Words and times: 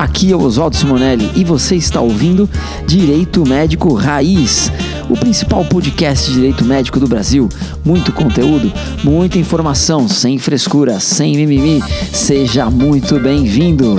Aqui 0.00 0.32
é 0.32 0.34
o 0.34 0.40
Oswaldo 0.40 0.74
Simonelli 0.74 1.30
e 1.36 1.44
você 1.44 1.76
está 1.76 2.00
ouvindo 2.00 2.48
Direito 2.86 3.46
Médico 3.46 3.92
Raiz, 3.92 4.72
o 5.10 5.14
principal 5.14 5.62
podcast 5.66 6.26
de 6.26 6.36
direito 6.36 6.64
médico 6.64 6.98
do 6.98 7.06
Brasil. 7.06 7.50
Muito 7.84 8.10
conteúdo, 8.10 8.72
muita 9.04 9.38
informação, 9.38 10.08
sem 10.08 10.38
frescura, 10.38 10.98
sem 10.98 11.36
mimimi. 11.36 11.82
Seja 12.14 12.70
muito 12.70 13.20
bem-vindo. 13.20 13.96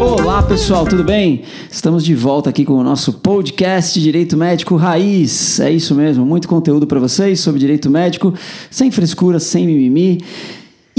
Olá 0.00 0.42
pessoal, 0.42 0.84
tudo 0.84 1.04
bem? 1.04 1.42
Estamos 1.70 2.04
de 2.04 2.16
volta 2.16 2.50
aqui 2.50 2.64
com 2.64 2.72
o 2.72 2.82
nosso 2.82 3.12
podcast 3.12 4.00
Direito 4.00 4.36
Médico 4.36 4.74
Raiz. 4.74 5.60
É 5.60 5.70
isso 5.70 5.94
mesmo, 5.94 6.26
muito 6.26 6.48
conteúdo 6.48 6.84
para 6.84 6.98
vocês 6.98 7.38
sobre 7.38 7.60
direito 7.60 7.88
médico, 7.88 8.34
sem 8.72 8.90
frescura, 8.90 9.38
sem 9.38 9.66
mimimi. 9.66 10.18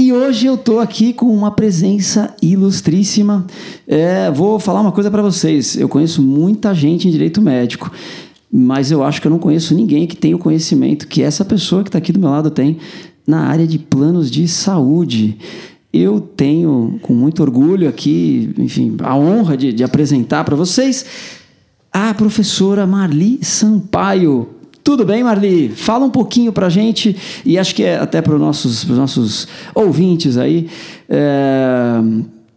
E 0.02 0.12
hoje 0.12 0.46
eu 0.46 0.56
estou 0.56 0.80
aqui 0.80 1.12
com 1.12 1.26
uma 1.26 1.52
presença 1.52 2.34
ilustríssima. 2.42 3.46
É, 3.86 4.32
vou 4.32 4.58
falar 4.58 4.80
uma 4.80 4.90
coisa 4.90 5.08
para 5.12 5.22
vocês. 5.22 5.76
Eu 5.76 5.88
conheço 5.88 6.20
muita 6.20 6.74
gente 6.74 7.06
em 7.06 7.10
direito 7.12 7.40
médico, 7.40 7.88
mas 8.52 8.90
eu 8.90 9.04
acho 9.04 9.20
que 9.20 9.28
eu 9.28 9.30
não 9.30 9.38
conheço 9.38 9.76
ninguém 9.76 10.08
que 10.08 10.16
tenha 10.16 10.34
o 10.34 10.40
conhecimento 10.40 11.06
que 11.06 11.22
essa 11.22 11.44
pessoa 11.44 11.84
que 11.84 11.88
está 11.88 11.98
aqui 11.98 12.10
do 12.10 12.18
meu 12.18 12.30
lado 12.30 12.50
tem 12.50 12.78
na 13.24 13.42
área 13.46 13.64
de 13.64 13.78
planos 13.78 14.28
de 14.28 14.48
saúde. 14.48 15.38
Eu 15.92 16.18
tenho, 16.20 16.98
com 17.00 17.14
muito 17.14 17.40
orgulho 17.40 17.88
aqui, 17.88 18.52
enfim, 18.58 18.96
a 19.04 19.16
honra 19.16 19.56
de, 19.56 19.72
de 19.72 19.84
apresentar 19.84 20.42
para 20.42 20.56
vocês 20.56 21.06
a 21.92 22.12
professora 22.12 22.84
Marli 22.88 23.38
Sampaio. 23.40 24.48
Tudo 24.84 25.04
bem, 25.04 25.22
Marli? 25.22 25.68
Fala 25.68 26.04
um 26.04 26.10
pouquinho 26.10 26.52
para 26.52 26.68
gente, 26.68 27.16
e 27.44 27.56
acho 27.56 27.74
que 27.74 27.84
é 27.84 27.96
até 27.96 28.20
para 28.20 28.34
os 28.34 28.40
nossos, 28.40 28.84
nossos 28.84 29.46
ouvintes 29.74 30.36
aí. 30.36 30.68
É... 31.08 32.00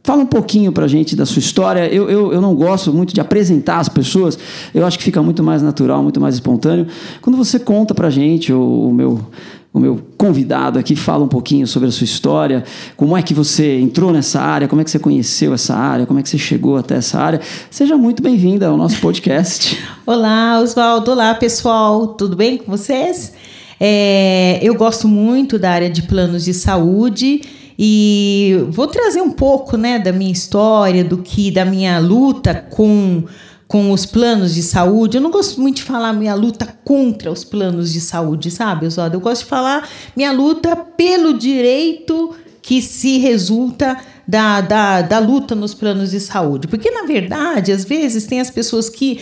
Fala 0.06 0.22
um 0.22 0.28
pouquinho 0.28 0.72
para 0.72 0.86
a 0.86 0.88
gente 0.88 1.16
da 1.16 1.26
sua 1.26 1.40
história. 1.40 1.92
Eu, 1.92 2.08
eu, 2.08 2.32
eu 2.32 2.40
não 2.40 2.54
gosto 2.54 2.94
muito 2.94 3.12
de 3.12 3.20
apresentar 3.20 3.80
as 3.80 3.90
pessoas, 3.90 4.38
eu 4.72 4.86
acho 4.86 5.00
que 5.00 5.04
fica 5.04 5.20
muito 5.20 5.42
mais 5.42 5.64
natural, 5.64 6.04
muito 6.04 6.22
mais 6.22 6.36
espontâneo. 6.36 6.86
Quando 7.24 7.36
você 7.36 7.58
conta 7.58 7.96
para 7.96 8.06
a 8.06 8.12
gente, 8.12 8.54
o, 8.54 8.90
o 8.90 8.94
meu 8.94 9.20
o 9.74 9.80
meu 9.80 10.00
convidado 10.16 10.78
aqui 10.78 10.96
fala 10.96 11.26
um 11.26 11.28
pouquinho 11.28 11.66
sobre 11.66 11.90
a 11.90 11.92
sua 11.92 12.06
história, 12.06 12.64
como 12.96 13.18
é 13.18 13.22
que 13.22 13.34
você 13.34 13.80
entrou 13.80 14.14
nessa 14.14 14.40
área, 14.40 14.68
como 14.70 14.80
é 14.80 14.86
que 14.86 14.92
você 14.92 15.00
conheceu 15.00 15.54
essa 15.54 15.76
área, 15.76 16.06
como 16.06 16.20
é 16.20 16.24
que 16.24 16.30
você 16.30 16.38
chegou 16.38 16.78
até 16.78 16.96
essa 16.96 17.20
área. 17.20 17.42
Seja 17.72 17.98
muito 17.98 18.22
bem-vinda 18.22 18.68
ao 18.68 18.78
nosso 18.78 19.02
podcast. 19.02 19.78
Olá, 20.06 20.62
Oswaldo. 20.62 21.12
Olá, 21.12 21.34
pessoal. 21.34 22.10
Tudo 22.10 22.38
bem 22.38 22.60
com 22.60 22.72
vocês? 22.72 23.34
É, 23.80 24.60
eu 24.62 24.76
gosto 24.76 25.08
muito 25.08 25.58
da 25.60 25.72
área 25.72 25.90
de 25.90 26.04
planos 26.04 26.46
de 26.46 26.54
saúde 26.54 27.42
e 27.78 28.66
vou 28.70 28.88
trazer 28.88 29.22
um 29.22 29.32
pouco 29.32 29.78
né, 29.78 30.00
da 30.00 30.12
minha 30.12 30.32
história, 30.32 31.04
do 31.04 31.18
que 31.20 31.52
da 31.52 31.66
minha 31.66 32.00
luta 32.00 32.54
com 32.54 33.24
com 33.68 33.92
os 33.92 34.06
planos 34.06 34.54
de 34.54 34.62
saúde. 34.62 35.18
Eu 35.18 35.22
não 35.22 35.32
gosto 35.32 35.60
muito 35.60 35.78
de 35.78 35.84
falar 35.84 36.14
minha 36.14 36.36
luta 36.36 36.68
contra 36.84 37.32
os 37.32 37.44
planos 37.44 37.92
de 37.92 38.00
saúde, 38.00 38.52
sabe, 38.52 38.86
Oswaldo? 38.86 39.16
Eu 39.16 39.20
gosto 39.20 39.42
de 39.42 39.50
falar 39.50 39.90
minha 40.16 40.32
luta 40.32 40.76
pelo 40.76 41.34
direito 41.34 42.36
que 42.62 42.82
se 42.82 43.18
resulta 43.18 43.98
da, 44.28 44.62
da, 44.62 45.02
da 45.02 45.20
luta 45.20 45.56
nos 45.56 45.74
planos 45.74 46.12
de 46.12 46.20
saúde. 46.20 46.68
Porque, 46.68 46.90
na 46.90 47.04
verdade, 47.04 47.72
às 47.72 47.86
vezes 47.86 48.26
tem 48.26 48.40
as 48.40 48.50
pessoas 48.50 48.90
que 48.90 49.20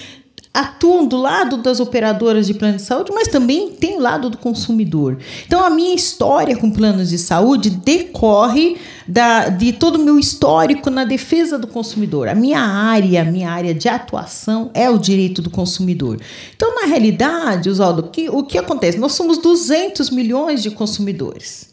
atuam 0.53 1.07
do 1.07 1.17
lado 1.17 1.57
das 1.57 1.79
operadoras 1.79 2.45
de 2.45 2.53
plano 2.53 2.77
de 2.77 2.83
saúde, 2.83 3.11
mas 3.11 3.27
também 3.27 3.71
tem 3.71 3.97
o 3.97 3.99
lado 3.99 4.29
do 4.29 4.37
consumidor. 4.37 5.17
Então, 5.47 5.65
a 5.65 5.69
minha 5.69 5.95
história 5.95 6.55
com 6.55 6.69
planos 6.69 7.09
de 7.09 7.17
saúde 7.17 7.71
decorre 7.71 8.77
da, 9.07 9.49
de 9.49 9.73
todo 9.73 9.95
o 9.95 10.03
meu 10.03 10.19
histórico 10.19 10.91
na 10.91 11.05
defesa 11.05 11.57
do 11.57 11.65
consumidor. 11.65 12.27
A 12.27 12.35
minha 12.35 12.59
área, 12.59 13.23
a 13.23 13.25
minha 13.25 13.49
área 13.49 13.73
de 13.73 13.89
atuação 13.89 14.69
é 14.75 14.87
o 14.89 14.99
direito 14.99 15.41
do 15.41 15.49
consumidor. 15.49 16.19
Então, 16.55 16.75
na 16.75 16.85
realidade, 16.85 17.69
Oswaldo, 17.69 18.03
que, 18.03 18.29
o 18.29 18.43
que 18.43 18.59
acontece? 18.59 18.99
Nós 18.99 19.13
somos 19.13 19.39
200 19.39 20.11
milhões 20.11 20.61
de 20.61 20.69
consumidores. 20.69 21.72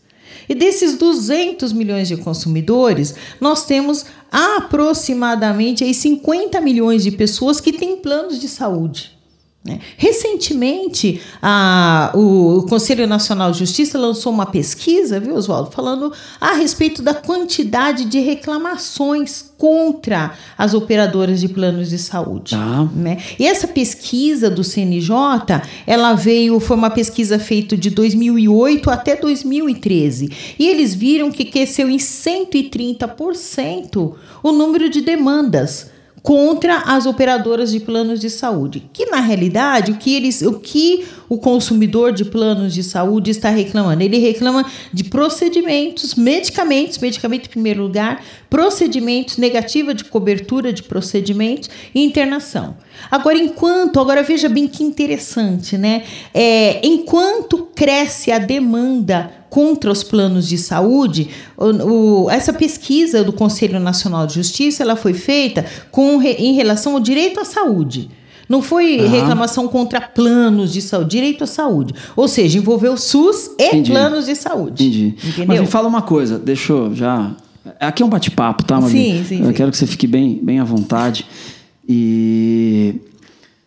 E 0.51 0.55
desses 0.55 0.99
200 0.99 1.73
milhões 1.73 2.09
de 2.09 2.17
consumidores, 2.17 3.15
nós 3.41 3.65
temos 3.65 4.05
aproximadamente 4.33 5.85
aí 5.85 5.95
50 5.95 6.61
milhões 6.61 7.05
de 7.05 7.13
pessoas 7.13 7.61
que 7.61 7.73
têm 7.73 7.99
planos 7.99 8.41
de 8.41 8.49
saúde. 8.49 9.17
Né? 9.63 9.79
Recentemente, 9.99 11.21
a, 11.43 12.13
o, 12.15 12.59
o, 12.59 12.67
Conselho 12.67 13.07
Nacional 13.07 13.53
de 13.53 13.59
Justiça 13.59 13.99
lançou 13.99 14.33
uma 14.33 14.47
pesquisa, 14.47 15.21
viu, 15.21 15.35
Oswaldo, 15.35 15.71
falando 15.71 16.11
a 16.41 16.55
respeito 16.55 17.03
da 17.03 17.13
quantidade 17.13 18.07
de 18.07 18.21
reclamações 18.21 19.53
contra 19.59 20.33
as 20.57 20.73
operadoras 20.73 21.41
de 21.41 21.49
planos 21.49 21.91
de 21.91 21.99
saúde. 21.99 22.55
Ah. 22.55 22.89
Né? 22.95 23.19
E 23.39 23.47
essa 23.47 23.69
pesquisa 23.69 24.49
do 24.49 24.65
CNJ, 24.65 25.13
ela 25.87 26.15
veio, 26.15 26.59
foi 26.59 26.79
uma 26.79 26.89
pesquisa 26.89 27.39
feita 27.39 27.77
de 27.77 27.91
2008 27.91 28.89
até 28.89 29.15
2013. 29.15 30.55
E 30.59 30.67
eles 30.67 30.95
viram 30.95 31.31
que 31.31 31.45
cresceu 31.45 31.91
em 31.91 31.99
130% 31.99 34.15
o 34.43 34.53
número 34.53 34.89
de 34.89 35.03
demandas 35.03 36.00
contra 36.23 36.79
as 36.79 37.07
operadoras 37.07 37.71
de 37.73 37.81
planos 37.81 38.21
de 38.21 38.29
saúde, 38.29 38.89
que 38.93 39.07
na 39.07 39.21
realidade 39.21 39.93
o 39.93 39.97
que 39.97 40.15
eles, 40.15 40.43
o 40.43 40.61
que 40.61 41.07
o 41.31 41.39
consumidor 41.39 42.13
de 42.13 42.25
planos 42.25 42.75
de 42.75 42.83
saúde 42.83 43.31
está 43.31 43.51
reclamando, 43.51 44.03
ele 44.03 44.19
reclama 44.19 44.67
de 44.93 45.05
procedimentos, 45.05 46.17
medicamentos, 46.17 46.99
medicamento 46.99 47.47
em 47.47 47.51
primeiro 47.51 47.85
lugar, 47.85 48.21
procedimentos, 48.51 49.37
negativa 49.37 49.95
de 49.95 50.05
cobertura 50.05 50.73
de 50.73 50.83
procedimentos 50.83 51.71
e 51.95 52.03
internação. 52.05 52.77
Agora, 53.09 53.39
enquanto, 53.39 54.01
agora 54.01 54.25
veja 54.25 54.49
bem 54.49 54.67
que 54.67 54.83
interessante, 54.83 55.79
né? 55.79 56.03
É, 56.35 56.85
enquanto 56.85 57.69
cresce 57.77 58.33
a 58.33 58.39
demanda 58.39 59.33
contra 59.49 59.91
os 59.93 60.03
planos 60.03 60.49
de 60.49 60.59
saúde, 60.59 61.31
o, 61.57 62.25
o, 62.25 62.31
essa 62.31 62.53
pesquisa 62.53 63.23
do 63.23 63.33
Conselho 63.33 63.79
Nacional 63.79 64.27
de 64.27 64.35
Justiça 64.35 64.83
ela 64.83 64.97
foi 64.97 65.15
feita 65.15 65.65
com, 65.93 66.21
em 66.21 66.55
relação 66.55 66.95
ao 66.95 67.01
direito 67.01 67.39
à 67.39 67.45
saúde. 67.45 68.11
Não 68.51 68.61
foi 68.61 68.99
uhum. 68.99 69.09
reclamação 69.09 69.69
contra 69.69 70.01
planos 70.01 70.73
de 70.73 70.83
saúde, 70.83 71.11
direito 71.11 71.45
à 71.45 71.47
saúde. 71.47 71.95
Ou 72.17 72.27
seja, 72.27 72.59
envolveu 72.59 72.97
SUS 72.97 73.53
e 73.57 73.69
Entendi. 73.69 73.93
planos 73.93 74.27
de 74.27 74.35
saúde. 74.35 74.85
Entendi. 74.85 75.15
Entendeu? 75.23 75.45
Mas 75.47 75.61
me 75.61 75.67
fala 75.69 75.87
uma 75.87 76.03
coisa, 76.03 76.37
deixa 76.37 76.73
eu 76.73 76.93
já. 76.93 77.31
Aqui 77.79 78.03
é 78.03 78.07
um 78.07 78.09
bate-papo, 78.09 78.65
tá, 78.65 78.81
Maria? 78.81 78.91
Sim, 78.91 79.25
sim. 79.25 79.39
Eu 79.39 79.47
sim. 79.47 79.53
quero 79.53 79.71
que 79.71 79.77
você 79.77 79.87
fique 79.87 80.09
bem, 80.09 80.41
bem 80.43 80.59
à 80.59 80.65
vontade. 80.65 81.25
E 81.89 82.97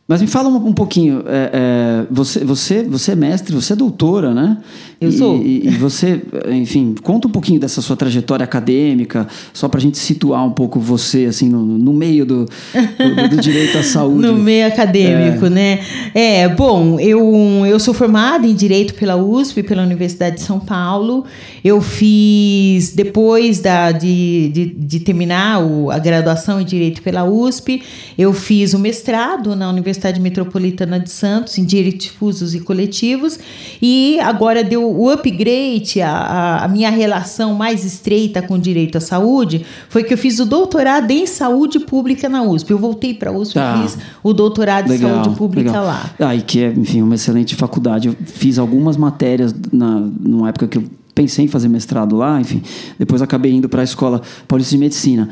mas 0.05 0.21
me 0.21 0.27
fala 0.27 0.49
um, 0.49 0.67
um 0.67 0.73
pouquinho, 0.73 1.23
é, 1.25 1.49
é, 1.53 2.05
você, 2.11 2.43
você, 2.43 2.83
você 2.83 3.13
é 3.13 3.15
mestre, 3.15 3.55
você 3.55 3.71
é 3.71 3.75
doutora, 3.75 4.33
né? 4.33 4.57
Eu 4.99 5.09
e, 5.09 5.11
sou. 5.13 5.37
E, 5.37 5.65
e, 5.65 5.69
você, 5.77 6.21
enfim, 6.51 6.93
conta 7.01 7.29
um 7.29 7.31
pouquinho 7.31 7.57
dessa 7.57 7.81
sua 7.81 7.95
trajetória 7.95 8.43
acadêmica, 8.43 9.25
só 9.53 9.69
para 9.69 9.77
a 9.77 9.81
gente 9.81 9.97
situar 9.97 10.45
um 10.45 10.51
pouco 10.51 10.77
você, 10.77 11.25
assim, 11.25 11.47
no, 11.47 11.63
no 11.63 11.93
meio 11.93 12.25
do, 12.25 12.43
do, 12.43 13.29
do, 13.29 13.37
direito 13.41 13.77
à 13.77 13.83
saúde. 13.83 14.27
no 14.27 14.33
meio 14.33 14.67
acadêmico, 14.67 15.45
é. 15.45 15.49
né? 15.49 15.79
É, 16.13 16.49
bom, 16.49 16.99
eu, 16.99 17.65
eu 17.65 17.79
sou 17.79 17.93
formada 17.93 18.45
em 18.45 18.53
Direito 18.53 18.95
pela 18.95 19.15
USP, 19.15 19.63
pela 19.63 19.83
Universidade 19.83 20.35
de 20.35 20.41
São 20.41 20.59
Paulo. 20.59 21.23
Eu 21.63 21.81
fiz, 21.81 22.93
depois 22.93 23.61
da, 23.61 23.93
de, 23.93 24.49
de, 24.49 24.65
de 24.65 24.99
terminar 24.99 25.63
o, 25.63 25.89
a 25.89 25.97
graduação 25.97 26.59
em 26.59 26.65
Direito 26.65 27.01
pela 27.01 27.23
USP, 27.23 27.81
eu 28.17 28.33
fiz 28.33 28.73
o 28.73 28.79
mestrado 28.79 29.55
na 29.55 29.69
Universidade 29.69 29.92
Universidade 29.93 30.19
Metropolitana 30.19 30.99
de 30.99 31.09
Santos, 31.09 31.57
em 31.57 31.63
Direitos 31.63 32.07
Difusos 32.07 32.55
e 32.55 32.59
Coletivos, 32.59 33.39
e 33.81 34.19
agora 34.19 34.63
deu 34.63 34.83
o 34.83 35.09
upgrade, 35.09 36.01
a, 36.01 36.63
a, 36.63 36.67
minha 36.67 36.89
relação 36.89 37.53
mais 37.53 37.85
estreita 37.85 38.41
com 38.41 38.55
o 38.55 38.59
direito 38.59 38.97
à 38.97 39.01
saúde, 39.01 39.65
foi 39.89 40.03
que 40.03 40.13
eu 40.13 40.17
fiz 40.17 40.39
o 40.39 40.45
doutorado 40.45 41.11
em 41.11 41.27
saúde 41.27 41.79
pública 41.79 42.27
na 42.27 42.41
USP. 42.43 42.71
Eu 42.71 42.79
voltei 42.79 43.13
para 43.13 43.29
a 43.29 43.33
USP 43.33 43.57
e 43.57 43.83
fiz 43.83 43.97
o 44.23 44.33
doutorado 44.33 44.89
legal, 44.89 45.11
em 45.11 45.13
saúde 45.13 45.37
pública 45.37 45.69
legal. 45.69 45.85
lá. 45.85 46.09
Ah, 46.19 46.35
e 46.35 46.41
que 46.41 46.59
é, 46.59 46.73
enfim, 46.75 47.01
uma 47.01 47.15
excelente 47.15 47.55
faculdade. 47.55 48.07
Eu 48.07 48.15
fiz 48.25 48.57
algumas 48.57 48.97
matérias 48.97 49.53
na, 49.71 49.99
numa 50.19 50.49
época 50.49 50.67
que 50.67 50.77
eu 50.79 50.83
pensei 51.13 51.45
em 51.45 51.47
fazer 51.47 51.69
mestrado 51.69 52.15
lá, 52.15 52.41
enfim. 52.41 52.61
Depois 52.97 53.21
acabei 53.21 53.53
indo 53.53 53.69
para 53.69 53.81
a 53.81 53.83
Escola 53.83 54.21
Paulista 54.47 54.71
de 54.71 54.79
Medicina. 54.79 55.29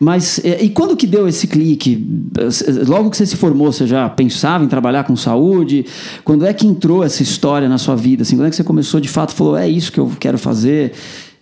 Mas 0.00 0.40
é, 0.44 0.62
e 0.62 0.70
quando 0.70 0.96
que 0.96 1.06
deu 1.06 1.26
esse 1.26 1.46
clique? 1.46 2.06
Logo 2.86 3.10
que 3.10 3.16
você 3.16 3.26
se 3.26 3.36
formou, 3.36 3.72
você 3.72 3.86
já 3.86 4.08
pensava 4.08 4.64
em 4.64 4.68
trabalhar 4.68 5.04
com 5.04 5.16
saúde? 5.16 5.84
Quando 6.24 6.46
é 6.46 6.52
que 6.52 6.66
entrou 6.66 7.02
essa 7.02 7.22
história 7.22 7.68
na 7.68 7.78
sua 7.78 7.96
vida? 7.96 8.22
Assim, 8.22 8.36
quando 8.36 8.46
é 8.46 8.50
que 8.50 8.56
você 8.56 8.64
começou 8.64 9.00
de 9.00 9.08
fato, 9.08 9.34
falou, 9.34 9.56
é 9.56 9.68
isso 9.68 9.90
que 9.90 9.98
eu 9.98 10.12
quero 10.18 10.38
fazer? 10.38 10.92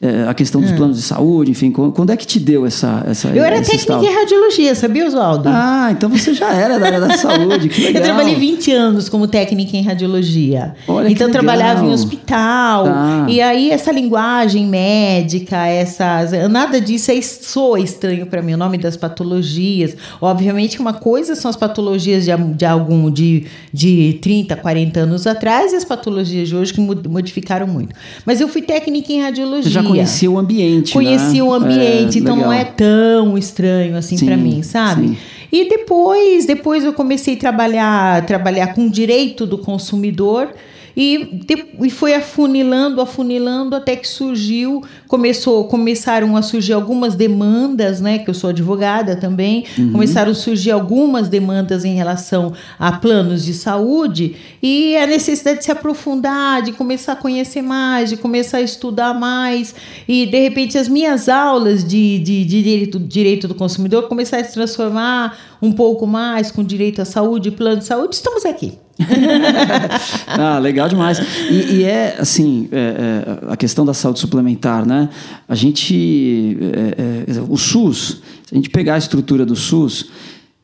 É, 0.00 0.28
a 0.28 0.34
questão 0.34 0.60
dos 0.60 0.72
planos 0.72 0.98
de 0.98 1.02
saúde, 1.02 1.50
enfim, 1.50 1.70
quando, 1.70 1.92
quando 1.92 2.10
é 2.10 2.16
que 2.16 2.26
te 2.26 2.38
deu 2.38 2.66
essa 2.66 3.02
essa 3.06 3.28
Eu 3.28 3.42
era 3.42 3.56
técnica 3.56 3.76
estalo? 3.76 4.04
em 4.04 4.14
radiologia, 4.14 4.74
sabia, 4.74 5.06
Oswaldo? 5.06 5.48
Ah, 5.48 5.88
então 5.90 6.10
você 6.10 6.34
já 6.34 6.52
era 6.52 6.78
da 6.78 6.86
área 6.86 7.00
da 7.00 7.16
saúde, 7.18 7.70
que 7.70 7.80
legal. 7.80 8.02
Eu 8.02 8.04
trabalhei 8.04 8.34
20 8.34 8.72
anos 8.72 9.08
como 9.08 9.26
técnica 9.26 9.74
em 9.74 9.82
radiologia. 9.82 10.74
Olha 10.86 11.06
que 11.06 11.14
então 11.14 11.30
trabalhava 11.30 11.84
em 11.84 11.92
hospital. 11.92 12.84
Tá. 12.84 13.26
E 13.28 13.40
aí 13.40 13.70
essa 13.70 13.90
linguagem 13.90 14.66
médica, 14.66 15.66
essas 15.66 16.32
nada 16.50 16.78
disso 16.78 17.10
é, 17.10 17.22
soa 17.22 17.80
estranho 17.80 18.26
para 18.26 18.42
mim, 18.42 18.52
o 18.52 18.58
nome 18.58 18.76
das 18.76 18.98
patologias. 18.98 19.96
Obviamente 20.20 20.76
que 20.76 20.82
uma 20.82 20.92
coisa 20.92 21.34
são 21.34 21.48
as 21.48 21.56
patologias 21.56 22.26
de, 22.26 22.36
de 22.54 22.66
algum 22.66 23.10
de, 23.10 23.46
de 23.72 24.18
30, 24.20 24.56
40 24.56 25.00
anos 25.00 25.26
atrás 25.26 25.72
e 25.72 25.76
as 25.76 25.86
patologias 25.86 26.48
de 26.48 26.54
hoje 26.54 26.74
que 26.74 26.80
modificaram 26.80 27.66
muito. 27.66 27.94
Mas 28.26 28.42
eu 28.42 28.48
fui 28.48 28.60
técnica 28.60 29.10
em 29.10 29.22
radiologia. 29.22 29.85
Conhecia 29.88 30.30
o 30.30 30.38
ambiente, 30.38 30.92
Conheci 30.92 31.36
né? 31.36 31.42
o 31.42 31.52
ambiente, 31.52 32.18
É, 32.18 32.20
então 32.20 32.36
não 32.36 32.48
legal. 32.48 32.60
é 32.60 32.64
tão 32.64 33.36
estranho 33.38 33.96
assim 33.96 34.16
Sim, 34.16 34.26
para 34.26 34.36
mim, 34.36 34.62
sabe? 34.62 35.08
sim. 35.08 35.16
E 35.52 35.68
depois, 35.68 36.44
depois 36.44 36.84
eu 36.84 36.92
comecei 36.92 37.34
a 37.34 37.38
trabalhar, 37.38 38.26
trabalhar 38.26 38.74
com 38.74 38.88
direito 38.88 39.46
do 39.46 39.56
consumidor 39.58 40.48
e, 40.96 41.40
e 41.82 41.90
foi 41.90 42.14
afunilando, 42.14 43.00
afunilando 43.00 43.76
até 43.76 43.94
que 43.96 44.08
surgiu, 44.08 44.82
começou, 45.06 45.64
começaram 45.68 46.36
a 46.36 46.42
surgir 46.42 46.72
algumas 46.72 47.14
demandas, 47.14 48.00
né? 48.00 48.18
Que 48.18 48.30
eu 48.30 48.34
sou 48.34 48.50
advogada 48.50 49.16
também, 49.16 49.64
Uhum. 49.78 49.92
começaram 49.92 50.30
a 50.32 50.34
surgir 50.34 50.70
algumas 50.70 51.28
demandas 51.28 51.84
em 51.84 51.94
relação 51.94 52.52
a 52.78 52.92
planos 52.92 53.44
de 53.44 53.52
saúde 53.52 54.36
e 54.62 54.96
a 54.96 55.06
necessidade 55.06 55.58
de 55.58 55.64
se 55.64 55.72
aprofundar, 55.72 56.62
de 56.62 56.72
começar 56.72 57.12
a 57.12 57.16
conhecer 57.16 57.62
mais, 57.62 58.08
de 58.10 58.16
começar 58.16 58.58
a 58.58 58.62
estudar 58.62 59.12
mais 59.12 59.74
e 60.08 60.24
de 60.26 60.40
repente 60.40 60.78
as 60.78 60.88
minhas 60.88 61.28
aulas 61.28 61.84
de, 61.84 62.18
de, 62.20 62.44
de 62.44 62.62
direito, 62.62 62.98
direito 62.98 63.48
do 63.48 63.54
consumidor 63.54 64.08
começaram 64.08 64.42
a 64.44 64.46
se 64.46 64.54
transformar 64.54 65.36
um 65.60 65.72
pouco 65.72 66.06
mais 66.06 66.50
com 66.50 66.62
direito 66.64 67.02
à 67.02 67.04
saúde, 67.04 67.50
plano 67.50 67.78
de 67.78 67.84
saúde. 67.84 68.14
Estamos 68.14 68.44
aqui. 68.44 68.85
ah, 70.26 70.58
legal 70.58 70.88
demais. 70.88 71.18
E, 71.50 71.76
e 71.76 71.84
é 71.84 72.16
assim, 72.18 72.68
é, 72.72 72.78
é, 72.78 73.52
a 73.52 73.56
questão 73.56 73.84
da 73.84 73.94
saúde 73.94 74.20
suplementar, 74.20 74.86
né? 74.86 75.08
A 75.48 75.54
gente, 75.54 76.56
é, 76.60 77.32
é, 77.36 77.40
o 77.48 77.56
SUS, 77.56 78.22
se 78.46 78.54
a 78.54 78.56
gente 78.56 78.70
pegar 78.70 78.94
a 78.94 78.98
estrutura 78.98 79.44
do 79.44 79.54
SUS, 79.54 80.10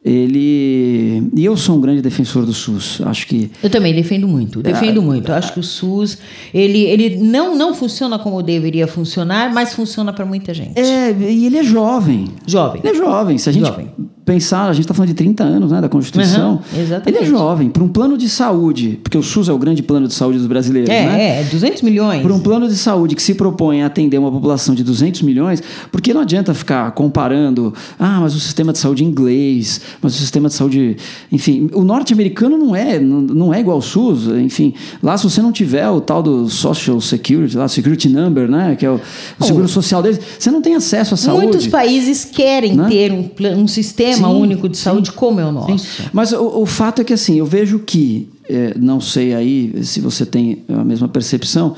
ele 0.05 1.31
e 1.33 1.45
eu 1.45 1.57
sou 1.57 1.77
um 1.77 1.81
grande 1.81 2.03
defensor 2.03 2.45
do 2.45 2.53
SUS. 2.53 3.01
Acho 3.05 3.27
que 3.27 3.51
Eu 3.63 3.71
também 3.71 3.95
defendo 3.95 4.27
muito, 4.27 4.61
defendo 4.61 5.01
muito. 5.01 5.31
Eu 5.31 5.35
acho 5.37 5.53
que 5.53 5.61
o 5.61 5.63
SUS, 5.63 6.19
ele, 6.53 6.81
ele 6.81 7.17
não, 7.19 7.57
não 7.57 7.73
funciona 7.73 8.19
como 8.19 8.43
deveria 8.43 8.89
funcionar, 8.89 9.53
mas 9.55 9.75
funciona 9.75 10.13
para 10.13 10.25
muita 10.25 10.53
gente. 10.53 10.79
é 10.79 11.13
e 11.13 11.47
ele 11.47 11.59
é 11.59 11.63
jovem. 11.63 12.29
Jovem. 12.47 12.81
Ele 12.83 12.93
é 12.93 12.99
jovem. 12.99 13.39
Se 13.39 13.49
a 13.49 13.53
gente 13.53 13.67
Jovem. 13.67 13.93
Pensar, 14.25 14.69
a 14.69 14.73
gente 14.73 14.85
está 14.85 14.95
falando 14.95 15.09
de 15.09 15.15
30 15.15 15.43
anos, 15.43 15.73
né, 15.73 15.81
da 15.81 15.89
Constituição. 15.89 16.61
Exatamente. 16.77 17.09
Ele 17.09 17.27
é 17.27 17.29
jovem. 17.29 17.69
Para 17.71 17.83
um 17.83 17.89
plano 17.89 18.17
de 18.17 18.29
saúde, 18.29 19.01
porque 19.03 19.19
o 19.19 19.23
SUS 19.23 19.49
é 19.49 19.53
o 19.53 19.59
grande 19.59 19.83
plano 19.83 20.07
de 20.07 20.15
saúde 20.15 20.39
dos 20.39 20.47
brasileiros, 20.47 20.89
né? 20.89 21.39
É, 21.39 21.41
é, 21.41 21.45
200 21.45 21.83
milhões. 21.83 22.23
Por 22.23 22.31
um 22.31 22.39
plano 22.39 22.69
de 22.69 22.77
saúde 22.77 23.15
que 23.17 23.23
se 23.23 23.35
propõe 23.35 23.83
a 23.83 23.87
atender 23.87 24.19
uma 24.19 24.31
população 24.31 24.75
de 24.75 24.85
200 24.85 25.23
milhões, 25.23 25.63
porque 25.91 26.15
não 26.15 26.21
adianta 26.21 26.55
ficar 26.55 26.91
comparando, 26.93 27.75
ah, 27.99 28.21
mas 28.21 28.35
o 28.35 28.41
sistema 28.41 28.73
de 28.73 28.79
saúde 28.79 29.05
inglês, 29.05 29.81
mas 30.01 30.15
o 30.15 30.19
sistema 30.19 30.49
de 30.49 30.55
saúde, 30.55 30.97
enfim, 31.31 31.69
o 31.73 31.83
norte-americano 31.83 32.57
não 32.57 32.77
é, 32.77 32.99
não, 33.01 33.53
é 33.53 33.61
igual 33.61 33.77
ao 33.77 33.83
SUS, 33.83 34.29
enfim, 34.29 34.75
lá 35.03 35.17
se 35.19 35.25
você 35.25 35.43
não 35.43 35.51
tiver 35.51 35.89
o 35.89 36.01
tal 36.01 36.23
do 36.23 36.49
Social 36.49 37.01
Security, 37.01 37.57
lá, 37.57 37.67
Security 37.67 38.09
Number, 38.09 38.49
né, 38.49 38.77
que 38.79 38.87
é 38.87 38.91
o, 38.91 39.01
o 39.39 39.45
seguro 39.45 39.67
social 39.69 40.03
deles, 40.03 40.21
você 40.39 40.51
não 40.51 40.63
tem 40.63 40.75
acesso 40.75 41.15
à 41.15 41.17
saúde. 41.17 41.47
Muitos 41.47 41.67
países 41.67 42.25
querem 42.25 42.75
Né? 42.75 42.89
ter 42.89 43.13
um, 43.13 43.29
um 43.59 43.67
sistema 43.67 44.12
Sim, 44.17 44.25
único 44.25 44.69
de 44.69 44.77
saúde 44.77 45.13
como 45.13 45.41
é 45.41 45.45
o 45.45 45.53
nosso. 45.53 45.79
Sim. 45.79 46.05
Mas 46.13 46.33
o, 46.33 46.63
o 46.63 46.67
fato 46.67 47.03
é 47.03 47.05
que 47.05 47.13
assim, 47.13 47.39
eu 47.39 47.47
vejo 47.47 47.79
que, 47.81 48.29
é, 48.49 48.75
não 48.77 49.01
sei 49.01 49.35
aí 49.35 49.85
se 49.85 50.01
você 50.01 50.25
tem 50.27 50.65
a 50.69 50.85
mesma 50.85 51.09
percepção, 51.09 51.75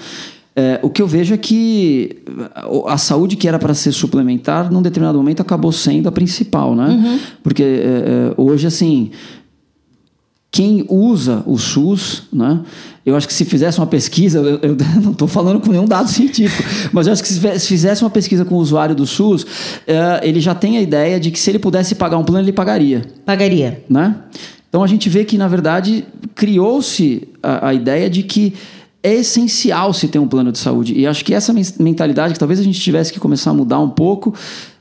é, 0.57 0.79
o 0.83 0.89
que 0.89 1.03
eu 1.03 1.07
vejo 1.07 1.35
é 1.35 1.37
que 1.37 2.19
a, 2.55 2.95
a 2.95 2.99
saúde 2.99 3.35
que 3.35 3.49
era 3.49 3.59
para 3.59 3.75
ser 3.75 3.91
suplementar, 3.91 4.71
num 4.71 4.83
determinado 4.83 5.19
momento 5.19 5.41
acabou 5.41 5.73
sendo 5.73 6.09
a 6.09 6.13
principal, 6.13 6.77
né? 6.77 6.89
Uhum. 6.89 7.19
Porque 7.43 7.63
é, 7.63 7.67
é, 7.67 8.35
hoje, 8.37 8.67
assim, 8.67 9.11
quem 10.57 10.85
usa 10.89 11.43
o 11.47 11.59
SUS, 11.59 12.23
né? 12.33 12.61
Eu 13.05 13.17
acho 13.17 13.27
que 13.27 13.35
se 13.35 13.45
fizesse 13.45 13.79
uma 13.79 13.89
pesquisa, 13.89 14.39
eu, 14.39 14.59
eu 14.63 14.77
não 15.03 15.11
estou 15.11 15.27
falando 15.27 15.59
com 15.59 15.69
nenhum 15.73 15.85
dado 15.85 16.09
científico, 16.09 16.63
mas 16.93 17.09
eu 17.09 17.13
acho 17.13 17.23
que 17.23 17.29
se 17.29 17.41
fize- 17.41 17.59
se 17.59 17.67
fizesse 17.67 18.05
uma 18.05 18.11
pesquisa 18.11 18.45
com 18.45 18.55
o 18.55 18.59
usuário 18.59 18.95
do 18.95 19.05
SUS, 19.05 19.45
eh, 19.85 20.21
ele 20.23 20.39
já 20.41 20.55
tem 20.55 20.79
a 20.79 20.81
ideia 20.81 21.19
de 21.19 21.33
que 21.33 21.41
se 21.41 21.51
ele 21.51 21.59
pudesse 21.59 21.97
pagar 21.97 22.19
um 22.19 22.23
plano, 22.25 22.45
ele 22.45 22.53
pagaria 22.53 23.03
Pagaria. 23.27 23.83
né? 23.91 24.15
Então 24.69 24.81
a 24.83 24.87
gente 24.87 25.09
vê 25.09 25.25
que, 25.25 25.37
na 25.37 25.49
verdade, 25.49 26.05
criou-se 26.37 27.27
a, 27.43 27.69
a 27.71 27.75
ideia 27.75 28.09
de 28.09 28.23
que 28.23 28.55
é 29.03 29.13
essencial 29.17 29.93
se 29.93 30.07
ter 30.09 30.19
um 30.21 30.27
plano 30.29 30.51
de 30.53 30.59
saúde. 30.59 30.95
E 30.99 31.07
acho 31.07 31.25
que 31.25 31.35
essa 31.35 31.53
men- 31.53 31.65
mentalidade 31.81 32.33
que 32.33 32.39
talvez 32.39 32.59
a 32.61 32.63
gente 32.63 32.81
tivesse 32.81 33.13
que 33.13 33.19
começar 33.21 33.51
a 33.51 33.55
mudar 33.55 33.79
um 33.81 33.91
pouco 33.91 34.33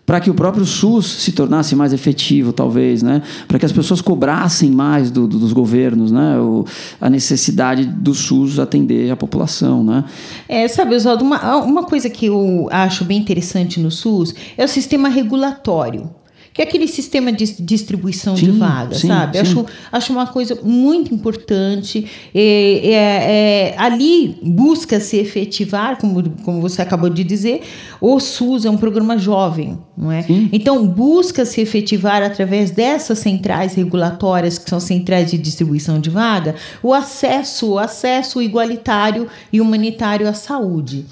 para 0.06 0.20
que 0.20 0.30
o 0.30 0.34
próprio 0.34 0.66
SUS 0.66 1.06
se 1.06 1.32
tornasse 1.32 1.76
mais 1.76 1.94
efetivo, 1.94 2.52
talvez, 2.52 3.02
né? 3.02 3.22
Para 3.48 3.58
que 3.58 3.66
as 3.66 3.72
pessoas 3.72 4.02
cobrassem 4.02 4.70
mais 4.70 5.10
do- 5.10 5.28
do- 5.28 5.40
dos 5.40 5.54
governos, 5.54 6.12
né? 6.12 6.38
O- 6.40 6.66
a 7.00 7.10
necessidade 7.10 7.86
do 7.86 8.14
SUS 8.14 8.60
atender 8.60 9.10
a 9.12 9.16
população, 9.16 9.84
né? 9.84 10.04
É, 10.50 10.68
sabe, 10.68 10.94
Oswaldo, 10.96 11.24
uma, 11.24 11.56
uma 11.58 11.84
coisa 11.84 12.10
que 12.10 12.26
eu 12.26 12.68
acho 12.70 13.06
bem 13.06 13.18
interessante 13.18 13.80
no 13.80 13.90
SUS 13.90 14.36
é 14.58 14.66
o 14.66 14.68
sistema 14.68 15.08
regulatório. 15.10 16.10
Que 16.54 16.62
é 16.62 16.66
aquele 16.66 16.88
sistema 16.88 17.32
de 17.32 17.46
distribuição 17.60 18.36
de 18.36 18.46
Sim, 18.46 18.60
vagas, 18.60 19.00
sim, 19.00 19.08
sabe? 19.08 19.38
sim. 19.38 19.42
Acho, 19.42 19.66
acho 19.92 20.14
uma 20.14 20.28
coisa 20.28 20.56
muito 20.64 21.12
importante. 21.12 22.06
É, 22.34 22.42
é, 22.42 22.94
é, 22.94 23.76
ali 23.76 24.38
busca-se 24.44 25.18
efetivar, 25.18 25.98
como, 25.98 26.30
como 26.44 26.62
você 26.62 26.84
acabou 26.84 27.10
de 27.10 27.24
dizer, 27.24 27.62
o 28.00 28.20
SUS 28.20 28.66
é 28.66 28.70
um 28.70 28.78
programa 28.78 29.18
jovem, 29.18 29.80
não 29.98 30.12
é? 30.12 30.22
Sim. 30.22 30.48
Então, 30.54 30.86
busca-se 30.86 31.60
efetivar 31.60 32.22
através 32.22 32.70
dessas 32.70 33.18
centrais 33.18 33.74
regulatórias, 33.74 34.60
que 34.60 34.70
são 34.70 34.80
centrais 34.80 35.32
de 35.32 35.40
distribuição 35.40 36.00
de 36.00 36.12
vaga, 36.12 36.54
o 36.84 36.94
acesso, 36.94 37.72
o 37.72 37.80
acesso 37.80 38.40
igualitário 38.42 39.28
e 39.52 39.60
humanitário 39.60 40.30
à 40.30 40.34
saúde. 40.34 41.06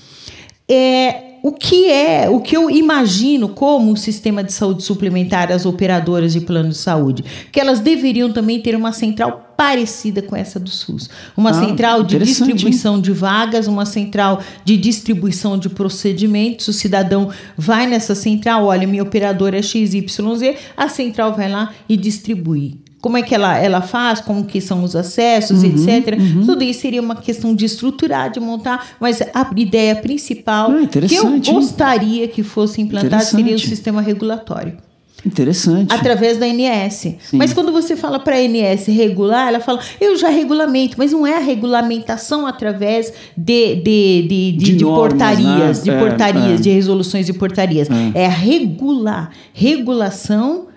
É, 0.70 1.31
o 1.44 1.52
que 1.52 1.90
é, 1.90 2.30
o 2.30 2.40
que 2.40 2.56
eu 2.56 2.70
imagino 2.70 3.50
como 3.50 3.92
um 3.92 3.96
sistema 3.96 4.44
de 4.44 4.54
saúde 4.54 4.84
suplementar 4.84 5.52
às 5.52 5.66
operadoras 5.66 6.34
de 6.34 6.42
plano 6.42 6.70
de 6.70 6.78
saúde, 6.78 7.24
que 7.52 7.60
elas 7.60 7.80
deveriam 7.80 8.32
também 8.32 8.60
ter 8.62 8.76
uma 8.76 8.92
central 8.92 9.54
parecida 9.58 10.22
com 10.22 10.36
essa 10.36 10.60
do 10.60 10.70
SUS. 10.70 11.10
Uma 11.38 11.52
Ah, 11.52 11.54
central 11.54 12.04
de 12.04 12.18
distribuição 12.18 13.00
de 13.00 13.12
vagas, 13.12 13.68
uma 13.68 13.86
central 13.86 14.42
de 14.66 14.76
distribuição 14.76 15.58
de 15.58 15.70
procedimentos. 15.70 16.68
O 16.68 16.74
cidadão 16.74 17.30
vai 17.56 17.86
nessa 17.86 18.16
central, 18.16 18.66
olha, 18.66 18.88
minha 18.88 19.04
operadora 19.04 19.60
é 19.60 19.62
XYZ, 19.62 20.56
a 20.76 20.90
central 20.90 21.36
vai 21.36 21.50
lá 21.50 21.74
e 21.88 21.96
distribui. 21.96 22.80
Como 23.02 23.18
é 23.18 23.24
que 23.24 23.34
ela, 23.34 23.58
ela 23.58 23.82
faz, 23.82 24.22
como 24.22 24.46
que 24.46 24.62
são 24.62 24.84
os 24.84 24.96
acessos, 24.96 25.64
Uhum, 25.64 25.70
etc. 25.70 26.18
Tudo 26.46 26.64
isso 26.64 26.82
seria 26.82 27.02
uma 27.02 27.16
questão 27.16 27.56
de 27.56 27.66
estruturar, 27.66 28.30
de 28.32 28.40
montar, 28.40 28.90
mas 29.00 29.22
a 29.22 29.50
ideia 29.58 29.96
principal 29.96 30.70
Ah, 30.72 30.88
que 31.08 31.16
eu 31.16 31.40
gostaria 31.54 32.28
que 32.28 32.44
fosse 32.44 32.80
implantado 32.82 33.24
seria 33.24 33.56
o 33.56 33.60
sistema 33.60 34.02
regulatório 34.02 34.78
Interessante. 35.26 35.94
através 35.94 36.38
da 36.38 36.46
ANS. 36.48 37.16
Mas 37.34 37.54
quando 37.54 37.72
você 37.72 37.96
fala 37.96 38.20
para 38.20 38.36
a 38.36 38.40
ANS 38.40 38.88
regular, 38.88 39.48
ela 39.50 39.60
fala, 39.60 39.80
eu 40.00 40.16
já 40.18 40.30
regulamento, 40.30 40.96
mas 40.98 41.12
não 41.12 41.26
é 41.28 41.36
a 41.38 41.40
regulamentação 41.40 42.48
através 42.48 43.14
de, 43.38 43.76
de, 43.76 44.26
de, 44.28 44.52
de, 44.54 44.76
De 44.78 44.84
normas, 44.84 45.10
portarias, 45.10 45.78
né? 45.78 45.84
de 45.84 45.90
É, 45.92 46.00
portarias, 46.00 46.60
é. 46.60 46.64
de 46.64 46.70
resoluções 46.72 47.26
de 47.28 47.34
portarias. 47.34 47.88
É, 48.16 48.26
a 48.26 48.30
regular, 48.30 49.32
regulação 49.54 50.68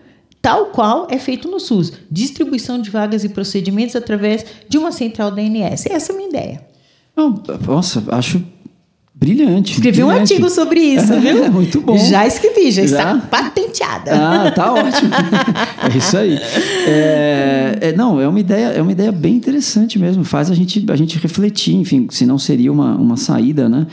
tal 0.45 0.67
qual 0.67 1.07
é 1.11 1.19
feito 1.19 1.51
no 1.51 1.59
SUS. 1.59 1.91
Distribuição 2.11 2.79
de 2.79 2.91
vagas 2.91 3.25
e 3.25 3.31
procedimentos 3.31 3.97
através 3.97 4.45
de 4.69 4.77
uma 4.77 4.93
central 4.93 5.31
da 5.31 5.41
ANS. 5.41 5.87
Essa 5.87 6.13
é 6.13 6.15
a 6.15 6.17
minha 6.19 6.29
ideia. 6.29 6.61
Não, 7.17 7.43
nossa, 7.67 8.05
acho 8.09 8.45
brilhante. 9.15 9.73
Escrevi 9.73 10.05
um 10.05 10.09
brilhante. 10.09 10.35
artigo 10.35 10.51
sobre 10.51 10.81
isso, 10.81 11.19
viu? 11.19 11.45
É, 11.45 11.49
muito 11.49 11.81
bom. 11.81 11.97
Já 11.97 12.27
escrevi, 12.27 12.71
já, 12.71 12.83
está 12.83 13.15
Já? 13.15 13.19
patenteada. 13.21 14.11
Ah, 14.15 14.51
tá 14.51 14.71
ótimo. 14.75 15.11
é 15.95 15.97
isso 15.97 16.19
aí. 16.19 16.39
É, 16.87 17.79
é, 17.81 17.93
não, 17.93 18.21
é 18.21 18.29
uma 18.29 18.39
ideia, 18.39 18.67
é 18.67 18.83
uma 18.83 18.93
ideia 18.93 19.11
bem 19.11 19.37
interessante 19.37 19.99
mesmo. 19.99 20.25
Faz 20.25 20.51
a 20.51 20.55
gente, 20.55 20.85
a 20.91 20.97
gente 20.97 21.19
refletir, 21.19 21.75
enfim, 21.75 22.07
se 22.11 22.27
não 22.27 22.37
seria 22.37 22.71
uma, 22.71 22.95
uma 22.97 23.17
saída, 23.17 23.67
né? 23.67 23.87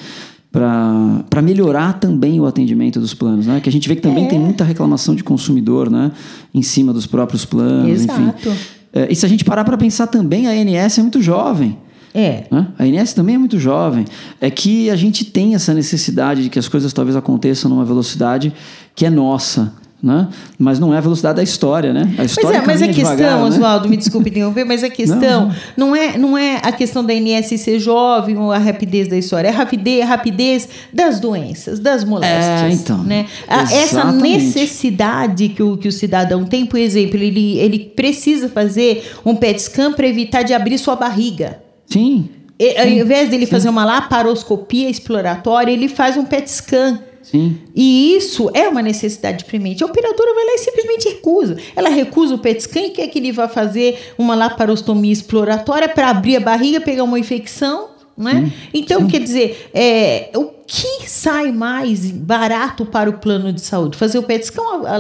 Para 0.51 1.41
melhorar 1.41 1.93
também 1.93 2.39
o 2.39 2.46
atendimento 2.46 3.00
dos 3.00 3.13
planos, 3.13 3.48
né? 3.48 3.62
Que 3.62 3.70
a 3.70 3.72
gente 3.72 3.88
vê 3.88 3.96
que 3.96 4.01
também 4.01 4.25
É. 4.25 4.27
tem 4.27 4.39
muita 4.39 4.65
reclamação 4.65 5.15
de 5.15 5.24
consumidor, 5.24 5.89
né? 5.89 6.12
Em 6.53 6.62
cima 6.62 6.91
dos 6.91 7.05
próprios 7.08 7.46
planos, 7.46 8.03
enfim. 8.03 8.24
Exato. 8.24 8.51
É, 8.93 9.08
e 9.10 9.15
se 9.15 9.25
a 9.25 9.29
gente 9.29 9.46
parar 9.46 9.63
para 9.63 9.77
pensar 9.77 10.08
também, 10.08 10.48
a 10.48 10.51
ANS 10.51 10.98
é 10.98 11.01
muito 11.01 11.22
jovem. 11.22 11.77
É. 12.13 12.43
Né? 12.51 12.67
A 12.77 12.86
INS 12.86 13.13
também 13.13 13.36
é 13.36 13.38
muito 13.38 13.58
jovem. 13.58 14.03
É 14.41 14.51
que 14.51 14.89
a 14.89 14.98
gente 14.98 15.24
tem 15.24 15.55
essa 15.55 15.74
necessidade 15.74 16.43
de 16.43 16.50
que 16.50 16.60
as 16.60 16.67
coisas 16.67 16.91
talvez 16.91 17.15
aconteçam 17.15 17.70
numa 17.70 17.86
velocidade 17.86 18.53
que 18.93 19.05
é 19.05 19.10
nossa. 19.10 19.74
Né? 20.03 20.27
Mas 20.58 20.79
não 20.79 20.91
é 20.91 20.98
a 20.98 21.00
velocidade 21.01 21.36
da 21.36 21.43
história, 21.43 21.93
né? 21.93 22.15
A 22.17 22.24
história 22.24 22.50
Pois 22.60 22.63
é, 22.63 22.65
mas 22.65 22.81
a 22.81 22.88
questão, 22.88 23.15
devagar, 23.15 23.38
né? 23.38 23.43
Oswaldo, 23.46 23.88
me 23.88 23.96
desculpe 23.96 24.31
interromper, 24.31 24.63
mas 24.65 24.84
a 24.84 24.89
questão 24.89 25.51
não, 25.77 25.96
é, 25.96 26.17
não 26.17 26.36
é 26.36 26.58
a 26.63 26.72
questão 26.72 27.05
da 27.05 27.13
INS 27.13 27.46
ser 27.62 27.77
jovem 27.77 28.36
ou 28.36 28.51
a 28.51 28.58
rapidez 28.58 29.08
da 29.08 29.15
história, 29.15 29.50
é 29.50 29.51
a 29.51 29.55
rapidez, 29.55 30.01
a 30.01 30.05
rapidez 30.08 30.67
das 30.91 31.20
doenças, 31.20 31.79
das 31.79 32.03
moléstias. 32.03 32.72
É, 32.79 32.81
então, 32.81 33.03
Né? 33.03 33.27
A- 33.48 33.62
Essa 33.62 33.75
exatamente. 34.00 34.43
necessidade 34.43 35.50
que 35.50 35.62
o, 35.62 35.77
que 35.77 35.88
o 35.88 35.91
cidadão 35.91 36.46
tem, 36.46 36.65
por 36.65 36.79
exemplo, 36.79 37.17
ele, 37.17 37.60
ele 37.60 37.77
precisa 37.79 38.50
fazer 38.50 39.08
um 39.24 39.36
PET 39.36 39.62
scan 39.62 39.93
para 39.93 40.08
evitar 40.08 40.41
de 40.41 40.53
abrir 40.55 40.79
sua 40.79 40.96
barriga. 40.96 41.60
Sim. 41.86 42.27
E, 42.60 42.75
ao 42.79 42.88
invés 42.88 43.29
dele 43.29 43.46
fazer 43.46 43.70
uma 43.70 43.86
laparoscopia 43.86 44.89
exploratória, 44.89 45.72
ele 45.72 45.88
faz 45.88 46.17
um 46.17 46.25
PET 46.25 46.50
scan. 46.50 47.00
Sim. 47.24 47.58
E 47.75 48.16
isso 48.16 48.50
é 48.54 48.68
uma 48.68 48.82
necessidade 48.82 49.46
premente. 49.46 49.84
A 49.84 49.88
operadora 49.88 50.34
vai 50.34 50.44
lá 50.46 50.51
e 50.56 50.58
simplesmente 50.58 51.08
recusa. 51.10 51.58
Ela 51.75 51.90
recusa 51.90 52.36
o 52.36 52.38
PET 52.38 52.62
scan 52.63 52.82
e 52.82 52.90
quer 52.90 53.08
que 53.08 53.20
ele 53.20 53.32
vá 53.32 53.48
fazer 53.48 53.98
uma 54.18 54.36
laparostomia 54.36 55.12
exploratória 55.13 55.88
para 55.90 56.10
abrir 56.10 56.36
a 56.38 56.40
barriga, 56.40 56.82
pegar 56.82 57.04
uma 57.04 57.20
infecção. 57.20 57.90
Né? 58.18 58.51
Então, 58.74 59.08
quer 59.08 59.20
dizer, 59.22 59.70
é, 59.74 60.30
o 60.36 60.46
que 60.68 61.10
sai 61.10 61.51
mais 61.51 62.12
barato 62.12 62.86
para 62.86 63.10
o 63.10 63.13
plano 63.13 63.51
de 63.51 63.62
saúde? 63.62 63.98
Fazer 63.98 64.20
o 64.20 64.24
PET 64.24 64.46
scan 64.46 64.62
ou 64.62 64.86
a 64.86 64.98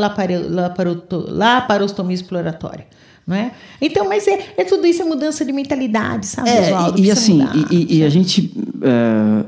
laparostomia 1.29 2.15
exploratória? 2.15 2.87
É? 3.29 3.51
Então, 3.79 4.09
mas 4.09 4.27
é, 4.27 4.39
é 4.57 4.63
tudo 4.65 4.85
isso, 4.85 5.01
é 5.01 5.05
mudança 5.05 5.45
de 5.45 5.53
mentalidade, 5.53 6.25
sabe, 6.25 6.49
É, 6.49 6.61
Oswaldo? 6.63 6.99
e, 6.99 7.03
e 7.03 7.07
Precisa 7.11 7.43
assim, 7.45 7.65
e, 7.71 7.75
e- 7.75 7.97
e 7.99 8.03
a 8.03 8.09
gente 8.09 8.51
é, 8.81 9.45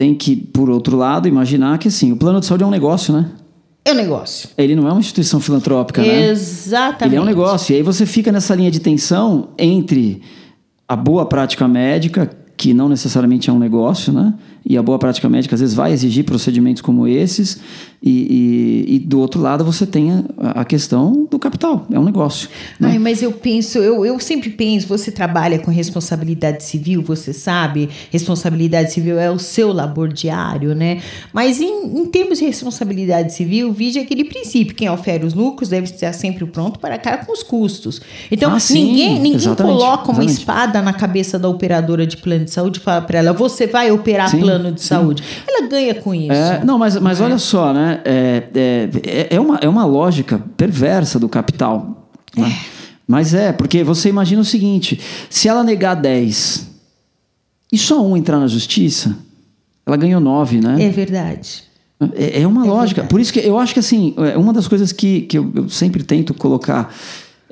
tem 0.00 0.14
que, 0.14 0.34
por 0.34 0.70
outro 0.70 0.96
lado, 0.96 1.28
imaginar 1.28 1.76
que 1.76 1.88
assim, 1.88 2.10
o 2.10 2.16
plano 2.16 2.40
de 2.40 2.46
saúde 2.46 2.64
é 2.64 2.66
um 2.66 2.70
negócio, 2.70 3.12
né? 3.12 3.26
É 3.84 3.92
um 3.92 3.94
negócio. 3.94 4.48
Ele 4.56 4.74
não 4.74 4.88
é 4.88 4.92
uma 4.92 5.00
instituição 5.00 5.38
filantrópica, 5.40 6.00
né? 6.00 6.30
Exatamente. 6.30 7.04
Ele 7.04 7.16
é 7.16 7.20
um 7.20 7.24
negócio. 7.26 7.74
E 7.74 7.76
aí 7.76 7.82
você 7.82 8.06
fica 8.06 8.32
nessa 8.32 8.54
linha 8.54 8.70
de 8.70 8.80
tensão 8.80 9.50
entre 9.58 10.22
a 10.88 10.96
boa 10.96 11.26
prática 11.26 11.68
médica, 11.68 12.30
que 12.56 12.72
não 12.72 12.88
necessariamente 12.88 13.50
é 13.50 13.52
um 13.52 13.58
negócio, 13.58 14.10
né? 14.10 14.32
E 14.64 14.78
a 14.78 14.82
boa 14.82 14.98
prática 14.98 15.28
médica 15.28 15.54
às 15.54 15.60
vezes 15.60 15.74
vai 15.74 15.92
exigir 15.92 16.24
procedimentos 16.24 16.80
como 16.80 17.06
esses. 17.06 17.60
E, 18.02 18.86
e- 18.88 18.94
e 18.96 18.98
do 18.98 19.20
outro 19.20 19.40
lado 19.42 19.62
você 19.62 19.84
tem 19.84 20.24
a, 20.38 20.62
a 20.62 20.64
questão 20.64 21.26
do 21.30 21.38
capital. 21.38 21.86
É 21.92 21.98
um 21.98 22.04
negócio. 22.04 22.48
né? 22.78 22.92
Ai, 22.92 22.98
mas 22.98 23.22
eu 23.22 23.30
penso, 23.32 23.76
eu, 23.78 24.06
eu 24.06 24.18
sempre 24.18 24.48
penso, 24.48 24.86
você 24.86 25.10
trabalha 25.12 25.58
com 25.58 25.70
responsabilidade 25.70 26.64
civil, 26.64 27.02
você 27.02 27.32
sabe, 27.34 27.90
responsabilidade 28.10 28.92
civil 28.92 29.18
é 29.18 29.30
o 29.30 29.38
seu 29.38 29.72
labor 29.72 30.08
diário, 30.12 30.74
né? 30.74 31.00
Mas 31.32 31.60
em, 31.60 31.98
em 31.98 32.06
termos 32.06 32.38
de 32.38 32.44
responsabilidade 32.46 33.34
civil, 33.34 33.72
vige 33.72 33.98
aquele 33.98 34.24
princípio: 34.24 34.74
quem 34.74 34.88
ofere 34.88 35.26
os 35.26 35.34
lucros 35.34 35.68
deve 35.68 35.84
estar 35.84 36.12
sempre 36.14 36.46
pronto 36.46 36.78
para 36.78 36.94
arcar 36.94 37.26
com 37.26 37.32
os 37.32 37.42
custos. 37.42 38.00
Então, 38.30 38.52
Ah, 38.54 38.58
sim, 38.60 38.82
ninguém, 38.84 39.14
ninguém 39.20 39.34
exatamente, 39.34 39.74
coloca 39.76 40.04
uma 40.04 40.24
exatamente. 40.24 40.30
espada 40.38 40.82
na 40.82 40.92
cabeça 40.92 41.38
da 41.38 41.48
operadora 41.48 42.06
de 42.06 42.16
plano 42.16 42.44
de 42.44 42.50
saúde 42.50 42.78
e 42.78 42.82
fala 42.82 43.02
para 43.02 43.18
ela: 43.18 43.32
você 43.32 43.66
vai 43.66 43.90
operar 43.90 44.30
Sim, 44.30 44.40
plano 44.40 44.72
de 44.72 44.80
sim. 44.80 44.88
saúde. 44.88 45.22
Ela 45.46 45.66
ganha 45.68 45.94
com 45.94 46.14
isso. 46.14 46.32
É, 46.32 46.64
não, 46.64 46.78
mas, 46.78 46.96
mas 46.96 47.20
olha 47.20 47.36
só, 47.38 47.72
né? 47.72 47.89
É, 48.04 48.48
é, 48.54 49.36
é, 49.36 49.40
uma, 49.40 49.56
é 49.56 49.68
uma 49.68 49.84
lógica 49.84 50.38
perversa 50.56 51.18
do 51.18 51.28
capital. 51.28 52.08
né? 52.36 52.56
Mas 53.06 53.34
é, 53.34 53.52
porque 53.52 53.82
você 53.82 54.08
imagina 54.08 54.40
o 54.40 54.44
seguinte: 54.44 55.00
se 55.28 55.48
ela 55.48 55.64
negar 55.64 55.94
10 55.94 56.68
e 57.72 57.78
só 57.78 58.04
um 58.04 58.16
entrar 58.16 58.38
na 58.38 58.46
justiça, 58.46 59.16
ela 59.86 59.96
ganhou 59.96 60.20
9, 60.20 60.60
né? 60.60 60.76
É 60.82 60.90
verdade. 60.90 61.64
É, 62.14 62.42
é 62.42 62.46
uma 62.46 62.64
lógica. 62.64 63.02
verdade. 63.02 63.08
Por 63.10 63.20
isso 63.20 63.32
que 63.32 63.40
eu 63.40 63.58
acho 63.58 63.74
que 63.74 63.80
assim, 63.80 64.14
é 64.16 64.38
uma 64.38 64.52
das 64.52 64.66
coisas 64.68 64.92
que, 64.92 65.22
que 65.22 65.36
eu, 65.36 65.50
eu 65.54 65.68
sempre 65.68 66.02
tento 66.02 66.32
colocar 66.34 66.94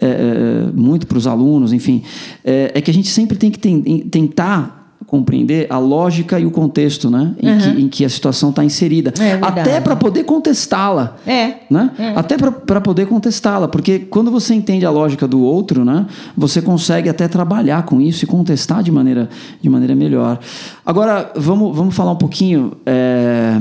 é, 0.01 0.07
é, 0.07 0.73
muito 0.73 1.07
para 1.07 1.19
os 1.19 1.27
alunos, 1.27 1.73
enfim, 1.73 2.03
é, 2.45 2.71
é 2.75 2.81
que 2.81 2.91
a 2.91 2.95
gente 2.95 3.09
sempre 3.09 3.37
tem 3.37 3.51
que 3.51 3.59
ten- 3.59 3.83
tentar 4.09 4.78
compreender 5.07 5.67
a 5.71 5.79
lógica 5.79 6.39
e 6.39 6.45
o 6.45 6.51
contexto, 6.51 7.09
né, 7.09 7.35
em, 7.41 7.59
que, 7.59 7.69
em 7.83 7.89
que 7.89 8.05
a 8.05 8.09
situação 8.09 8.51
está 8.51 8.63
inserida, 8.63 9.13
É 9.19 9.39
até 9.41 9.81
para 9.81 9.97
poder 9.97 10.25
contestá-la. 10.25 11.17
É. 11.27 11.55
Né? 11.71 11.91
Até 12.15 12.37
para 12.37 12.81
poder 12.81 13.07
contestá-la, 13.07 13.69
porque 13.69 14.01
quando 14.01 14.31
você 14.31 14.55
entende 14.55 14.85
a 14.85 14.91
lógica 14.91 15.27
do 15.27 15.41
outro, 15.41 15.85
né, 15.85 16.07
você 16.37 16.61
consegue 16.61 17.09
até 17.09 17.27
trabalhar 17.27 17.85
com 17.85 18.01
isso 18.01 18.25
e 18.25 18.27
contestar 18.27 18.83
de 18.83 18.93
maneira, 18.93 19.29
de 19.63 19.69
maneira 19.71 19.95
melhor. 19.95 20.39
Agora, 20.85 21.33
vamos, 21.35 21.75
vamos 21.75 21.95
falar 21.95 22.13
um 22.13 22.17
pouquinho. 22.17 22.73
é, 22.85 23.61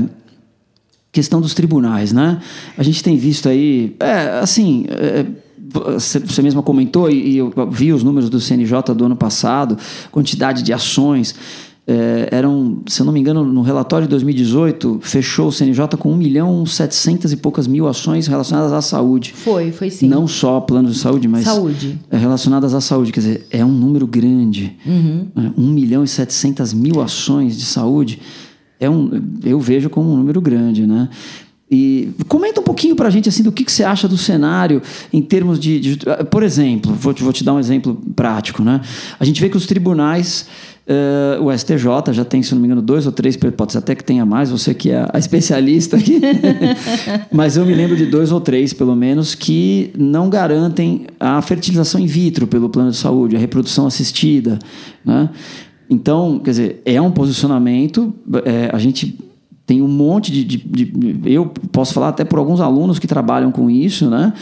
questão 1.12 1.40
dos 1.40 1.54
tribunais, 1.54 2.12
né? 2.12 2.38
A 2.76 2.82
gente 2.82 3.02
tem 3.02 3.16
visto 3.16 3.48
aí, 3.48 3.96
é, 3.98 4.38
assim, 4.40 4.86
é, 4.88 5.26
você 5.72 6.42
mesma 6.42 6.62
comentou 6.62 7.10
e, 7.10 7.36
eu 7.36 7.52
vi 7.70 7.92
os 7.92 8.02
números 8.02 8.30
do 8.30 8.40
CNJ 8.40 8.94
do 8.94 9.04
ano 9.04 9.16
passado, 9.16 9.76
quantidade 10.10 10.62
de 10.62 10.72
ações. 10.72 11.34
é, 11.90 12.28
eram, 12.32 12.82
se 12.86 13.00
eu 13.00 13.06
não 13.06 13.12
me 13.14 13.18
engano, 13.18 13.42
no 13.42 13.62
relatório 13.62 14.06
de 14.06 14.10
2018, 14.10 14.98
fechou 15.00 15.48
o 15.48 15.52
CNJ 15.52 15.96
com 15.98 16.12
1 16.12 16.16
milhão 16.16 16.66
700 16.66 17.32
e 17.32 17.36
poucas 17.38 17.66
mil 17.66 17.88
ações 17.88 18.26
relacionadas 18.26 18.74
à 18.74 18.82
saúde. 18.82 19.32
Foi, 19.34 19.72
foi 19.72 19.88
sim. 19.88 20.06
Não 20.06 20.28
só 20.28 20.60
planos 20.60 20.92
de 20.92 20.98
saúde, 20.98 21.26
mas 21.26 21.44
Saúde. 21.44 21.98
é, 22.10 22.16
relacionadas 22.18 22.74
à 22.74 22.80
saúde. 22.82 23.10
Quer 23.10 23.20
dizer, 23.20 23.46
é 23.50 23.64
um 23.64 23.72
número 23.72 24.06
grande. 24.06 24.76
Né? 25.34 25.50
1 25.56 25.66
milhão 25.66 26.04
e 26.04 26.08
700 26.08 26.74
mil 26.74 27.00
ações 27.00 27.56
de 27.56 27.64
saúde. 27.64 28.20
É 28.78 28.88
um, 28.90 29.10
eu 29.42 29.58
vejo 29.58 29.88
como 29.88 30.12
um 30.12 30.16
número 30.18 30.42
grande, 30.42 30.86
né? 30.86 31.08
E 31.70 32.08
comenta 32.28 32.60
um 32.60 32.64
pouquinho 32.64 32.96
para 32.96 33.08
a 33.08 33.10
gente 33.10 33.28
assim 33.28 33.42
do 33.42 33.52
que, 33.52 33.62
que 33.62 33.70
você 33.70 33.84
acha 33.84 34.08
do 34.08 34.16
cenário 34.16 34.80
em 35.12 35.20
termos 35.20 35.60
de, 35.60 35.78
de- 35.78 35.98
por 36.30 36.42
exemplo, 36.42 36.94
vou 36.94 37.12
te, 37.12 37.22
vou 37.22 37.32
te 37.32 37.44
dar 37.44 37.52
um 37.52 37.58
exemplo 37.58 38.00
prático, 38.16 38.62
né? 38.64 38.80
A 39.20 39.24
gente 39.24 39.38
vê 39.38 39.50
que 39.50 39.56
os 39.56 39.66
tribunais, 39.66 40.46
eh, 40.86 41.38
o 41.42 41.52
STJ 41.52 42.12
já 42.12 42.24
tem, 42.24 42.42
se 42.42 42.54
não 42.54 42.62
me 42.62 42.66
engano, 42.68 42.80
dois 42.80 43.04
ou 43.04 43.12
três, 43.12 43.36
pode 43.36 43.72
ser 43.72 43.78
até 43.78 43.94
que 43.94 44.02
tenha 44.02 44.24
mais, 44.24 44.50
você 44.50 44.72
que 44.72 44.90
é 44.90 45.06
a 45.12 45.18
especialista 45.18 45.98
aqui, 45.98 46.18
mas 47.30 47.58
eu 47.58 47.66
me 47.66 47.74
lembro 47.74 47.96
de 47.98 48.06
dois 48.06 48.32
ou 48.32 48.40
três, 48.40 48.72
pelo 48.72 48.96
menos, 48.96 49.34
que 49.34 49.90
não 49.94 50.30
garantem 50.30 51.06
a 51.20 51.42
fertilização 51.42 52.00
in 52.00 52.06
vitro 52.06 52.46
pelo 52.46 52.70
plano 52.70 52.90
de 52.92 52.96
saúde, 52.96 53.36
a 53.36 53.38
reprodução 53.38 53.86
assistida, 53.86 54.58
né? 55.04 55.28
Então, 55.90 56.38
quer 56.38 56.50
dizer, 56.50 56.82
é 56.86 56.98
um 57.00 57.10
posicionamento, 57.10 58.12
é, 58.44 58.70
a 58.72 58.78
gente 58.78 59.18
tem 59.68 59.82
um 59.82 59.86
monte 59.86 60.32
de, 60.32 60.44
de- 60.44 60.56
de- 60.86 61.20
Eu 61.32 61.46
posso 61.70 61.92
falar 61.92 62.08
até 62.08 62.24
por 62.24 62.38
alguns 62.38 62.58
alunos 62.60 62.98
que 62.98 63.06
trabalham 63.06 63.52
com 63.52 63.68
isso, 63.70 64.08
né? 64.10 64.32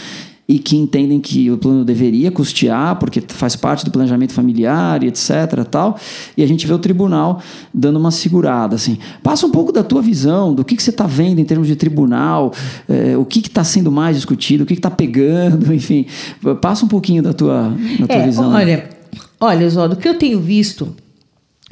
E 0.48 0.60
que 0.60 0.76
entendem 0.76 1.18
que 1.20 1.50
o 1.50 1.58
plano 1.58 1.84
deveria 1.84 2.30
custear, 2.30 2.94
porque 3.00 3.20
faz 3.20 3.56
parte 3.56 3.84
do 3.84 3.90
planejamento 3.90 4.32
familiar 4.32 5.02
e 5.02 5.08
etc. 5.08 5.64
Tal, 5.68 5.98
e 6.36 6.42
a 6.44 6.46
gente 6.46 6.64
vê 6.68 6.72
o 6.72 6.78
tribunal 6.78 7.42
dando 7.74 7.98
uma 7.98 8.12
segurada. 8.12 8.76
Assim. 8.76 8.96
Passa 9.24 9.44
um 9.44 9.50
pouco 9.50 9.72
da 9.72 9.82
tua 9.82 10.00
visão, 10.00 10.54
do 10.54 10.64
que, 10.64 10.76
que 10.76 10.82
você 10.84 10.90
está 10.90 11.04
vendo 11.04 11.40
em 11.40 11.44
termos 11.44 11.66
de 11.66 11.74
tribunal, 11.74 12.52
eh, 12.88 13.16
o 13.16 13.24
que 13.24 13.40
está 13.40 13.64
sendo 13.64 13.90
mais 13.90 14.14
discutido, 14.14 14.62
o 14.62 14.66
que 14.66 14.74
está 14.74 14.88
pegando, 14.88 15.70
enfim. 15.74 16.06
Passa 16.62 16.84
um 16.84 16.88
pouquinho 16.88 17.24
da 17.24 17.32
tua, 17.32 17.74
da 17.98 18.06
tua 18.06 18.16
É, 18.16 18.24
visão. 18.26 18.52
olha, 18.52 18.88
olha, 19.40 19.66
Oswaldo, 19.66 19.96
o 19.96 19.98
que 19.98 20.08
eu 20.08 20.14
tenho 20.16 20.38
visto 20.40 20.94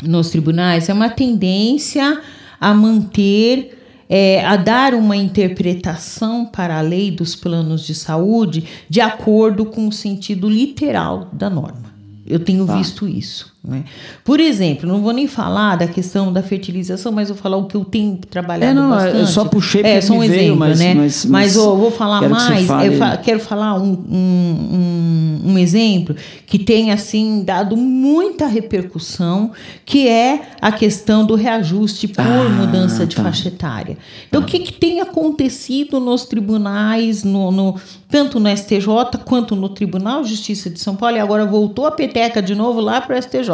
nos 0.02 0.30
tribunais 0.30 0.88
é 0.88 0.92
uma 0.92 1.08
tendência 1.08 2.20
a 2.64 2.74
manter, 2.74 3.78
é, 4.08 4.44
a 4.44 4.56
dar 4.56 4.94
uma 4.94 5.16
interpretação 5.16 6.46
para 6.46 6.78
a 6.78 6.80
lei 6.80 7.10
dos 7.10 7.34
planos 7.36 7.86
de 7.86 7.94
saúde 7.94 8.64
de 8.88 9.00
acordo 9.00 9.64
com 9.66 9.86
o 9.88 9.92
sentido 9.92 10.48
literal 10.48 11.28
da 11.32 11.50
norma. 11.50 11.92
Eu 12.26 12.38
tenho 12.40 12.66
Tá. 12.66 12.76
visto 12.76 13.06
isso. 13.06 13.53
Né? 13.66 13.84
Por 14.22 14.40
exemplo, 14.40 14.86
não 14.86 15.00
vou 15.00 15.10
nem 15.10 15.26
falar 15.26 15.76
da 15.76 15.86
questão 15.86 16.30
da 16.30 16.42
fertilização, 16.42 17.10
mas 17.10 17.30
vou 17.30 17.38
falar 17.38 17.56
o 17.56 17.64
que 17.64 17.74
eu 17.74 17.82
tenho 17.82 18.18
trabalhado 18.18 18.72
É, 18.72 18.74
não, 18.74 18.90
eu 18.90 18.90
bastante. 18.90 19.30
só 19.30 19.44
puxei 19.46 19.80
é, 19.80 19.84
porque 19.94 20.02
só 20.02 20.12
um 20.12 20.18
veio, 20.20 20.32
exemplo, 20.34 20.56
mas- 20.58 20.78
né? 20.78 20.94
mas- 20.94 21.24
Mas, 21.24 21.24
mas 21.24 21.56
eu 21.56 21.74
vou 21.74 21.90
falar 21.90 22.20
quero 22.20 22.34
que 22.34 22.40
mais. 22.42 22.66
fale. 22.66 22.88
Eu 22.88 22.98
fa- 22.98 23.16
quero 23.16 23.40
falar 23.40 23.80
um, 23.80 23.92
um, 23.92 25.40
um, 25.52 25.58
exemplo 25.58 26.14
que 26.46 26.58
tem 26.58 26.92
assim 26.92 27.42
dado 27.42 27.74
muita 27.76 28.46
repercussão, 28.46 29.52
que 29.84 30.08
é 30.08 30.42
a 30.60 30.70
questão 30.70 31.24
do 31.24 31.34
reajuste 31.34 32.08
por 32.08 32.20
Ah, 32.20 32.48
mudança 32.48 33.06
de 33.06 33.16
tá. 33.16 33.22
faixa 33.22 33.48
etária. 33.48 33.96
Então, 34.28 34.42
o 34.42 34.44
que, 34.44 34.58
que 34.58 34.72
tem 34.74 35.00
acontecido 35.00 35.98
nos 36.00 36.24
tribunais, 36.24 37.24
no, 37.24 37.50
no- 37.50 37.76
tanto 38.10 38.38
no 38.38 38.48
STJ 38.48 39.18
quanto 39.24 39.56
no 39.56 39.68
Tribunal 39.68 40.22
de 40.22 40.28
Justiça 40.30 40.70
de 40.70 40.78
São 40.80 40.94
Paulo, 40.94 41.16
e 41.16 41.20
agora 41.20 41.44
voltou 41.46 41.86
a 41.86 41.90
peteca 41.90 42.40
de 42.42 42.54
novo 42.54 42.80
lá 42.80 43.00
para 43.00 43.16
o 43.16 43.18
STJ. 43.22 43.53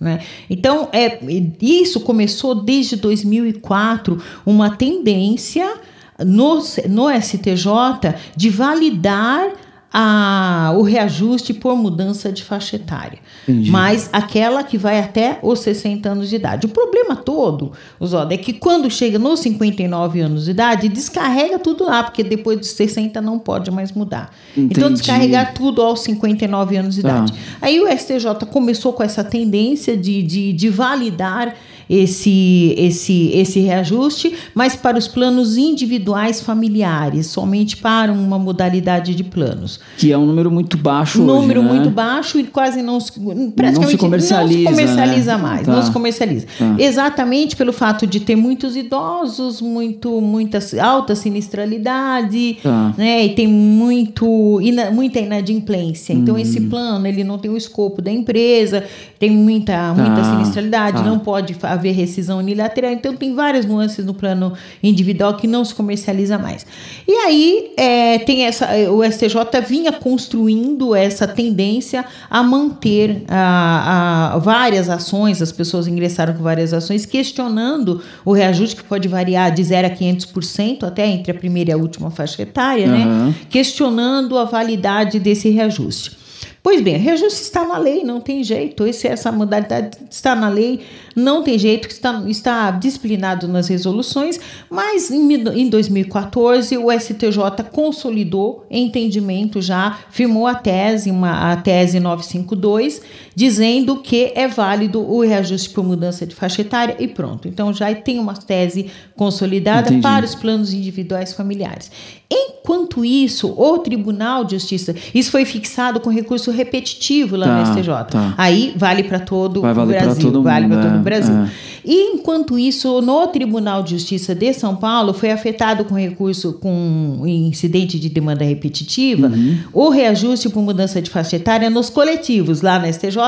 Né? 0.00 0.20
Então, 0.50 0.88
é, 0.92 1.18
isso 1.60 2.00
começou 2.00 2.54
desde 2.54 2.96
2004, 2.96 4.22
uma 4.44 4.70
tendência 4.76 5.74
no, 6.18 6.62
no 6.88 7.20
STJ 7.20 8.14
de 8.36 8.50
validar 8.50 9.50
a, 9.96 10.74
o 10.76 10.82
reajuste 10.82 11.54
por 11.54 11.76
mudança 11.76 12.32
de 12.32 12.42
faixa 12.42 12.74
etária. 12.74 13.20
Entendi. 13.48 13.70
Mas 13.70 14.10
aquela 14.12 14.64
que 14.64 14.76
vai 14.76 14.98
até 14.98 15.38
os 15.40 15.60
60 15.60 16.08
anos 16.08 16.28
de 16.28 16.34
idade. 16.34 16.66
O 16.66 16.68
problema 16.68 17.14
todo, 17.14 17.70
Oswaldo, 18.00 18.34
é 18.34 18.36
que 18.36 18.52
quando 18.52 18.90
chega 18.90 19.20
nos 19.20 19.38
59 19.38 20.18
anos 20.20 20.46
de 20.46 20.50
idade, 20.50 20.88
descarrega 20.88 21.60
tudo 21.60 21.84
lá, 21.84 22.02
porque 22.02 22.24
depois 22.24 22.58
dos 22.58 22.70
60 22.70 23.20
não 23.20 23.38
pode 23.38 23.70
mais 23.70 23.92
mudar. 23.92 24.34
Então, 24.56 24.86
Entendi. 24.88 24.94
descarregar 24.94 25.54
tudo 25.54 25.80
aos 25.80 26.00
59 26.00 26.76
anos 26.76 26.96
de 26.96 27.02
Tá. 27.02 27.08
idade. 27.10 27.34
Aí 27.62 27.80
o 27.80 27.86
STJ 27.86 28.46
começou 28.50 28.92
com 28.92 29.02
essa 29.04 29.22
tendência 29.22 29.96
de, 29.96 30.22
de, 30.24 30.52
de 30.52 30.68
validar 30.68 31.54
esse, 31.88 32.74
esse, 32.76 33.30
esse 33.34 33.60
reajuste, 33.60 34.34
mas 34.54 34.74
para 34.76 34.98
os 34.98 35.06
planos 35.08 35.56
individuais 35.56 36.40
familiares, 36.40 37.26
somente 37.26 37.76
para 37.76 38.12
uma 38.12 38.38
modalidade 38.38 39.14
de 39.14 39.24
planos. 39.24 39.80
Que 39.98 40.12
é 40.12 40.18
um 40.18 40.26
número 40.26 40.50
muito 40.50 40.76
baixo 40.76 41.22
hoje, 41.22 41.26
Número 41.32 41.62
né? 41.62 41.68
muito 41.72 41.90
baixo 41.90 42.38
e 42.38 42.44
quase 42.44 42.82
não 42.82 42.98
se, 43.00 43.12
praticamente 43.12 43.80
Não 43.80 43.88
se 43.88 43.96
comercializa, 43.98 44.70
não 44.70 44.76
se 44.76 44.82
comercializa 44.82 45.36
né? 45.36 45.42
mais, 45.42 45.66
Tá. 45.66 45.72
não 45.74 45.82
se 45.82 45.90
comercializa. 45.90 46.46
Tá. 46.58 46.74
Exatamente 46.78 47.56
pelo 47.56 47.72
fato 47.72 48.06
de 48.06 48.20
ter 48.20 48.36
muitos 48.36 48.76
idosos, 48.76 49.60
muito, 49.60 50.20
muita 50.20 50.58
alta 50.82 51.14
sinistralidade, 51.14 52.58
Tá. 52.62 52.94
né? 52.96 53.24
E 53.24 53.28
tem 53.30 53.46
muito, 53.46 54.60
ina- 54.60 54.90
muita 54.90 55.18
inadimplência. 55.20 56.12
Então, 56.12 56.38
esse 56.38 56.60
Hum. 56.60 56.68
plano, 56.68 57.06
ele 57.06 57.24
não 57.24 57.38
tem 57.38 57.50
o 57.50 57.56
escopo 57.56 58.00
da 58.00 58.10
empresa, 58.10 58.84
tem 59.18 59.30
muita, 59.30 59.92
muita 59.94 60.14
Tá, 60.22 60.30
sinistralidade, 60.36 60.98
tá. 60.98 61.02
não 61.02 61.18
pode 61.18 61.54
haver 61.74 61.92
rescisão 61.94 62.38
unilateral. 62.38 62.90
Então, 62.92 63.14
tem 63.14 63.34
várias 63.34 63.64
nuances 63.66 64.04
no 64.04 64.14
plano 64.14 64.52
individual 64.82 65.36
que 65.36 65.46
não 65.46 65.64
se 65.64 65.74
comercializa 65.74 66.38
mais. 66.38 66.66
E 67.06 67.12
aí, 67.12 67.72
é, 67.76 68.18
tem 68.20 68.44
essa, 68.44 68.68
o 68.90 69.04
STJ 69.04 69.60
vinha 69.68 69.92
construindo 69.92 70.94
essa 70.94 71.28
tendência 71.28 72.04
a 72.30 72.42
manter 72.42 73.22
a, 73.28 74.34
a- 74.34 74.38
várias 74.38 74.88
ações, 74.88 75.40
as 75.42 75.52
pessoas 75.52 75.86
ingressaram 75.86 76.34
com 76.34 76.42
várias 76.42 76.72
ações, 76.72 77.04
questionando 77.06 78.00
o 78.24 78.32
reajuste, 78.32 78.76
que 78.76 78.84
pode 78.84 79.06
variar 79.08 79.52
de 79.52 79.62
0 79.62 79.86
a 79.88 79.90
500%, 79.90 80.84
até 80.84 81.06
entre 81.06 81.30
a 81.32 81.34
primeira 81.34 81.70
e 81.70 81.72
a 81.72 81.76
última 81.76 82.10
faixa 82.10 82.42
etária, 82.42 82.86
né? 82.86 83.04
Aham. 83.04 83.34
questionando 83.50 84.38
a 84.38 84.44
validade 84.44 85.18
desse 85.18 85.48
reajuste. 85.50 86.16
Pois 86.62 86.80
bem, 86.80 86.96
reajuste 86.96 87.42
está 87.42 87.66
na 87.66 87.76
lei, 87.76 88.02
não 88.04 88.20
tem 88.20 88.42
jeito. 88.42 88.86
Esse, 88.86 89.06
essa 89.06 89.30
modalidade 89.30 89.98
está 90.10 90.34
na 90.34 90.48
lei, 90.48 90.80
não 91.14 91.42
tem 91.42 91.58
jeito, 91.58 91.88
está, 91.88 92.22
está 92.26 92.70
disciplinado 92.72 93.46
nas 93.48 93.68
resoluções, 93.68 94.38
mas 94.70 95.10
em, 95.10 95.32
em 95.34 95.68
2014 95.68 96.76
o 96.78 96.90
STJ 96.90 97.64
consolidou 97.72 98.66
entendimento 98.70 99.60
já, 99.62 99.98
firmou 100.10 100.46
a 100.46 100.54
tese, 100.54 101.10
uma, 101.10 101.52
a 101.52 101.56
tese 101.56 102.00
952, 102.00 103.00
dizendo 103.34 103.96
que 103.96 104.32
é 104.34 104.46
válido 104.48 105.00
o 105.00 105.20
reajuste 105.22 105.70
por 105.70 105.84
mudança 105.84 106.26
de 106.26 106.34
faixa 106.34 106.60
etária 106.62 106.96
e 106.98 107.06
pronto. 107.08 107.46
Então 107.48 107.72
já 107.72 107.92
tem 107.94 108.18
uma 108.18 108.34
tese 108.34 108.86
consolidada 109.16 109.88
Entendi. 109.88 110.02
para 110.02 110.24
os 110.24 110.34
planos 110.34 110.72
individuais 110.72 111.32
familiares. 111.32 111.90
Enquanto 112.30 113.04
isso, 113.04 113.54
o 113.56 113.78
Tribunal 113.78 114.44
de 114.44 114.52
Justiça, 114.56 114.94
isso 115.14 115.30
foi 115.30 115.44
fixado 115.44 116.00
com 116.00 116.08
recurso 116.10 116.50
repetitivo 116.50 117.36
lá 117.36 117.46
Tá, 117.46 117.60
no 117.60 117.66
STJ. 117.74 117.88
tá. 118.10 118.34
Aí 118.38 118.72
vale 118.76 119.04
para 119.04 119.20
todo 119.20 119.60
Vai 119.60 119.72
o 119.72 119.86
Brasil, 119.86 120.22
todo 120.22 120.42
vale 120.42 120.66
para 120.66 120.82
todo 120.82 120.94
é, 120.94 120.98
o 120.98 121.02
Brasil. 121.04 121.34
é. 121.34 121.48
E 121.84 122.14
enquanto 122.14 122.58
isso, 122.58 123.00
no 123.02 123.26
Tribunal 123.26 123.82
de 123.82 123.90
Justiça 123.90 124.34
de 124.34 124.52
São 124.54 124.74
Paulo 124.74 125.12
foi 125.12 125.30
afetado 125.30 125.84
com 125.84 125.94
recurso 125.94 126.54
com 126.54 127.22
incidente 127.26 128.00
de 128.00 128.08
demanda 128.08 128.42
repetitiva, 128.44 129.26
Uhum. 129.28 129.58
o 129.72 129.88
reajuste 129.90 130.48
por 130.48 130.62
mudança 130.62 131.02
de 131.02 131.10
faixa 131.10 131.36
etária 131.36 131.68
nos 131.68 131.90
coletivos, 131.90 132.62
lá 132.62 132.78
na 132.78 132.88
STJ, 132.90 133.18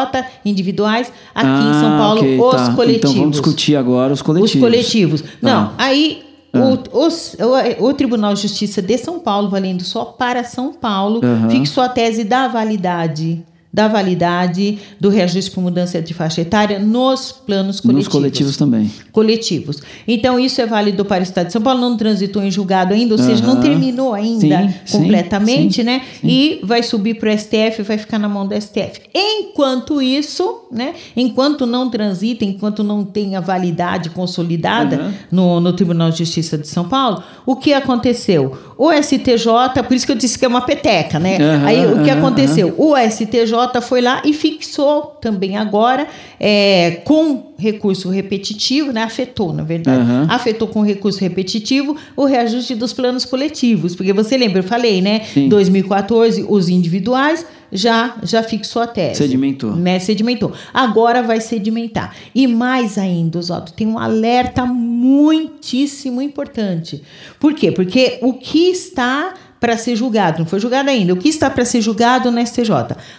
individuais, 0.44 1.12
aqui 1.34 1.48
em 1.48 1.80
São 1.80 1.94
Ah, 1.94 1.98
Paulo, 1.98 2.20
ok, 2.22 2.40
os 2.40 2.50
tá. 2.54 2.72
coletivos. 2.74 3.10
Então 3.10 3.12
vamos 3.20 3.30
discutir 3.32 3.76
agora 3.76 4.12
os 4.12 4.22
coletivos. 4.22 4.54
Os 4.54 4.60
coletivos. 4.60 5.24
Não, 5.42 5.66
Tá. 5.68 5.74
aí 5.78 6.22
o, 6.54 7.84
o, 7.84 7.88
o 7.88 7.92
Tribunal 7.92 8.32
de 8.32 8.40
Justiça 8.42 8.80
de 8.80 8.96
São 8.96 9.18
Paulo, 9.18 9.50
valendo 9.50 9.82
só 9.84 10.04
para 10.06 10.42
São 10.44 10.72
Paulo, 10.72 11.20
Aham. 11.22 11.50
fixou 11.50 11.82
a 11.84 11.88
tese 11.90 12.24
da 12.24 12.48
validade 12.48 13.44
da 13.76 13.88
validade 13.88 14.78
do 14.98 15.10
reajuste 15.10 15.50
por 15.50 15.60
mudança 15.60 16.00
de 16.00 16.14
faixa 16.14 16.40
etária 16.40 16.78
nos 16.78 17.30
planos 17.30 17.78
coletivos. 17.78 18.06
Nos 18.06 18.08
coletivos 18.08 18.56
também. 18.56 18.90
Coletivos. 19.12 19.82
Então, 20.08 20.40
isso 20.40 20.62
é 20.62 20.66
válido 20.66 21.04
para 21.04 21.20
o 21.20 21.22
Estado 21.22 21.48
de 21.48 21.52
São 21.52 21.60
Paulo, 21.60 21.78
não 21.78 21.94
transitou 21.94 22.42
em 22.42 22.50
julgado 22.50 22.94
ainda, 22.94 23.12
ou 23.12 23.18
seja, 23.18 23.44
não 23.44 23.60
terminou 23.60 24.14
ainda 24.14 24.72
Sim, 24.86 24.96
completamente, 24.96 25.74
sim, 25.74 25.82
né? 25.82 26.00
sim. 26.18 26.26
E 26.26 26.60
vai 26.64 26.82
subir 26.82 27.18
para 27.18 27.28
o 27.30 27.38
STF, 27.38 27.82
vai 27.82 27.98
ficar 27.98 28.18
na 28.18 28.30
mão 28.30 28.46
do 28.46 28.58
STF. 28.58 29.02
Enquanto 29.14 30.00
isso, 30.00 30.62
né? 30.72 30.94
Enquanto 31.14 31.66
não 31.66 31.90
transita, 31.90 32.46
enquanto 32.46 32.82
não 32.82 33.04
tem 33.04 33.36
a 33.36 33.40
validade 33.40 34.08
consolidada 34.08 34.96
Aham. 34.96 35.14
no, 35.30 35.60
no 35.60 35.74
Tribunal 35.74 36.10
de 36.10 36.20
Justiça 36.20 36.56
de 36.56 36.66
São 36.66 36.88
Paulo, 36.88 37.22
o 37.44 37.56
que 37.56 37.74
aconteceu? 37.74 38.56
O 38.78 38.90
STJ, 38.90 39.82
por 39.86 39.94
isso 39.94 40.06
que 40.06 40.12
eu 40.12 40.16
disse 40.16 40.38
que 40.38 40.46
é 40.46 40.48
uma 40.48 40.62
peteca, 40.62 41.18
né? 41.18 41.36
Aham, 41.36 41.66
Aí 41.66 41.86
o 41.86 42.02
que 42.02 42.10
aconteceu? 42.10 42.74
O 42.78 42.94
STJ 42.96 43.65
foi 43.80 44.00
lá 44.00 44.22
e 44.24 44.32
fixou 44.32 45.16
também 45.20 45.56
agora, 45.56 46.06
é, 46.38 47.02
com 47.04 47.52
recurso 47.58 48.10
repetitivo, 48.10 48.92
né? 48.92 49.02
Afetou, 49.02 49.52
na 49.52 49.62
verdade. 49.62 50.00
Aham. 50.00 50.26
Afetou 50.28 50.68
com 50.68 50.82
recurso 50.82 51.20
repetitivo 51.20 51.96
o 52.16 52.24
reajuste 52.24 52.74
dos 52.74 52.92
planos 52.92 53.24
coletivos. 53.24 53.94
Porque 53.94 54.12
você 54.12 54.36
lembra, 54.36 54.60
eu 54.60 54.64
falei, 54.64 55.00
né? 55.00 55.22
Sim. 55.32 55.48
2014, 55.48 56.44
os 56.48 56.68
individuais 56.68 57.46
já, 57.72 58.16
já 58.22 58.42
fixou 58.42 58.82
a 58.82 58.86
tese. 58.86 59.16
Sedimentou. 59.16 59.74
Né? 59.74 59.98
Sedimentou. 59.98 60.52
Agora 60.72 61.22
vai 61.22 61.40
sedimentar. 61.40 62.14
E 62.34 62.46
mais 62.46 62.98
ainda, 62.98 63.38
Oswaldo, 63.38 63.72
tem 63.72 63.86
um 63.86 63.98
alerta 63.98 64.64
muitíssimo 64.64 66.22
importante. 66.22 67.02
Por 67.40 67.54
quê? 67.54 67.72
Porque 67.72 68.18
o 68.22 68.34
que 68.34 68.70
está 68.70 69.34
para 69.66 69.76
ser 69.76 69.96
julgado, 69.96 70.38
não 70.38 70.46
foi 70.46 70.60
julgado 70.60 70.88
ainda, 70.88 71.12
o 71.12 71.16
que 71.16 71.28
está 71.28 71.50
para 71.50 71.64
ser 71.64 71.80
julgado 71.80 72.30
no 72.30 72.40
STJ? 72.46 72.70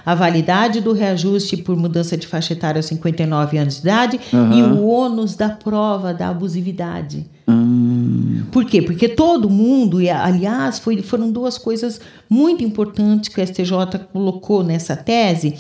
A 0.06 0.16
validade 0.16 0.80
do 0.80 0.94
reajuste 0.94 1.58
por 1.58 1.76
mudança 1.76 2.16
de 2.16 2.26
faixa 2.26 2.54
etária 2.54 2.80
aos 2.80 2.86
59 2.86 3.58
anos 3.58 3.74
de 3.76 3.82
idade 3.82 4.18
e 4.32 4.36
Aham. 4.36 4.74
o 4.76 4.88
ônus 4.88 5.36
da 5.36 5.50
prova 5.50 6.14
da 6.14 6.30
abusividade. 6.30 7.26
Hum, 7.50 8.44
Por 8.52 8.64
quê? 8.66 8.82
Porque 8.82 9.10
todo 9.10 9.50
mundo, 9.50 10.02
e 10.02 10.10
aliás, 10.10 10.80
foi- 10.80 11.02
foram 11.02 11.30
duas 11.32 11.58
coisas 11.58 12.00
muito 12.30 12.64
importantes 12.64 13.28
que 13.30 13.42
o 13.42 13.44
STJ 13.46 14.00
colocou 14.14 14.64
nessa 14.64 14.96
tese, 14.96 15.54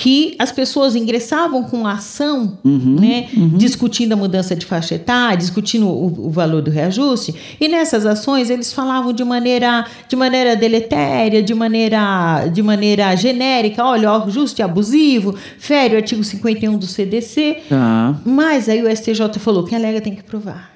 que 0.00 0.34
as 0.38 0.50
pessoas 0.50 0.96
ingressavam 0.96 1.62
com 1.62 1.86
ação, 1.86 2.56
né, 2.64 3.28
discutindo 3.58 4.14
a 4.14 4.16
mudança 4.16 4.56
de 4.56 4.64
faixa 4.64 4.94
etária, 4.94 5.36
discutindo 5.36 5.86
o, 5.86 6.28
o 6.28 6.30
valor 6.30 6.62
do 6.62 6.70
reajuste, 6.70 7.34
e 7.60 7.68
nessas 7.68 8.06
ações 8.06 8.48
eles 8.48 8.72
falavam 8.72 9.12
de 9.12 9.22
maneira, 9.22 9.86
de 10.08 10.16
maneira 10.16 10.56
deletéria, 10.56 11.42
de 11.42 11.52
maneira, 11.52 12.46
de 12.46 12.62
maneira 12.62 13.14
genérica, 13.14 13.84
olha, 13.84 14.10
o 14.10 14.24
ajuste 14.24 14.62
é 14.62 14.64
abusivo, 14.64 15.34
fere 15.58 15.92
o 15.92 15.98
artigo 15.98 16.24
51 16.24 16.78
do 16.78 16.86
CDC, 16.86 17.58
tá. 17.68 18.18
mas 18.24 18.70
aí 18.70 18.82
o 18.82 18.96
STJ 18.96 19.38
falou 19.38 19.64
que 19.64 19.74
alega 19.74 20.00
tem 20.00 20.14
que 20.14 20.22
provar. 20.22 20.72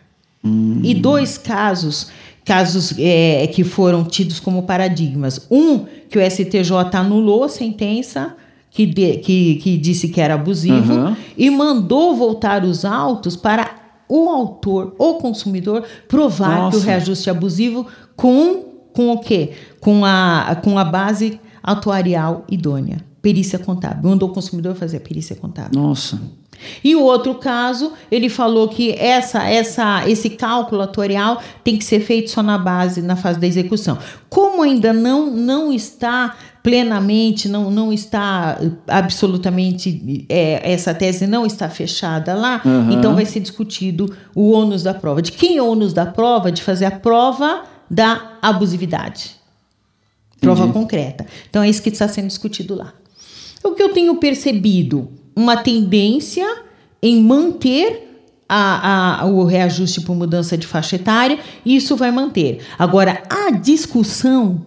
E 0.82 0.92
dois 0.92 1.38
casos, 1.38 2.08
casos 2.44 2.94
é, 2.98 3.46
que 3.46 3.64
foram 3.64 4.04
tidos 4.04 4.38
como 4.38 4.64
paradigmas. 4.64 5.46
Um, 5.50 5.87
que 6.10 6.18
o 6.18 6.30
STJ 6.30 6.70
anulou 6.92 7.44
a 7.44 7.48
sentença 7.48 8.37
que, 8.74 8.84
de- 8.84 9.18
que, 9.18 9.54
que 9.56 9.76
disse 9.78 10.08
que 10.08 10.20
era 10.20 10.34
abusivo 10.34 10.92
Aham. 10.92 11.16
e 11.38 11.48
mandou 11.48 12.14
voltar 12.16 12.64
os 12.64 12.84
autos 12.84 13.37
para 13.37 13.70
o 14.08 14.28
autor, 14.28 14.94
o 14.98 15.14
consumidor, 15.14 15.84
provar 16.08 16.54
que 16.70 16.76
o 16.76 16.78
Nossa. 16.78 16.84
reajuste 16.87 17.28
é 17.28 17.32
abusivo 17.32 17.87
com, 18.16 18.64
com 18.92 19.12
o 19.12 19.18
quê? 19.20 19.52
Com 19.80 20.04
a, 20.04 20.56
com 20.62 20.78
a 20.78 20.84
base 20.84 21.40
atuarial 21.62 22.44
idônea. 22.50 22.98
Perícia 23.22 23.58
contábil. 23.58 24.10
Mandou 24.10 24.28
o 24.28 24.32
consumidor 24.32 24.74
fazer 24.74 24.98
a 24.98 25.00
perícia 25.00 25.34
contábil. 25.34 25.80
Nossa. 25.80 26.20
E 26.84 26.94
o 26.94 27.02
outro 27.02 27.34
caso, 27.37 27.92
ele 28.10 28.28
falou 28.28 28.68
que 28.68 28.92
essa, 28.92 29.42
essa, 29.48 30.08
esse 30.08 30.30
cálculo 30.30 30.82
atuarial 30.82 31.40
tem 31.64 31.76
que 31.78 31.84
ser 31.84 32.00
feito 32.00 32.30
só 32.30 32.42
na 32.42 32.58
base, 32.58 33.00
na 33.00 33.16
fase 33.16 33.40
da 33.40 33.46
execução. 33.46 33.98
Como 34.28 34.62
ainda 34.62 34.92
não, 34.92 35.30
não 35.30 35.72
está 35.72 36.37
plenamente, 36.64 37.46
não, 37.46 37.70
não 37.70 37.92
está 37.92 38.59
absolutamente, 38.88 40.24
é, 40.31 40.72
essa 40.72 40.94
tese 40.94 41.27
não 41.27 41.44
está 41.44 41.68
fechada 41.68 42.35
lá, 42.35 42.62
Aham. 42.64 42.90
então 42.90 43.14
vai 43.14 43.27
ser 43.27 43.40
discutido 43.40 44.16
o 44.35 44.50
ônus 44.50 44.83
da 44.83 44.94
prova. 44.94 45.20
De 45.20 45.31
quem 45.31 45.59
é 45.59 45.62
o 45.62 45.70
ônus 45.70 45.92
da 45.92 46.07
prova? 46.07 46.50
De 46.50 46.62
fazer 46.62 46.87
a 46.87 46.90
prova 46.90 47.64
da 47.90 48.33
abusividade. 48.40 49.33
Prova 50.40 50.62
Entendi. 50.64 50.79
concreta. 50.79 51.27
Então 51.50 51.62
é 51.62 51.68
isso 51.68 51.83
que 51.83 51.90
está 51.90 52.09
sendo 52.09 52.29
discutido 52.29 52.74
lá. 52.74 52.94
O 53.62 53.72
que 53.72 53.83
eu 53.83 53.92
tenho 53.92 54.14
percebido? 54.16 55.11
Uma 55.37 55.59
tendência 55.59 56.46
em 57.03 57.20
manter 57.22 58.33
a, 58.48 59.20
a- 59.22 59.27
o 59.27 59.44
reajuste 59.44 60.00
por 60.00 60.16
mudança 60.16 60.57
de 60.57 60.66
faixa 60.66 60.96
etária, 60.96 61.38
isso 61.64 61.94
vai 61.94 62.11
manter. 62.11 62.61
Agora, 62.79 63.22
a 63.29 63.50
discussão 63.50 64.64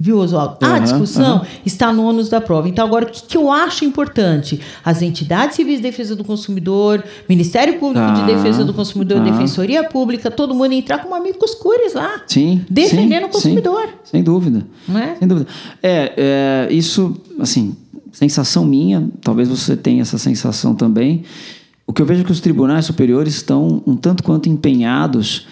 Viu, 0.00 0.18
Oswaldo? 0.18 0.58
A 0.60 0.66
Aham, 0.66 0.80
discussão 0.80 1.36
aham. 1.38 1.46
está 1.66 1.92
no 1.92 2.04
ônus 2.04 2.28
da 2.28 2.40
prova. 2.40 2.68
Então, 2.68 2.86
agora, 2.86 3.06
o 3.06 3.08
que, 3.08 3.22
que 3.22 3.36
eu 3.36 3.50
acho 3.50 3.84
importante? 3.84 4.60
As 4.84 5.02
entidades 5.02 5.56
civis 5.56 5.76
de 5.76 5.82
defesa 5.82 6.14
do 6.14 6.22
consumidor, 6.22 7.02
Ministério 7.28 7.78
Público 7.80 8.12
de 8.12 8.22
Defesa 8.22 8.64
do 8.64 8.72
Consumidor, 8.72 9.18
tá. 9.18 9.24
Defensoria 9.24 9.82
Pública, 9.84 10.30
todo 10.30 10.54
mundo 10.54 10.72
entrar 10.72 10.98
como 10.98 11.14
amigos 11.16 11.54
cores 11.56 11.94
lá. 11.94 12.22
Sim. 12.28 12.64
Defendendo 12.70 13.22
sim, 13.22 13.28
o 13.28 13.30
consumidor. 13.30 13.86
sim, 14.04 14.10
sem 14.12 14.22
dúvida. 14.22 14.64
Não 14.86 15.00
é? 15.00 15.16
Sem 15.16 15.26
dúvida. 15.26 15.48
É, 15.82 16.12
é, 16.68 16.72
isso, 16.72 17.16
assim, 17.40 17.74
sensação 18.12 18.64
minha, 18.64 19.08
talvez 19.20 19.48
você 19.48 19.76
tenha 19.76 20.02
essa 20.02 20.16
sensação 20.18 20.76
também. 20.76 21.24
O 21.86 21.92
que 21.92 22.00
eu 22.00 22.06
vejo 22.06 22.20
é 22.20 22.24
que 22.24 22.32
os 22.32 22.40
tribunais 22.40 22.84
superiores 22.84 23.34
estão 23.34 23.82
um 23.86 23.96
tanto 23.96 24.22
quanto 24.22 24.48
empenhados 24.48 25.46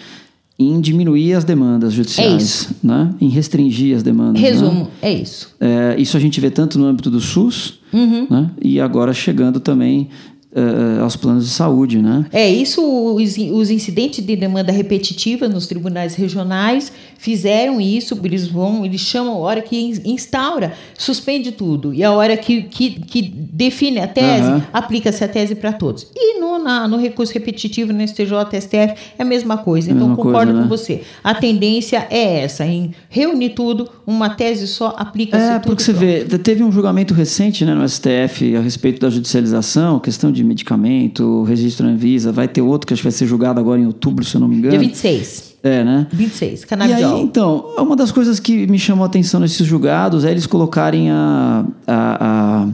em 0.59 0.81
diminuir 0.81 1.33
as 1.33 1.43
demandas 1.43 1.93
judiciais, 1.93 2.41
isso. 2.43 2.75
né? 2.83 3.13
em 3.21 3.29
restringir 3.29 3.95
as 3.95 4.01
demandas. 4.01 4.41
né? 4.41 4.47
Resumo, 4.49 4.87
é 5.01 5.13
isso. 5.13 5.55
É, 5.59 5.95
isso 5.99 6.17
a 6.17 6.19
gente 6.19 6.39
vê 6.41 6.49
tanto 6.49 6.79
no 6.79 6.85
âmbito 6.85 7.09
do 7.11 7.19
SUS, 7.21 7.79
Uhum. 7.93 8.27
né? 8.29 8.49
e 8.61 8.79
agora 8.81 9.13
chegando 9.13 9.59
também 9.59 10.09
é, 10.57 11.01
aos 11.01 11.15
planos 11.15 11.45
de 11.45 11.51
saúde. 11.51 11.97
Né? 12.01 12.25
É 12.31 12.49
isso, 12.49 12.81
os, 12.81 13.37
os 13.37 13.69
incidentes 13.69 14.25
de 14.25 14.35
demanda 14.35 14.71
repetitiva 14.71 15.47
nos 15.47 15.67
tribunais 15.67 16.15
regionais 16.15 16.91
fizeram 17.17 17.81
isso, 17.81 18.19
eles 18.23 18.47
vão, 18.47 18.85
eles 18.85 19.01
chamam 19.01 19.33
a 19.33 19.37
hora 19.37 19.61
que 19.61 19.75
in- 19.77 20.01
instaura, 20.13 20.73
suspende 20.97 21.51
tudo. 21.51 21.93
E 21.93 22.03
a 22.03 22.11
hora 22.11 22.37
que, 22.37 22.63
que, 22.63 22.91
que 23.01 23.21
define 23.21 23.99
a 23.99 24.07
tese, 24.07 24.49
Aham. 24.49 24.63
aplica-se 24.71 25.23
a 25.23 25.27
tese 25.27 25.55
para 25.55 25.73
todos. 25.73 26.07
E 26.15 26.39
no, 26.39 26.59
na- 26.63 26.87
no 26.87 26.97
recurso 26.97 27.33
repetitivo, 27.33 27.91
no 27.91 28.01
STJ, 28.07 28.59
STF, 28.61 28.93
é 29.17 29.21
a 29.21 29.25
mesma 29.25 29.57
coisa. 29.57 29.89
É 29.89 29.93
a 29.93 29.95
Então, 29.95 30.07
mesma 30.09 30.23
concordo 30.23 30.51
coisa, 30.51 30.57
com 30.59 30.63
né? 30.63 30.67
você. 30.69 31.01
A 31.23 31.33
tendência 31.33 32.05
é 32.09 32.41
essa, 32.41 32.65
em 32.65 32.93
reunir 33.09 33.49
tudo, 33.49 33.89
uma 34.05 34.29
tese 34.29 34.67
só, 34.67 34.93
aplica-se 34.97 35.43
É, 35.43 35.59
tudo. 35.59 35.67
porque 35.71 35.83
você 35.83 35.91
pronto. 35.93 36.05
vê, 36.05 36.23
te- 36.25 36.37
teve 36.37 36.63
um 36.63 36.71
julgamento 36.71 37.13
recente 37.13 37.65
né, 37.65 37.73
no 37.73 37.87
STF 37.87 38.55
a 38.55 38.61
respeito 38.61 39.01
da 39.01 39.09
judicialização, 39.09 39.99
questão 39.99 40.31
de 40.31 40.43
medicamento, 40.47 41.43
registro 41.43 41.85
na 41.85 41.93
Anvisa, 41.93 42.31
vai 42.31 42.47
ter 42.47 42.61
outro 42.61 42.87
que 42.87 42.93
acho 42.93 43.01
que 43.01 43.07
vai 43.07 43.11
ser 43.11 43.25
julgado 43.27 43.59
agora 43.59 43.79
em 43.79 43.85
outubro, 43.85 44.23
se 44.25 44.35
eu 44.35 44.41
não 44.41 44.47
me 44.47 44.55
engano. 44.57 44.71
Dia 44.71 44.79
26. 44.79 45.47
É, 45.63 45.83
né? 45.83 46.07
26, 46.11 46.63
E 46.63 46.67
canabidiol. 46.67 47.15
aí, 47.17 47.21
então, 47.21 47.65
uma 47.77 47.95
das 47.95 48.11
coisas 48.11 48.39
que 48.39 48.65
me 48.67 48.79
chamou 48.79 49.03
a 49.03 49.07
atenção 49.07 49.39
nesses 49.39 49.65
julgados 49.67 50.23
é 50.23 50.31
eles 50.31 50.45
colocarem 50.47 51.09
a, 51.11 51.65
a, 51.85 52.25
a, 52.25 52.67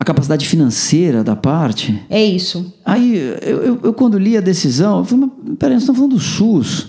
a 0.00 0.04
capacidade 0.04 0.46
financeira 0.48 1.22
da 1.22 1.36
parte. 1.36 1.98
É 2.10 2.24
isso. 2.24 2.74
Aí, 2.84 3.16
eu, 3.42 3.58
eu, 3.58 3.80
eu 3.84 3.92
quando 3.92 4.18
li 4.18 4.36
a 4.36 4.40
decisão, 4.40 4.98
eu 4.98 5.04
falei, 5.04 5.26
mas 5.46 5.56
peraí, 5.58 5.74
nós 5.74 5.82
estamos 5.82 5.98
falando 5.98 6.14
do 6.16 6.20
SUS. 6.20 6.80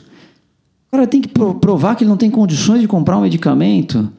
O 0.88 0.91
cara 0.98 1.06
tem 1.06 1.21
que 1.21 1.28
pro- 1.28 1.56
provar 1.56 1.95
que 1.95 2.04
ele 2.04 2.10
não 2.10 2.17
tem 2.17 2.30
condições 2.32 2.80
de 2.82 2.88
comprar 2.88 3.17
um 3.17 3.21
medicamento. 3.21 4.10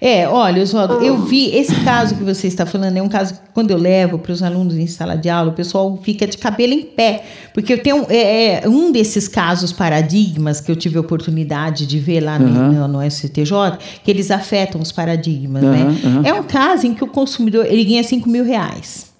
É, 0.00 0.26
olha, 0.28 0.62
Oswaldo, 0.62 0.94
eu 0.94 1.18
vi 1.18 1.54
esse 1.54 1.74
caso 1.84 2.16
que 2.16 2.24
você 2.24 2.48
está 2.48 2.66
falando, 2.66 2.96
é 2.96 3.02
um 3.02 3.08
caso 3.08 3.34
que 3.34 3.40
quando 3.54 3.70
eu 3.70 3.78
levo 3.78 4.18
para 4.18 4.32
os 4.32 4.42
alunos 4.42 4.76
em 4.76 4.86
sala 4.86 5.16
de 5.16 5.28
aula, 5.28 5.50
o 5.50 5.54
pessoal 5.54 5.98
fica 6.02 6.26
de 6.26 6.36
cabelo 6.38 6.72
em 6.72 6.82
pé, 6.82 7.22
porque 7.54 7.72
eu 7.72 7.82
tenho 7.82 8.06
é, 8.08 8.64
é, 8.64 8.68
um 8.68 8.90
desses 8.90 9.28
casos 9.28 9.72
paradigmas 9.72 10.60
que 10.60 10.72
eu 10.72 10.76
tive 10.76 10.98
a 10.98 11.00
oportunidade 11.00 11.86
de 11.86 11.98
ver 11.98 12.20
lá 12.20 12.38
no, 12.38 12.48
Aham. 12.48 12.88
no, 12.88 13.00
no 13.00 13.10
STJ, 13.10 13.78
que 14.02 14.10
eles 14.10 14.30
afetam 14.30 14.80
os 14.80 14.90
paradigmas, 14.90 15.62
Aham, 15.62 15.72
né? 15.72 16.00
aham. 16.04 16.22
É 16.24 16.34
um 16.34 16.42
caso 16.42 16.86
em 16.86 16.94
que 16.94 17.04
o 17.04 17.08
consumidor 17.08 17.66
ele 17.66 17.84
ganha 17.84 18.02
5 18.02 18.28
mil 18.28 18.44
reais. 18.44 19.11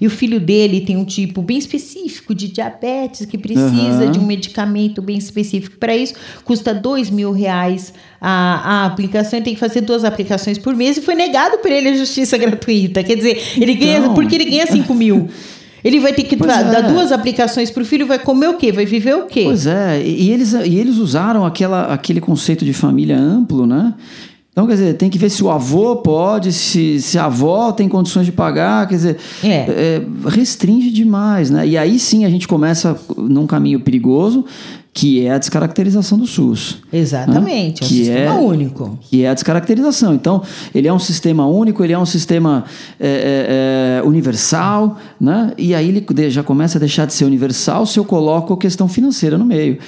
E 0.00 0.06
o 0.06 0.10
filho 0.10 0.38
dele 0.38 0.80
tem 0.82 0.96
um 0.96 1.04
tipo 1.04 1.42
bem 1.42 1.58
específico 1.58 2.34
de 2.34 2.48
diabetes 2.48 3.26
que 3.26 3.36
precisa 3.36 4.04
Aham. 4.04 4.10
de 4.12 4.18
um 4.18 4.24
medicamento 4.26 5.02
bem 5.02 5.16
específico 5.18 5.76
para 5.78 5.96
isso, 5.96 6.14
custa 6.44 6.72
dois 6.72 7.10
mil 7.10 7.32
reais 7.32 7.92
a, 8.20 8.82
a 8.82 8.86
aplicação, 8.86 9.38
ele 9.38 9.44
tem 9.44 9.54
que 9.54 9.60
fazer 9.60 9.80
duas 9.80 10.04
aplicações 10.04 10.58
por 10.58 10.74
mês 10.74 10.96
e 10.96 11.00
foi 11.00 11.14
negado 11.14 11.58
por 11.58 11.70
ele 11.70 11.88
a 11.88 11.94
justiça 11.96 12.36
gratuita. 12.38 13.02
Quer 13.02 13.16
dizer, 13.16 13.42
ele 13.56 13.74
ganha, 13.74 13.98
Então. 13.98 14.14
porque 14.14 14.34
ele 14.34 14.44
ganha 14.46 14.66
5 14.66 14.94
mil. 14.94 15.28
Ele 15.84 16.00
vai 16.00 16.12
ter 16.12 16.24
que 16.24 16.36
Pois 16.36 16.52
tra- 16.52 16.60
é. 16.60 16.64
dar 16.82 16.92
duas 16.92 17.12
aplicações 17.12 17.70
para 17.70 17.82
o 17.82 17.86
filho, 17.86 18.04
vai 18.06 18.18
comer 18.18 18.48
o 18.48 18.54
quê? 18.54 18.72
Vai 18.72 18.84
viver 18.84 19.14
o 19.14 19.26
quê? 19.26 19.42
Pois 19.44 19.64
é, 19.64 20.02
e, 20.04 20.24
e 20.24 20.32
eles, 20.32 20.52
e 20.52 20.76
eles 20.76 20.96
usaram 20.96 21.46
aquela, 21.46 21.92
aquele 21.94 22.20
conceito 22.20 22.64
de 22.64 22.72
família 22.72 23.16
amplo, 23.16 23.64
né? 23.64 23.94
Então, 24.58 24.66
quer 24.66 24.72
dizer, 24.74 24.94
tem 24.94 25.08
que 25.08 25.18
ver 25.18 25.30
se 25.30 25.44
o 25.44 25.48
avô 25.52 25.94
pode, 25.98 26.52
se, 26.52 27.00
se 27.00 27.16
a 27.16 27.26
avó 27.26 27.70
tem 27.70 27.88
condições 27.88 28.26
de 28.26 28.32
pagar, 28.32 28.88
quer 28.88 28.96
dizer, 28.96 29.16
É. 29.44 29.48
é, 29.54 30.02
restringe 30.26 30.90
demais, 30.90 31.48
né? 31.48 31.64
E 31.64 31.78
aí 31.78 31.96
sim 31.96 32.24
a 32.24 32.28
gente 32.28 32.48
começa 32.48 32.98
num 33.16 33.46
caminho 33.46 33.78
perigoso, 33.78 34.44
que 34.92 35.24
é 35.24 35.30
a 35.30 35.38
descaracterização 35.38 36.18
do 36.18 36.26
SUS. 36.26 36.78
Exatamente, 36.92 37.84
é 37.84 37.86
um 37.86 37.88
Que 37.88 37.94
sistema 37.94 38.34
é- 38.34 38.40
único. 38.40 38.98
Que 39.02 39.22
é 39.22 39.28
a 39.28 39.34
descaracterização. 39.34 40.12
Então, 40.12 40.42
ele 40.74 40.88
é 40.88 40.92
um 40.92 40.98
sistema 40.98 41.46
único, 41.46 41.84
ele 41.84 41.92
é 41.92 41.98
um 41.98 42.04
sistema 42.06 42.64
é, 42.98 44.00
é, 44.00 44.00
é, 44.00 44.02
universal, 44.04 44.98
né? 45.20 45.52
E 45.56 45.72
aí 45.72 45.88
ele 45.88 46.30
já 46.30 46.42
começa 46.42 46.78
a 46.78 46.80
deixar 46.80 47.06
de 47.06 47.12
ser 47.14 47.26
universal 47.26 47.86
se 47.86 47.96
eu 47.96 48.04
coloco 48.04 48.54
a 48.54 48.58
questão 48.58 48.88
financeira 48.88 49.38
no 49.38 49.44
meio. 49.44 49.78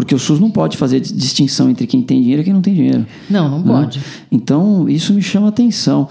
Porque 0.00 0.14
o 0.14 0.18
SUS 0.18 0.40
não 0.40 0.50
pode 0.50 0.78
fazer 0.78 0.98
di- 0.98 1.12
distinção 1.12 1.68
entre 1.68 1.86
quem 1.86 2.00
tem 2.00 2.20
dinheiro 2.22 2.40
e 2.40 2.44
quem 2.44 2.54
não 2.54 2.62
tem 2.62 2.72
dinheiro. 2.72 3.06
Não, 3.28 3.50
não 3.50 3.58
né? 3.58 3.64
pode. 3.82 4.00
Então, 4.32 4.88
isso 4.88 5.12
me 5.12 5.20
chama 5.20 5.48
atenção. 5.48 6.08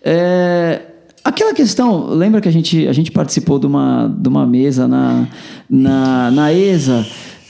É, 0.00 0.80
aquela 1.24 1.52
questão, 1.52 2.06
lembra 2.06 2.40
que 2.40 2.48
a 2.48 2.52
gente, 2.52 2.86
a 2.86 2.92
gente 2.92 3.10
participou 3.10 3.58
de 3.58 3.66
uma, 3.66 4.06
de 4.16 4.28
uma 4.28 4.46
mesa 4.46 4.86
na, 4.86 5.26
na, 5.68 6.30
na 6.30 6.52
ESA 6.52 7.04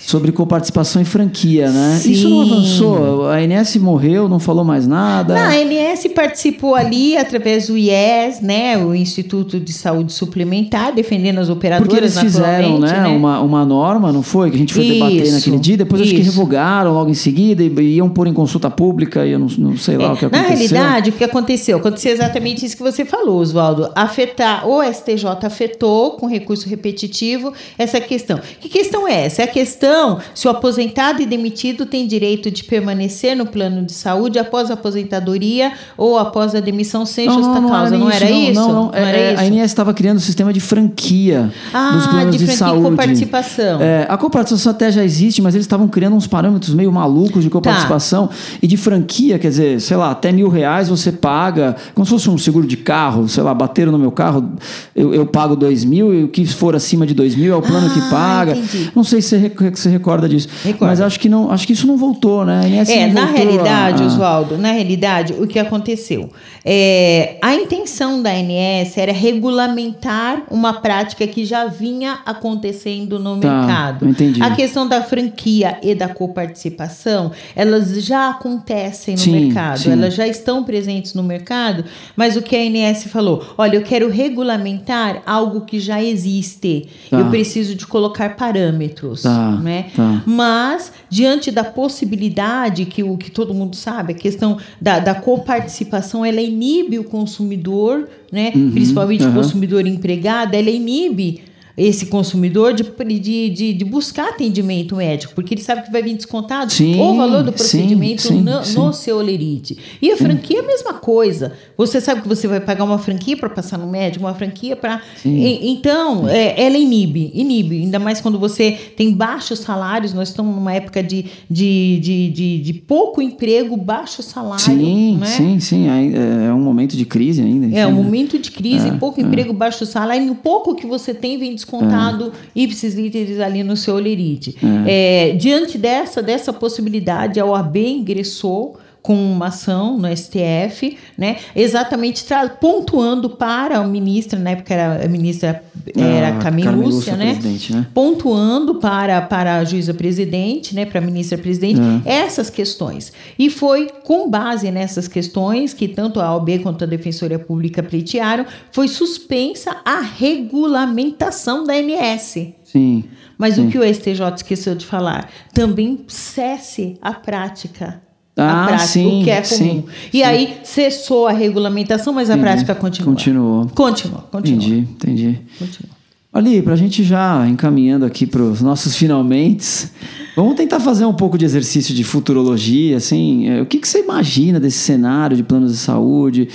sobre 0.06 0.32
coparticipação 0.32 1.00
em 1.00 1.04
franquia, 1.04 1.70
né? 1.70 2.00
Isso 2.04 2.28
não 2.28 2.44
Sim. 2.44 2.52
avançou. 2.52 3.28
A 3.28 3.40
INS 3.42 3.76
morreu, 3.76 4.28
não 4.28 4.38
falou 4.38 4.64
mais 4.64 4.86
nada. 4.86 5.34
Não, 5.34 5.40
a 5.42 5.52
ANS 5.54 6.06
participou 6.14 6.74
ali 6.74 7.16
através 7.16 7.68
do 7.68 7.76
IES, 7.78 8.40
né, 8.42 8.76
o 8.78 8.94
Instituto 8.94 9.58
de 9.60 9.72
Saúde 9.72 10.12
Suplementar, 10.12 10.92
defendendo 10.94 11.38
as 11.38 11.48
operadoras 11.48 11.88
Porque 11.88 12.02
eles 12.04 12.18
fizeram 12.18 12.78
naturalmente, 12.80 13.10
né, 13.10 13.16
Uma, 13.16 13.40
uma 13.40 13.64
norma, 13.64 14.12
não 14.12 14.22
foi? 14.22 14.50
Que 14.50 14.56
a 14.56 14.58
gente 14.58 14.74
foi 14.74 14.86
debater 14.88 15.22
Isso, 15.22 15.32
naquele 15.34 15.58
dia, 15.58 15.76
depois 15.76 16.02
acho 16.02 16.10
que 16.10 16.20
isso. 16.20 16.30
revogaram 16.30 16.92
logo 16.92 17.10
em 17.10 17.14
seguida 17.14 17.62
e 17.62 17.94
iam 17.96 18.08
pôr 18.08 18.26
em 18.26 18.32
consulta 18.32 18.68
pública 18.70 19.24
e 19.24 19.32
eu 19.32 19.38
não, 19.38 19.46
não 19.58 19.76
sei 19.76 19.96
lá 19.96 20.04
É, 20.04 20.12
o 20.12 20.16
que 20.16 20.26
Na 20.26 20.40
aconteceu. 20.40 20.48
realidade, 20.56 21.10
o 21.10 21.12
que 21.12 21.24
aconteceu? 21.24 21.78
Aconteceu 21.78 22.12
exatamente 22.12 22.64
isso 22.66 22.76
que 22.76 22.82
você 22.82 23.04
falou, 23.04 23.38
Oswaldo. 23.40 23.90
Afetar, 23.94 24.66
o 24.68 24.82
STJ 24.82 25.26
afetou 25.44 26.12
com 26.12 26.26
recurso 26.26 26.68
repetitivo 26.68 27.52
essa 27.78 28.00
questão. 28.00 28.40
Que 28.60 28.68
questão 28.68 29.06
é 29.06 29.26
essa? 29.26 29.42
É 29.42 29.44
a 29.44 29.48
questão 29.48 29.91
se 30.34 30.46
o 30.46 30.50
aposentado 30.50 31.20
e 31.22 31.26
demitido 31.26 31.86
tem 31.86 32.06
direito 32.06 32.50
de 32.50 32.64
permanecer 32.64 33.36
no 33.36 33.46
plano 33.46 33.84
de 33.84 33.92
saúde 33.92 34.38
após 34.38 34.70
a 34.70 34.74
aposentadoria 34.74 35.72
ou 35.96 36.18
após 36.18 36.54
a 36.54 36.60
demissão 36.60 37.04
sem 37.06 37.30
justa 37.30 37.60
causa. 37.60 37.96
Não 37.96 38.10
era 38.10 38.30
isso? 38.30 38.60
Não, 38.60 38.72
não. 38.72 38.90
era 38.94 39.16
É, 39.16 39.32
isso? 39.34 39.42
A 39.42 39.46
INS 39.46 39.64
estava 39.64 39.92
criando 39.94 40.16
um 40.16 40.20
sistema 40.20 40.52
de 40.52 40.60
franquia 40.60 41.50
Ah, 41.72 41.90
dos 41.92 42.06
planos 42.06 42.32
de 42.36 42.38
de, 42.38 42.44
franquia 42.46 42.56
saúde. 42.66 42.90
coparticipação. 42.90 43.80
É, 43.80 44.06
a 44.08 44.16
coparticipação 44.16 44.72
até 44.72 44.90
já 44.90 45.04
existe, 45.04 45.40
mas 45.42 45.54
eles 45.54 45.64
estavam 45.64 45.88
criando 45.88 46.16
uns 46.16 46.26
parâmetros 46.26 46.74
meio 46.74 46.90
malucos 46.92 47.42
de 47.44 47.50
coparticipação 47.50 48.26
Tá. 48.28 48.34
e 48.62 48.66
de 48.66 48.76
franquia, 48.76 49.38
quer 49.38 49.48
dizer, 49.48 49.80
sei 49.80 49.96
lá, 49.96 50.10
até 50.10 50.32
mil 50.32 50.48
reais 50.48 50.88
você 50.88 51.10
paga, 51.12 51.76
como 51.94 52.04
se 52.04 52.10
fosse 52.12 52.28
um 52.30 52.38
seguro 52.38 52.66
de 52.66 52.76
carro, 52.76 53.28
sei 53.28 53.42
lá, 53.42 53.52
bateram 53.54 53.92
no 53.92 53.98
meu 53.98 54.10
carro, 54.12 54.50
eu, 54.94 55.14
eu 55.14 55.26
pago 55.26 55.54
dois 55.56 55.84
mil 55.84 56.12
e 56.14 56.24
o 56.24 56.28
que 56.28 56.44
for 56.46 56.74
acima 56.74 57.06
de 57.06 57.14
dois 57.14 57.34
mil 57.36 57.52
é 57.52 57.56
o 57.56 57.62
plano 57.62 57.86
Ah, 57.90 57.94
que 57.94 58.00
paga. 58.10 58.52
entendi. 58.56 58.90
Não 58.94 59.04
sei 59.04 59.20
se 59.22 59.38
você, 59.38 59.50
você 59.82 59.88
recorda 59.90 60.28
disso, 60.28 60.48
Recordo. 60.64 60.86
mas 60.90 61.00
acho 61.00 61.18
que 61.20 61.28
não, 61.28 61.50
acho 61.50 61.66
que 61.66 61.72
isso 61.72 61.86
não 61.86 61.96
voltou, 61.96 62.44
né? 62.44 62.60
É, 62.88 63.06
não 63.06 63.14
na 63.14 63.26
voltou 63.26 63.36
realidade, 63.44 64.02
a- 64.02 64.04
a- 64.04 64.08
Oswaldo, 64.08 64.58
na 64.58 64.72
realidade, 64.72 65.32
o 65.34 65.46
que 65.46 65.58
aconteceu? 65.58 66.30
É, 66.64 67.36
a 67.42 67.54
intenção 67.54 68.22
da 68.22 68.30
ANS 68.30 68.96
era 68.96 69.12
regulamentar 69.12 70.42
uma 70.50 70.74
prática 70.74 71.26
que 71.26 71.44
já 71.44 71.66
vinha 71.66 72.18
acontecendo 72.24 73.18
no 73.18 73.38
Tá, 73.38 73.48
mercado. 73.58 74.08
entendi. 74.08 74.42
A 74.42 74.50
questão 74.54 74.86
da 74.86 75.02
franquia 75.02 75.78
e 75.82 75.94
da 75.94 76.08
coparticipação, 76.08 77.32
elas 77.56 78.02
já 78.04 78.30
acontecem 78.30 79.14
no 79.14 79.20
Sim, 79.20 79.46
mercado, 79.46 79.78
sim. 79.80 79.90
elas 79.92 80.14
já 80.14 80.26
estão 80.26 80.62
presentes 80.62 81.14
no 81.14 81.22
mercado, 81.22 81.84
mas 82.16 82.36
o 82.36 82.42
que 82.42 82.54
a 82.56 82.60
ANS 82.60 83.04
falou? 83.04 83.44
Olha, 83.58 83.76
eu 83.76 83.82
quero 83.82 84.08
regulamentar 84.10 85.22
algo 85.26 85.62
que 85.62 85.78
já 85.80 86.02
existe. 86.02 86.88
Tá. 87.10 87.18
Eu 87.18 87.26
preciso 87.30 87.74
de 87.74 87.86
colocar 87.86 88.36
parâmetros, 88.36 89.22
Tá, 89.22 89.50
né? 89.62 89.71
Tá. 89.94 90.22
Mas, 90.26 90.92
diante 91.08 91.50
da 91.50 91.64
possibilidade 91.64 92.84
que 92.84 93.02
o 93.02 93.16
que 93.16 93.30
todo 93.30 93.54
mundo 93.54 93.76
sabe, 93.76 94.12
a 94.12 94.16
questão 94.16 94.58
da, 94.80 94.98
da 94.98 95.14
coparticipação, 95.14 96.24
ela 96.24 96.40
inibe 96.40 96.98
o 96.98 97.04
consumidor, 97.04 98.08
né? 98.30 98.50
Principalmente 98.50 99.24
o 99.24 99.28
aham. 99.28 99.34
consumidor 99.34 99.86
empregado, 99.86 100.54
ela 100.54 100.70
inibe 100.70 101.42
esse 101.76 102.06
consumidor 102.06 102.74
de, 102.74 102.84
de, 102.84 103.50
de, 103.50 103.72
de, 103.72 103.84
buscar 103.84 104.28
atendimento 104.30 104.96
médico, 104.96 105.34
porque 105.34 105.54
ele 105.54 105.62
sabe 105.62 105.82
que 105.82 105.90
vai 105.90 106.02
vir 106.02 106.14
descontado 106.14 106.72
sim, 106.72 107.00
o 107.00 107.16
valor 107.16 107.42
do 107.42 107.52
procedimento 107.52 108.22
sim, 108.22 108.42
no, 108.42 108.64
sim. 108.64 108.78
no, 108.78 108.92
seu 108.92 109.16
olerite. 109.16 109.78
E 110.00 110.10
a 110.10 110.16
franquia 110.16 110.58
é 110.58 110.60
a 110.60 110.66
mesma 110.66 110.94
coisa. 110.94 111.52
Você 111.76 112.00
sabe 112.00 112.22
que 112.22 112.28
você 112.28 112.46
vai 112.46 112.60
pagar 112.60 112.84
uma 112.84 112.98
franquia 112.98 113.36
para 113.36 113.48
passar 113.48 113.78
no 113.78 113.86
médico, 113.86 114.24
uma 114.24 114.34
franquia 114.34 114.76
para. 114.76 115.00
Então, 115.24 116.28
é, 116.28 116.62
ela 116.62 116.76
inibe, 116.76 117.30
inibe. 117.34 117.80
Ainda 117.82 117.98
mais 117.98 118.20
quando 118.20 118.38
você 118.38 118.72
tem 118.96 119.12
baixos 119.12 119.60
salários, 119.60 120.12
nós 120.12 120.28
estamos 120.28 120.54
numa 120.54 120.74
época 120.74 121.02
de, 121.02 121.26
de, 121.50 121.98
de, 122.00 122.30
de, 122.30 122.58
de 122.58 122.72
pouco 122.74 123.22
emprego, 123.22 123.76
baixo 123.76 124.22
salário. 124.22 124.62
Sim, 124.62 125.16
né? 125.18 125.26
sim, 125.26 125.60
sim. 125.60 125.86
É 125.88 126.52
um 126.52 126.60
momento 126.60 126.96
de 126.96 127.04
crise 127.04 127.40
ainda. 127.40 127.76
É 127.76 127.86
um 127.86 127.92
momento 127.92 128.38
de 128.38 128.50
crise, 128.50 128.88
é, 128.88 128.92
pouco 128.92 129.20
emprego, 129.20 129.52
baixo 129.52 129.86
salário, 129.86 130.26
e 130.26 130.30
o 130.30 130.34
pouco 130.34 130.74
que 130.74 130.86
você 130.86 131.14
tem 131.14 131.38
vem 131.38 131.54
descontado 131.62 132.32
é. 132.34 132.60
ipsis 132.60 132.94
literis 132.94 133.40
ali 133.40 133.62
no 133.62 133.76
seu 133.76 133.94
olerite. 133.94 134.56
É. 134.86 135.30
É, 135.30 135.34
diante 135.34 135.78
dessa, 135.78 136.22
dessa 136.22 136.52
possibilidade, 136.52 137.40
a 137.40 137.46
OAB 137.46 137.76
ingressou 137.76 138.78
com 139.02 139.14
uma 139.14 139.48
ação 139.48 139.98
no 139.98 140.08
STF, 140.16 140.96
né, 141.18 141.38
exatamente 141.56 142.24
pontuando 142.60 143.28
para 143.30 143.78
a 143.78 143.84
ministra, 143.84 144.38
na 144.38 144.50
época 144.50 144.72
era 144.72 145.04
a 145.04 145.08
ministra 145.08 145.62
era 145.96 146.38
ah, 146.38 146.70
Lúcia, 146.70 147.16
né, 147.16 147.38
né, 147.42 147.86
pontuando 147.92 148.76
para, 148.76 149.20
para 149.22 149.56
a 149.56 149.64
juíza 149.64 149.92
presidente, 149.92 150.74
né, 150.74 150.86
para 150.86 151.00
a 151.00 151.02
ministra 151.02 151.36
presidente, 151.36 151.80
é. 152.04 152.18
essas 152.18 152.48
questões. 152.48 153.12
E 153.36 153.50
foi 153.50 153.88
com 154.04 154.30
base 154.30 154.70
nessas 154.70 155.08
questões 155.08 155.74
que 155.74 155.88
tanto 155.88 156.20
a 156.20 156.36
OAB 156.36 156.60
quanto 156.62 156.84
a 156.84 156.86
Defensoria 156.86 157.38
Pública 157.38 157.82
pleitearam, 157.82 158.46
foi 158.70 158.86
suspensa 158.86 159.76
a 159.84 160.00
regulamentação 160.00 161.64
da 161.64 161.74
ANS. 161.74 162.52
Sim. 162.62 163.04
Mas 163.36 163.56
sim. 163.56 163.66
o 163.66 163.70
que 163.70 163.78
o 163.78 163.82
STJ 163.82 164.34
esqueceu 164.36 164.76
de 164.76 164.86
falar? 164.86 165.28
Também 165.52 166.04
cesse 166.06 166.96
a 167.02 167.12
prática 167.12 168.00
ah, 168.36 168.64
a 168.64 168.66
prática, 168.68 168.88
sim, 168.88 169.20
o 169.20 169.24
que 169.24 169.30
é 169.30 169.42
comum. 169.42 169.56
Sim, 169.56 169.84
e 170.12 170.18
sim. 170.18 170.22
aí 170.22 170.56
cessou 170.64 171.26
a 171.26 171.32
regulamentação, 171.32 172.12
mas 172.12 172.30
a 172.30 172.34
entendi. 172.34 172.44
prática 172.44 172.74
continua. 172.74 173.12
Continuou. 173.12 173.66
Continua. 173.74 174.24
Entendi, 174.34 174.78
entendi. 174.78 175.40
Continua. 175.58 176.02
Ali, 176.32 176.62
para 176.62 176.72
a 176.72 176.76
gente 176.76 177.04
já 177.04 177.46
encaminhando 177.46 178.06
aqui 178.06 178.26
para 178.26 178.42
os 178.42 178.62
nossos 178.62 178.96
finalmente, 178.96 179.90
vamos 180.34 180.54
tentar 180.54 180.80
fazer 180.80 181.04
um 181.04 181.12
pouco 181.12 181.36
de 181.36 181.44
exercício 181.44 181.94
de 181.94 182.02
futurologia, 182.02 182.96
assim, 182.96 183.48
é, 183.50 183.60
o 183.60 183.66
que, 183.66 183.78
que 183.78 183.86
você 183.86 184.00
imagina 184.00 184.58
desse 184.58 184.78
cenário 184.78 185.36
de 185.36 185.42
planos 185.42 185.72
de 185.72 185.78
saúde? 185.78 186.48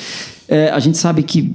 É, 0.48 0.72
a 0.72 0.80
gente 0.80 0.98
sabe 0.98 1.22
que 1.22 1.54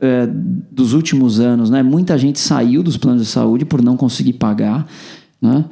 é, 0.00 0.28
dos 0.70 0.92
últimos 0.92 1.40
anos, 1.40 1.68
né, 1.68 1.82
muita 1.82 2.16
gente 2.16 2.38
saiu 2.38 2.80
dos 2.80 2.96
planos 2.96 3.22
de 3.22 3.28
saúde 3.28 3.64
por 3.64 3.82
não 3.82 3.96
conseguir 3.96 4.34
pagar, 4.34 4.86
né? 5.42 5.64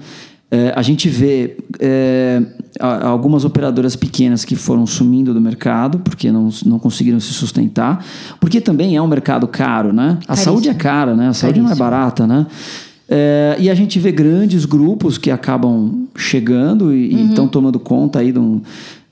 É, 0.54 0.70
a 0.76 0.82
gente 0.82 1.08
vê 1.08 1.56
é, 1.80 2.42
algumas 2.78 3.42
operadoras 3.42 3.96
pequenas 3.96 4.44
que 4.44 4.54
foram 4.54 4.86
sumindo 4.86 5.32
do 5.32 5.40
mercado 5.40 5.98
porque 6.00 6.30
não, 6.30 6.50
não 6.66 6.78
conseguiram 6.78 7.18
se 7.18 7.32
sustentar, 7.32 8.04
porque 8.38 8.60
também 8.60 8.94
é 8.94 9.00
um 9.00 9.06
mercado 9.06 9.48
caro, 9.48 9.94
né? 9.94 10.18
A 10.24 10.26
Caríssimo. 10.26 10.36
saúde 10.36 10.68
é 10.68 10.74
cara, 10.74 11.16
né? 11.16 11.28
A 11.28 11.32
saúde 11.32 11.58
não 11.58 11.68
é 11.68 11.68
Caríssimo. 11.70 11.90
barata, 11.90 12.26
né? 12.26 12.46
É, 13.08 13.56
e 13.58 13.70
a 13.70 13.74
gente 13.74 13.98
vê 13.98 14.12
grandes 14.12 14.66
grupos 14.66 15.16
que 15.16 15.30
acabam 15.30 16.06
chegando 16.14 16.94
e 16.94 17.30
estão 17.30 17.48
tomando 17.48 17.80
conta 17.80 18.18
aí 18.18 18.30
de 18.30 18.38
um, 18.38 18.60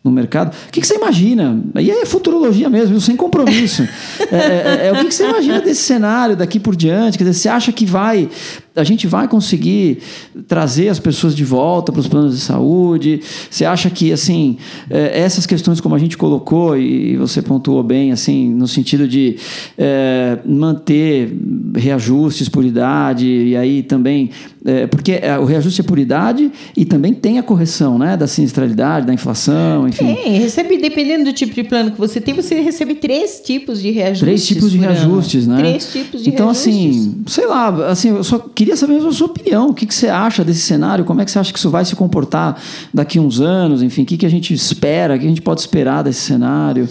no 0.02 0.10
mercado. 0.10 0.54
O 0.68 0.72
que, 0.72 0.80
que, 0.80 0.86
você 0.86 0.94
imagina? 0.94 1.60
E 1.74 1.90
aí 1.90 2.00
é 2.00 2.06
futurologia 2.06 2.70
mesmo, 2.70 3.00
sem 3.00 3.14
compromisso. 3.14 3.82
é, 4.32 4.36
é, 4.36 4.86
é, 4.86 4.92
o 4.92 4.96
que, 4.96 5.04
que, 5.06 5.14
você 5.14 5.28
imagina 5.28 5.60
desse 5.60 5.82
cenário 5.82 6.34
daqui 6.34 6.58
por 6.58 6.74
diante? 6.74 7.18
Quer 7.18 7.24
dizer, 7.24 7.38
você 7.38 7.48
acha 7.48 7.72
que 7.72 7.84
vai, 7.84 8.28
a 8.74 8.84
gente 8.84 9.06
vai 9.06 9.26
conseguir 9.26 9.98
trazer 10.46 10.88
as 10.88 10.98
pessoas 10.98 11.34
de 11.34 11.44
volta 11.44 11.90
para 11.92 12.00
os 12.00 12.08
planos 12.08 12.34
de 12.34 12.40
saúde? 12.40 13.20
Você 13.50 13.64
acha 13.64 13.90
que, 13.90 14.12
assim, 14.12 14.58
é, 14.88 15.20
essas 15.20 15.46
questões 15.46 15.80
como 15.80 15.94
a 15.94 15.98
gente 15.98 16.16
colocou 16.16 16.76
e 16.76 17.16
você 17.16 17.42
pontuou 17.42 17.82
bem, 17.82 18.12
assim, 18.12 18.50
no 18.50 18.68
sentido 18.68 19.08
de 19.08 19.36
é, 19.76 20.38
manter 20.44 21.32
reajustes 21.76 22.48
por 22.48 22.64
idade 22.64 23.26
e 23.26 23.56
aí 23.56 23.82
também, 23.82 24.30
é, 24.64 24.86
porque 24.86 25.20
o 25.40 25.44
reajuste 25.44 25.80
é 25.80 25.84
por 25.84 25.98
idade 25.98 26.50
e 26.76 26.84
também 26.84 27.12
tem 27.12 27.38
a 27.38 27.42
correção, 27.42 27.98
né, 27.98 28.16
da 28.16 28.26
sinistralidade, 28.26 29.06
da 29.06 29.14
inflação, 29.14 29.88
enfim. 29.88 30.14
Tem, 30.14 30.38
recebe, 30.38 30.78
dependendo 30.78 31.24
do 31.24 31.32
tipo 31.32 31.54
de 31.54 31.64
plano 31.64 31.90
que 31.90 31.98
você 31.98 32.20
tem, 32.20 32.34
você 32.34 32.60
recebe 32.60 32.94
três 32.94 33.40
tipos 33.44 33.80
de 33.80 33.90
reajustes. 33.90 34.20
Três 34.20 34.46
tipos 34.46 34.70
de 34.70 34.78
reajustes, 34.78 35.46
ano. 35.46 35.56
né? 35.56 35.60
Três 35.60 35.92
tipos 35.92 36.22
de 36.22 36.30
então, 36.30 36.46
reajustes. 36.46 36.74
assim, 36.74 37.22
sei 37.26 37.46
lá, 37.46 37.90
assim, 37.90 38.08
eu 38.10 38.24
só 38.24 38.38
queria 38.38 38.69
saber 38.76 38.96
a 38.96 39.12
sua 39.12 39.26
opinião. 39.26 39.70
O 39.70 39.74
que, 39.74 39.86
que 39.86 39.94
você 39.94 40.08
acha 40.08 40.44
desse 40.44 40.60
cenário? 40.60 41.04
Como 41.04 41.20
é 41.20 41.24
que 41.24 41.30
você 41.30 41.38
acha 41.38 41.52
que 41.52 41.58
isso 41.58 41.70
vai 41.70 41.84
se 41.84 41.94
comportar 41.96 42.60
daqui 42.92 43.18
a 43.18 43.22
uns 43.22 43.40
anos? 43.40 43.82
Enfim, 43.82 44.02
o 44.02 44.06
que, 44.06 44.16
que 44.16 44.26
a 44.26 44.30
gente 44.30 44.52
espera? 44.52 45.14
O 45.14 45.18
que 45.18 45.26
a 45.26 45.28
gente 45.28 45.42
pode 45.42 45.60
esperar 45.60 46.02
desse 46.02 46.20
cenário? 46.20 46.88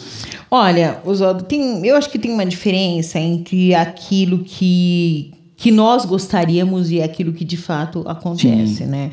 Olha, 0.51 0.99
Oswaldo, 1.05 1.43
tem, 1.43 1.85
eu 1.85 1.95
acho 1.95 2.09
que 2.09 2.17
tem 2.17 2.31
uma 2.31 2.45
diferença 2.45 3.19
entre 3.19 3.73
aquilo 3.75 4.39
que 4.39 5.33
que 5.59 5.71
nós 5.71 6.05
gostaríamos 6.05 6.89
e 6.89 7.01
aquilo 7.01 7.33
que 7.33 7.43
de 7.43 7.57
fato 7.57 8.01
acontece, 8.07 8.75
Sim. 8.75 8.85
né? 8.85 9.11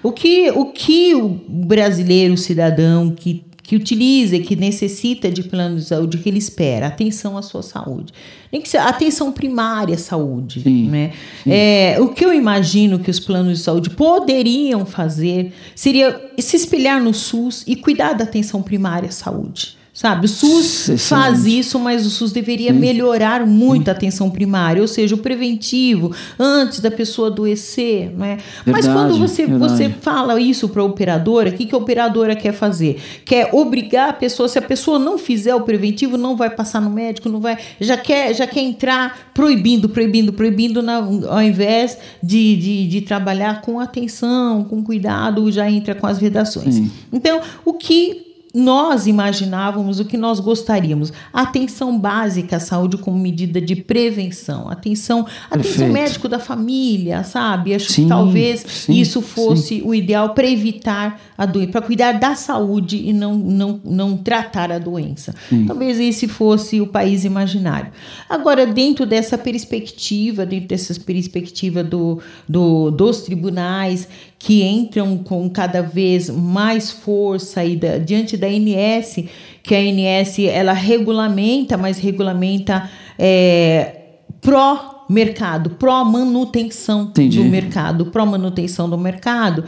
O 0.00 0.12
que 0.12 0.48
o 0.52 0.66
que 0.66 1.12
o 1.12 1.40
brasileiro, 1.48 2.34
o 2.34 2.36
cidadão 2.36 3.10
que 3.10 3.42
que 3.68 3.76
utiliza, 3.76 4.38
que 4.38 4.56
necessita 4.56 5.30
de 5.30 5.42
plano 5.42 5.76
de 5.76 5.84
saúde, 5.84 6.16
que 6.16 6.26
ele 6.26 6.38
espera 6.38 6.86
atenção 6.86 7.36
à 7.36 7.42
sua 7.42 7.62
saúde, 7.62 8.14
nem 8.50 8.62
que 8.62 8.68
seja 8.68 8.84
atenção 8.84 9.30
primária 9.30 9.94
à 9.94 9.98
saúde, 9.98 10.62
Sim. 10.62 10.88
né? 10.88 11.12
É, 11.46 11.98
o 12.00 12.08
que 12.08 12.24
eu 12.24 12.32
imagino 12.32 12.98
que 12.98 13.10
os 13.10 13.20
planos 13.20 13.58
de 13.58 13.64
saúde 13.64 13.90
poderiam 13.90 14.86
fazer 14.86 15.52
seria 15.74 16.18
se 16.38 16.56
espelhar 16.56 16.98
no 16.98 17.12
SUS 17.12 17.62
e 17.66 17.76
cuidar 17.76 18.14
da 18.14 18.24
atenção 18.24 18.62
primária 18.62 19.10
à 19.10 19.12
saúde. 19.12 19.76
Sabe, 19.98 20.26
o 20.26 20.28
SUS 20.28 20.90
Excelente. 20.90 21.08
faz 21.08 21.44
isso, 21.44 21.76
mas 21.76 22.06
o 22.06 22.10
SUS 22.10 22.30
deveria 22.30 22.72
melhorar 22.72 23.44
muito 23.44 23.88
a 23.88 23.90
atenção 23.90 24.30
primária, 24.30 24.80
ou 24.80 24.86
seja, 24.86 25.16
o 25.16 25.18
preventivo, 25.18 26.14
antes 26.38 26.78
da 26.78 26.88
pessoa 26.88 27.26
adoecer. 27.26 28.12
Né? 28.16 28.38
mas 28.64 28.86
Verdade, 28.86 28.88
quando 28.92 29.18
você, 29.18 29.44
verdade. 29.44 29.72
você 29.72 29.88
fala 29.88 30.40
isso 30.40 30.68
para 30.68 30.82
a 30.82 30.84
operadora, 30.84 31.50
o 31.50 31.52
que, 31.52 31.66
que 31.66 31.74
a 31.74 31.78
operadora 31.78 32.36
quer 32.36 32.52
fazer? 32.52 33.02
Quer 33.24 33.52
obrigar 33.52 34.10
a 34.10 34.12
pessoa, 34.12 34.48
se 34.48 34.56
a 34.56 34.62
pessoa 34.62 35.00
não 35.00 35.18
fizer 35.18 35.56
o 35.56 35.62
preventivo, 35.62 36.16
não 36.16 36.36
vai 36.36 36.50
passar 36.50 36.80
no 36.80 36.90
médico, 36.90 37.28
não 37.28 37.40
vai. 37.40 37.58
Já 37.80 37.96
quer, 37.96 38.32
já 38.36 38.46
quer 38.46 38.60
entrar 38.60 39.32
proibindo, 39.34 39.88
proibindo, 39.88 40.32
proibindo, 40.32 40.80
na, 40.80 40.98
ao 40.98 41.42
invés 41.42 41.98
de, 42.22 42.54
de, 42.54 42.86
de 42.86 43.00
trabalhar 43.00 43.62
com 43.62 43.80
atenção, 43.80 44.62
com 44.62 44.80
cuidado, 44.80 45.50
já 45.50 45.68
entra 45.68 45.96
com 45.96 46.06
as 46.06 46.20
vedações. 46.20 46.76
Sim. 46.76 46.92
Então, 47.12 47.40
o 47.64 47.72
que 47.72 48.27
nós 48.54 49.06
imaginávamos, 49.06 50.00
o 50.00 50.04
que 50.04 50.16
nós 50.16 50.40
gostaríamos. 50.40 51.12
Atenção 51.32 51.98
básica 51.98 52.56
à 52.56 52.60
saúde 52.60 52.96
como 52.98 53.18
medida 53.18 53.60
de 53.60 53.76
prevenção. 53.76 54.68
Atenção, 54.68 55.26
atenção 55.50 55.88
médico 55.88 56.28
da 56.28 56.38
família, 56.38 57.22
sabe? 57.24 57.74
Acho 57.74 57.92
Sim, 57.92 58.02
que 58.02 58.08
talvez 58.08 58.64
sim, 58.66 58.94
isso 58.94 59.20
fosse 59.20 59.80
sim. 59.80 59.82
o 59.84 59.94
ideal 59.94 60.34
para 60.34 60.46
evitar 60.46 61.20
a 61.36 61.44
doença, 61.44 61.72
para 61.72 61.82
cuidar 61.82 62.12
da 62.12 62.34
saúde 62.34 62.96
e 62.96 63.12
não, 63.12 63.34
não, 63.34 63.80
não 63.84 64.16
tratar 64.16 64.72
a 64.72 64.78
doença. 64.78 65.34
Talvez 65.66 66.00
esse 66.00 66.26
fosse 66.26 66.80
o 66.80 66.86
país 66.86 67.24
imaginário. 67.24 67.90
Agora, 68.28 68.66
dentro 68.66 69.04
dessa 69.04 69.36
perspectiva, 69.36 70.46
dentro 70.46 70.68
dessa 70.68 70.94
perspectiva 71.00 71.84
do, 71.84 72.20
do, 72.48 72.90
dos 72.90 73.22
tribunais 73.22 74.08
que 74.38 74.62
entram 74.62 75.18
com 75.18 75.50
cada 75.50 75.82
vez 75.82 76.30
mais 76.30 76.90
força 76.90 77.64
e 77.64 77.76
da, 77.76 77.98
diante 77.98 78.36
da 78.36 78.46
ANS, 78.46 79.24
que 79.62 79.74
a 79.74 79.78
ANS 79.78 80.38
ela 80.38 80.72
regulamenta, 80.72 81.76
mas 81.76 81.98
regulamenta 81.98 82.88
é, 83.18 83.96
pró 84.40 85.06
mercado, 85.08 85.70
pró 85.70 86.04
manutenção 86.04 87.02
Entendi. 87.04 87.38
do 87.38 87.44
mercado, 87.44 88.06
pró 88.06 88.24
manutenção 88.24 88.88
do 88.88 88.96
mercado. 88.96 89.64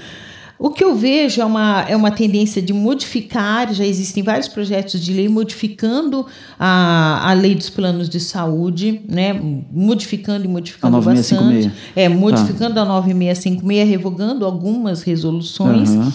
O 0.62 0.68
que 0.68 0.84
eu 0.84 0.94
vejo 0.94 1.40
é 1.40 1.44
uma, 1.44 1.86
é 1.88 1.96
uma 1.96 2.10
tendência 2.10 2.60
de 2.60 2.74
modificar, 2.74 3.72
já 3.72 3.82
existem 3.82 4.22
vários 4.22 4.46
projetos 4.46 5.00
de 5.00 5.10
lei 5.10 5.26
modificando 5.26 6.26
a, 6.58 7.30
a 7.30 7.32
lei 7.32 7.54
dos 7.54 7.70
planos 7.70 8.10
de 8.10 8.20
saúde, 8.20 9.00
né? 9.08 9.32
modificando 9.72 10.44
e 10.44 10.48
modificando 10.48 10.94
A 10.94 11.00
9656. 11.00 11.64
bastante. 11.64 11.90
É, 11.96 12.10
modificando 12.10 12.78
a 12.78 12.84
9656, 12.84 13.88
revogando 13.88 14.44
algumas 14.44 15.02
resoluções. 15.02 15.92
Aham. 15.92 16.12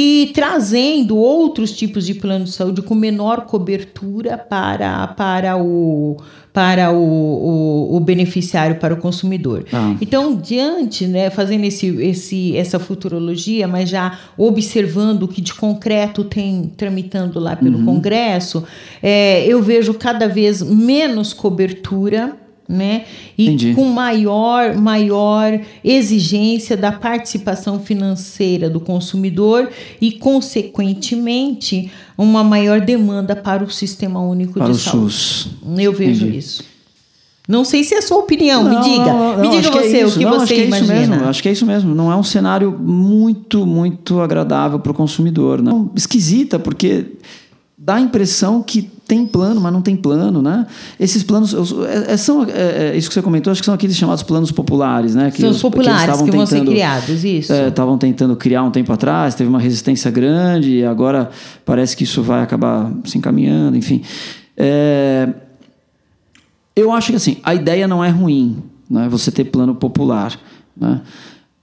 E 0.00 0.30
trazendo 0.32 1.16
outros 1.16 1.72
tipos 1.72 2.06
de 2.06 2.14
plano 2.14 2.44
de 2.44 2.52
saúde 2.52 2.82
com 2.82 2.94
menor 2.94 3.46
cobertura 3.46 4.38
para, 4.38 5.08
para 5.08 5.56
o 5.56 6.18
para 6.52 6.92
o, 6.92 7.02
o, 7.02 7.96
o 7.96 8.00
beneficiário, 8.00 8.76
para 8.76 8.94
o 8.94 8.96
consumidor. 8.96 9.64
Ah. 9.72 9.96
Então, 10.00 10.36
diante, 10.36 11.06
né, 11.06 11.30
fazendo 11.30 11.64
esse, 11.64 11.86
esse, 12.02 12.56
essa 12.56 12.78
futurologia, 12.78 13.66
mas 13.66 13.88
já 13.88 14.18
observando 14.36 15.24
o 15.24 15.28
que 15.28 15.40
de 15.40 15.54
concreto 15.54 16.24
tem 16.24 16.72
tramitando 16.76 17.38
lá 17.40 17.54
pelo 17.56 17.84
Congresso, 17.84 18.64
é, 19.02 19.44
eu 19.46 19.62
vejo 19.62 19.94
cada 19.94 20.28
vez 20.28 20.62
menos 20.62 21.32
cobertura 21.32 22.36
né? 22.68 23.04
E 23.36 23.44
Entendi. 23.46 23.74
com 23.74 23.84
maior, 23.86 24.76
maior 24.76 25.58
exigência 25.82 26.76
da 26.76 26.92
participação 26.92 27.80
financeira 27.80 28.68
do 28.68 28.78
consumidor 28.78 29.70
e, 30.00 30.12
consequentemente, 30.12 31.90
uma 32.16 32.44
maior 32.44 32.80
demanda 32.80 33.34
para 33.34 33.64
o 33.64 33.70
Sistema 33.70 34.20
Único 34.20 34.54
Para 34.54 34.66
de 34.66 34.72
o 34.72 34.74
Saúde. 34.74 35.12
SUS. 35.14 35.48
Eu 35.78 35.92
vejo 35.92 36.24
Entendi. 36.24 36.38
isso. 36.38 36.64
Não 37.48 37.64
sei 37.64 37.82
se 37.82 37.94
é 37.94 37.98
a 37.98 38.02
sua 38.02 38.18
opinião, 38.18 38.62
me 38.62 38.74
Não, 38.74 38.82
diga. 38.82 39.04
não, 39.06 39.38
me 39.38 39.48
diga 39.48 39.68
acho 39.70 39.78
é 39.78 39.82
você 39.82 40.04
isso. 40.04 40.16
o 40.16 40.18
que 40.18 40.24
Não, 40.26 40.32
acho 40.34 40.40
você 40.46 40.54
que 40.54 40.60
é 40.60 40.64
isso 40.64 40.76
imagina. 40.84 41.16
mesmo. 41.16 41.28
Acho 41.30 41.42
que 41.42 41.48
é 41.48 41.52
isso 41.52 41.64
mesmo. 41.66 41.94
Não 41.94 42.12
é 42.12 42.16
um 42.16 42.22
cenário 42.22 42.78
muito, 42.78 43.64
muito 43.64 44.20
agradável 44.20 44.78
para 44.78 44.92
o 44.92 44.94
consumidor. 44.94 45.62
Não. 45.62 45.90
Esquisita, 45.96 46.58
porque 46.58 47.06
dá 47.88 47.94
a 47.94 48.00
impressão 48.02 48.62
que 48.62 48.82
tem 48.82 49.24
plano, 49.26 49.58
mas 49.62 49.72
não 49.72 49.80
tem 49.80 49.96
plano, 49.96 50.42
né? 50.42 50.66
Esses 51.00 51.22
planos 51.22 51.54
os- 51.54 51.72
é, 51.86 52.12
é- 52.12 52.16
são 52.18 52.44
é, 52.44 52.90
é, 52.92 52.96
isso 52.98 53.08
que 53.08 53.14
você 53.14 53.22
comentou, 53.22 53.50
acho 53.50 53.62
que 53.62 53.64
são 53.64 53.72
aqueles 53.72 53.96
chamados 53.96 54.22
planos 54.22 54.52
populares, 54.52 55.14
né? 55.14 55.30
Que 55.30 55.40
São 55.40 55.48
os 55.48 55.56
que 55.56 55.62
populares 55.62 56.02
que, 56.02 56.10
estavam 56.10 56.26
vão 56.30 56.44
ser 56.44 56.56
tentando- 56.56 56.70
criados, 56.70 57.24
isso. 57.24 57.50
é, 57.50 57.68
Estavam 57.68 57.96
tentando 57.96 58.36
criar 58.36 58.62
um 58.62 58.70
tempo 58.70 58.92
atrás, 58.92 59.34
teve 59.34 59.48
uma 59.48 59.58
resistência 59.58 60.10
grande, 60.10 60.70
e 60.80 60.84
agora 60.84 61.30
parece 61.64 61.96
que 61.96 62.04
isso 62.04 62.22
vai 62.22 62.42
acabar 62.42 62.92
se 63.06 63.16
encaminhando, 63.16 63.74
enfim. 63.78 64.02
É, 64.54 65.30
eu 66.76 66.92
acho 66.92 67.10
que 67.10 67.16
assim, 67.16 67.38
a 67.42 67.54
ideia 67.54 67.88
não 67.88 68.04
é 68.04 68.10
ruim, 68.10 68.62
né? 68.90 69.08
Você 69.08 69.30
ter 69.30 69.44
plano 69.44 69.74
popular, 69.74 70.38
né? 70.76 71.00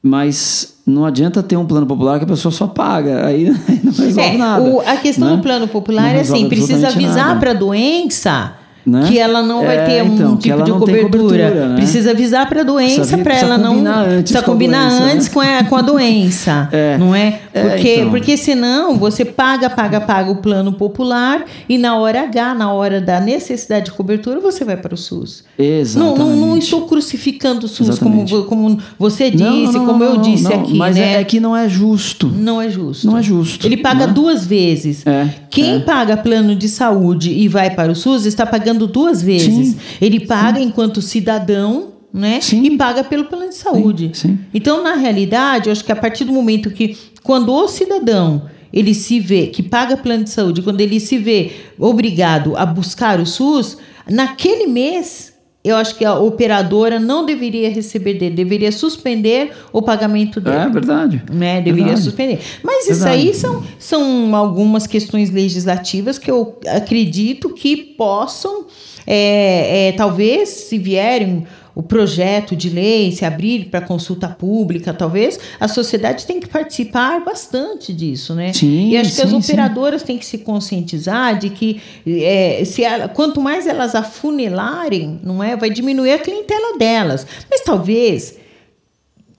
Mas 0.02 0.75
não 0.86 1.04
adianta 1.06 1.42
ter 1.42 1.58
um 1.58 1.66
plano 1.66 1.86
popular 1.88 2.20
que 2.20 2.26
a 2.26 2.28
pessoa 2.28 2.52
só 2.52 2.68
paga, 2.68 3.26
aí 3.26 3.46
não 3.84 3.92
resolve 3.92 4.20
É, 4.20 4.38
nada. 4.38 4.64
o- 4.70 4.82
a 4.82 4.98
questão 4.98 5.30
né? 5.32 5.36
do 5.38 5.42
plano 5.42 5.68
popular 5.68 6.04
Não 6.12 6.18
é 6.18 6.22
assim, 6.22 6.48
precisa 6.48 6.88
avisar 6.90 7.40
para 7.40 7.52
a 7.52 7.54
doença 7.56 8.54
Né? 8.86 9.06
que 9.08 9.18
ela 9.18 9.42
não 9.42 9.66
vai 9.66 9.78
É, 9.78 9.86
ter 9.86 10.04
um 10.04 10.14
então, 10.14 10.38
tipo 10.38 10.64
de 10.64 10.70
não 10.70 10.80
cobertura. 10.80 11.10
cobertura, 11.10 11.68
né? 11.70 11.76
Precisa 11.76 12.12
avisar 12.12 12.48
para 12.48 12.62
a 12.62 12.64
doença 12.64 13.18
para 13.18 13.34
ela 13.36 13.58
não 13.58 13.72
combinar 13.72 14.00
antes 14.06 14.32
precisa 14.32 14.42
combinar 14.44 14.90
doença, 14.90 15.06
né? 15.06 15.14
antes 15.14 15.28
com, 15.28 15.40
a, 15.42 15.64
com 15.64 15.76
a 15.76 15.82
doença, 15.82 16.70
É. 16.76 16.98
não 16.98 17.16
é? 17.16 17.40
É, 17.52 17.70
Porque 17.70 17.96
então. 17.96 18.10
porque 18.12 18.38
senão 18.38 18.96
você 18.98 19.26
paga, 19.26 19.70
paga, 19.70 20.00
paga 20.02 20.30
o 20.30 20.36
plano 20.36 20.72
popular 20.74 21.46
e 21.68 21.78
na 21.80 21.98
hora 21.98 22.22
H, 22.24 22.54
na 22.54 22.72
hora 22.74 23.02
da 23.02 23.20
necessidade 23.20 23.86
de 23.86 23.92
cobertura, 23.92 24.40
você 24.40 24.64
vai 24.64 24.78
para 24.78 24.94
o 24.94 24.98
SUS. 24.98 25.44
Não, 25.58 25.66
Exatamente. 25.66 26.20
não, 26.20 26.36
não 26.36 26.58
estou 26.58 26.82
crucificando 26.86 27.66
o 27.66 27.70
SUS 27.70 27.98
como, 27.98 28.22
Exatamente. 28.22 28.48
como 28.48 28.78
você 29.00 29.32
disse, 29.32 29.44
Não, 29.44 29.56
não, 29.56 29.72
não, 29.74 29.86
como 29.86 30.04
eu 30.04 30.14
não, 30.16 30.22
disse 30.22 30.44
não, 30.44 30.62
aqui, 30.62 30.78
Mas 30.78 30.96
né? 30.96 31.16
é, 31.16 31.22
é 31.22 31.24
que 31.24 31.40
não 31.40 31.56
é 31.56 31.68
justo. 31.70 32.28
Não 32.28 32.62
é 32.62 32.70
justo. 32.70 33.08
Não 33.08 33.18
é 33.18 33.24
justo. 33.24 33.66
Ele 33.66 33.78
paga 33.78 34.06
né? 34.06 34.14
duas 34.14 34.46
vezes. 34.46 35.06
É, 35.08 35.28
Quem 35.50 35.76
é. 35.78 35.80
paga 35.80 36.18
plano 36.18 36.56
de 36.56 36.68
saúde 36.70 37.32
e 37.32 37.48
vai 37.48 37.70
para 37.70 37.92
o 37.92 37.96
SUS 37.96 38.26
está 38.26 38.46
pagando 38.46 38.75
duas 38.80 39.22
vezes. 39.22 39.70
Sim. 39.70 39.78
Ele 40.02 40.20
paga 40.20 40.60
enquanto 40.60 41.02
cidadão, 41.02 41.94
né? 42.14 42.40
Sim. 42.42 42.64
E 42.64 42.78
paga 42.78 43.04
pelo 43.04 43.26
plano 43.26 43.50
de 43.50 43.56
saúde. 43.56 44.12
sim. 44.14 44.40
Então, 44.54 44.84
na 44.84 44.96
realidade, 44.96 45.68
eu 45.68 45.72
acho 45.72 45.84
que 45.84 45.92
a 45.92 45.96
partir 45.96 46.24
do 46.24 46.32
momento 46.32 46.70
que 46.72 46.98
quando 47.24 47.52
o 47.54 47.68
cidadão 47.68 48.44
ele 48.72 48.94
se 48.94 49.20
vê 49.20 49.48
que 49.48 49.64
paga 49.64 49.96
plano 49.96 50.26
de 50.26 50.30
saúde, 50.30 50.62
quando 50.62 50.82
ele 50.82 51.00
se 51.00 51.18
vê 51.18 51.52
obrigado 51.80 52.58
a 52.58 52.66
buscar 52.66 53.20
o 53.20 53.26
SUS, 53.26 53.78
naquele 54.10 54.68
mês 54.68 55.34
eu 55.68 55.76
acho 55.76 55.96
que 55.96 56.06
a 56.06 56.14
operadora 56.16 57.00
não 57.00 57.26
deveria 57.26 57.70
receber 57.70 58.14
dele, 58.14 58.36
deveria 58.36 58.72
suspender 58.72 59.52
o 59.74 59.82
pagamento 59.82 60.40
dele 60.40 60.56
É 60.58 60.70
verdade. 60.70 61.24
né? 61.32 61.58
Deveria 61.62 61.86
Verdade. 61.88 62.04
suspender. 62.04 62.40
Mas 62.64 62.88
isso 62.88 63.04
Verdade. 63.04 63.28
aí 63.28 63.34
são, 63.34 63.64
são 63.80 64.36
algumas 64.36 64.86
questões 64.86 65.30
legislativas 65.32 66.18
que 66.20 66.30
eu 66.30 66.58
acredito 66.68 67.50
que 67.50 67.76
possam, 67.76 68.66
é, 69.08 69.88
é, 69.88 69.92
talvez, 69.94 70.50
se 70.50 70.78
vierem 70.78 71.46
o 71.76 71.84
projeto 71.84 72.56
de 72.56 72.70
lei, 72.70 73.12
se 73.12 73.26
abrir 73.26 73.66
para 73.66 73.82
consulta 73.82 74.30
pública, 74.30 74.94
talvez, 74.94 75.38
a 75.60 75.68
sociedade 75.68 76.26
tem 76.26 76.40
que 76.40 76.48
participar 76.48 77.24
bastante 77.24 77.92
disso, 77.94 78.34
né? 78.34 78.54
Sim, 78.54 78.90
e 78.92 78.98
acho 78.98 79.14
que 79.14 79.22
as 79.22 79.30
sim, 79.30 79.42
sim. 79.42 79.52
operadoras 79.54 80.02
têm 80.02 80.18
que 80.18 80.26
se 80.26 80.38
conscientizar 80.38 81.38
de 81.38 81.50
que 81.50 81.82
é, 82.08 82.64
se 82.66 82.82
ela- 82.84 83.10
quanto 83.10 83.42
mais 83.42 83.68
elas 83.68 83.94
afunilarem, 83.94 85.20
não 85.24 85.44
é, 85.44 85.56
vai 85.56 85.70
diminuir 85.70 86.14
a 86.14 86.20
clientela 86.20 86.78
delas. 86.78 87.28
Mas 87.52 87.62
talvez 87.62 88.38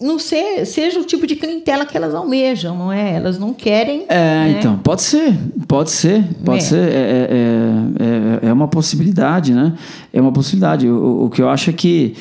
não 0.01 0.19
se- 0.19 0.65
seja 0.67 1.01
o 1.01 1.05
tipo 1.05 1.27
de 1.27 1.37
clientela 1.37 1.87
que 1.87 1.97
elas 1.97 2.15
almejam, 2.15 2.77
não 2.77 2.93
é? 2.93 3.15
Elas 3.15 3.39
não 3.39 3.53
querem. 3.55 4.05
É, 4.09 4.15
né? 4.19 4.57
então, 4.59 4.77
pode 4.79 5.03
ser, 5.03 5.33
pode 5.67 5.91
ser, 5.91 6.23
pode 6.45 6.59
É. 6.59 6.61
ser, 6.63 6.89
é, 6.89 7.29
é, 7.31 8.45
é, 8.45 8.49
é 8.49 8.53
uma 8.53 8.69
possibilidade, 8.69 9.53
né? 9.55 9.73
É 10.13 10.21
uma 10.21 10.33
possibilidade. 10.33 10.89
O, 10.89 11.25
o 11.25 11.31
que 11.31 11.41
eu 11.41 11.49
acho 11.49 11.71
é 11.71 11.73
que 11.73 12.15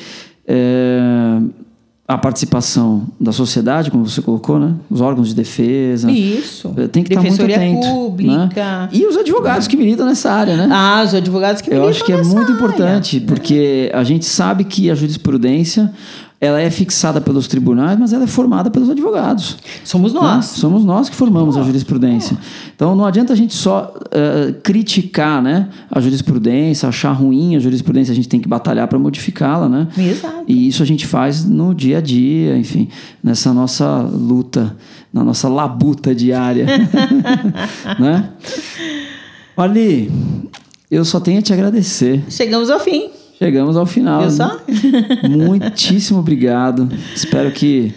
é, 0.48 1.38
a 2.08 2.16
participação 2.16 3.04
da 3.20 3.32
sociedade, 3.32 3.90
como 3.90 4.06
você 4.08 4.22
colocou, 4.22 4.60
né? 4.60 4.74
Os 4.88 5.00
órgãos 5.00 5.28
de 5.28 5.34
defesa. 5.34 6.08
Isso. 6.10 6.72
eh, 6.76 6.86
Tem 6.86 7.02
que 7.02 7.10
estar 7.12 7.20
muito 7.20 7.36
Defensoria 7.36 7.56
atento. 7.56 7.88
Pública. 7.88 8.82
Né? 8.82 8.88
E 8.92 9.04
os 9.06 9.16
advogados 9.16 9.66
que 9.66 9.76
militam 9.76 10.06
nessa 10.06 10.30
área, 10.30 10.56
né? 10.56 10.68
Ah, 10.70 11.02
os 11.04 11.12
advogados 11.14 11.60
que 11.60 11.68
Eu 11.68 11.80
militam 11.80 11.90
acho 11.90 12.04
que 12.04 12.12
é 12.12 12.16
nessa 12.16 12.30
muito 12.30 12.52
área. 12.52 12.54
importante, 12.56 13.20
porque 13.20 13.90
a 13.92 14.04
gente 14.04 14.24
sabe 14.24 14.62
que 14.64 14.88
a 14.88 14.94
jurisprudência 14.94 15.92
ela 16.38 16.60
é 16.60 16.70
fixada 16.70 17.18
pelos 17.18 17.48
tribunais, 17.48 17.98
mas 17.98 18.12
ela 18.12 18.24
é 18.24 18.26
formada 18.26 18.70
pelos 18.70 18.90
advogados. 18.90 19.56
Somos 19.82 20.12
né? 20.12 20.20
nós. 20.20 20.44
Somos 20.44 20.84
nós 20.84 21.08
que 21.08 21.16
formamos 21.16 21.56
a 21.56 21.62
jurisprudência. 21.62 22.36
Então 22.74 22.94
não 22.94 23.06
adianta 23.06 23.32
a 23.32 23.36
gente 23.36 23.54
só 23.54 23.94
eh, 24.10 24.54
criticar 24.62 25.42
né, 25.42 25.68
a 25.90 25.98
jurisprudência, 25.98 26.88
achar 26.88 27.12
ruim 27.12 27.56
a 27.56 27.58
jurisprudência, 27.58 28.12
a 28.12 28.14
gente 28.14 28.28
tem 28.28 28.38
que 28.38 28.48
batalhar 28.48 28.86
para 28.86 28.98
modificá-la, 28.98 29.66
né? 29.66 29.88
Exato. 29.96 30.44
E 30.46 30.68
isso 30.68 30.82
a 30.82 30.86
gente 30.86 31.06
faz 31.06 31.42
no 31.44 31.74
dia 31.74 31.98
a 31.98 32.00
dia, 32.02 32.56
enfim, 32.58 32.88
nessa 33.24 33.54
nossa 33.54 34.00
luta, 34.02 34.76
na 35.12 35.24
nossa 35.24 35.48
labuta 35.48 36.14
diária. 36.14 36.66
né? 37.98 38.30
Marli, 39.56 40.12
eu 40.90 41.02
só 41.02 41.18
tenho 41.18 41.38
a 41.38 41.42
te 41.42 41.54
agradecer. 41.54 42.22
Chegamos 42.28 42.68
ao 42.68 42.78
fim. 42.78 43.10
Chegamos 43.38 43.76
ao 43.76 43.86
final. 43.86 44.22
Viu 44.22 44.30
só? 44.30 44.58
Muitíssimo 45.28 46.20
obrigado. 46.20 46.88
Espero 47.14 47.50
que 47.50 47.92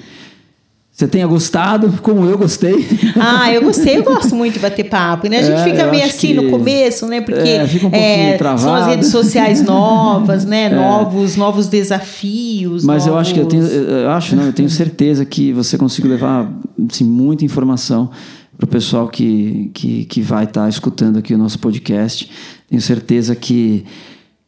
você 0.91 1.07
tenha 1.07 1.25
gostado, 1.25 1.93
como 2.01 2.25
eu 2.25 2.37
gostei. 2.37 2.85
Ah, 3.21 3.51
eu 3.53 3.61
gostei, 3.61 3.97
eu 3.97 4.03
gosto 4.03 4.35
muito 4.35 4.53
de 4.55 4.59
bater 4.59 4.89
papo, 4.89 5.27
né? 5.29 5.39
A 5.39 5.41
gente 5.43 5.59
É, 5.59 5.63
fica 5.63 5.87
meio 5.87 6.03
assim 6.05 6.27
que- 6.29 6.33
no 6.33 6.49
começo, 6.49 7.05
né? 7.07 7.21
Porque 7.21 7.39
É, 7.49 7.65
fica 7.67 7.87
um 7.87 7.89
pouquinho 7.89 8.11
é, 8.11 8.29
são 8.29 8.37
travado. 8.37 8.81
as 8.81 8.87
redes 8.87 9.09
sociais 9.09 9.61
novas, 9.63 10.43
né? 10.45 10.65
É. 10.71 10.75
Novos, 10.75 11.35
novos 11.37 11.67
desafios. 11.67 12.83
Mas 12.83 13.07
eu 13.07 13.17
acho 13.17 13.33
que 13.33 13.39
eu 13.39 13.45
tenho, 13.45 13.63
novos- 13.63 13.77
eu 13.77 14.09
acho, 14.11 14.35
não, 14.35 14.43
eu 14.43 14.53
tenho 14.53 14.69
certeza 14.69 15.23
que 15.25 15.53
você 15.53 15.77
conseguiu 15.77 16.11
levar 16.11 16.51
assim, 16.91 17.03
muita 17.05 17.45
informação 17.45 18.09
para 18.57 18.65
o 18.65 18.67
pessoal 18.67 19.07
que, 19.07 19.71
que, 19.73 20.03
que 20.05 20.21
vai 20.21 20.43
estar 20.43 20.67
escutando 20.67 21.17
aqui 21.17 21.33
o 21.33 21.37
nosso 21.37 21.59
podcast. 21.59 22.29
Tenho 22.69 22.81
certeza 22.81 23.35
que 23.35 23.85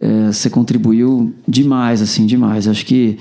eh, 0.02 0.32
você 0.32 0.50
contribuiu 0.50 1.34
demais, 1.48 2.02
assim, 2.02 2.26
demais. 2.26 2.68
Acho 2.68 2.86
que 2.86 3.18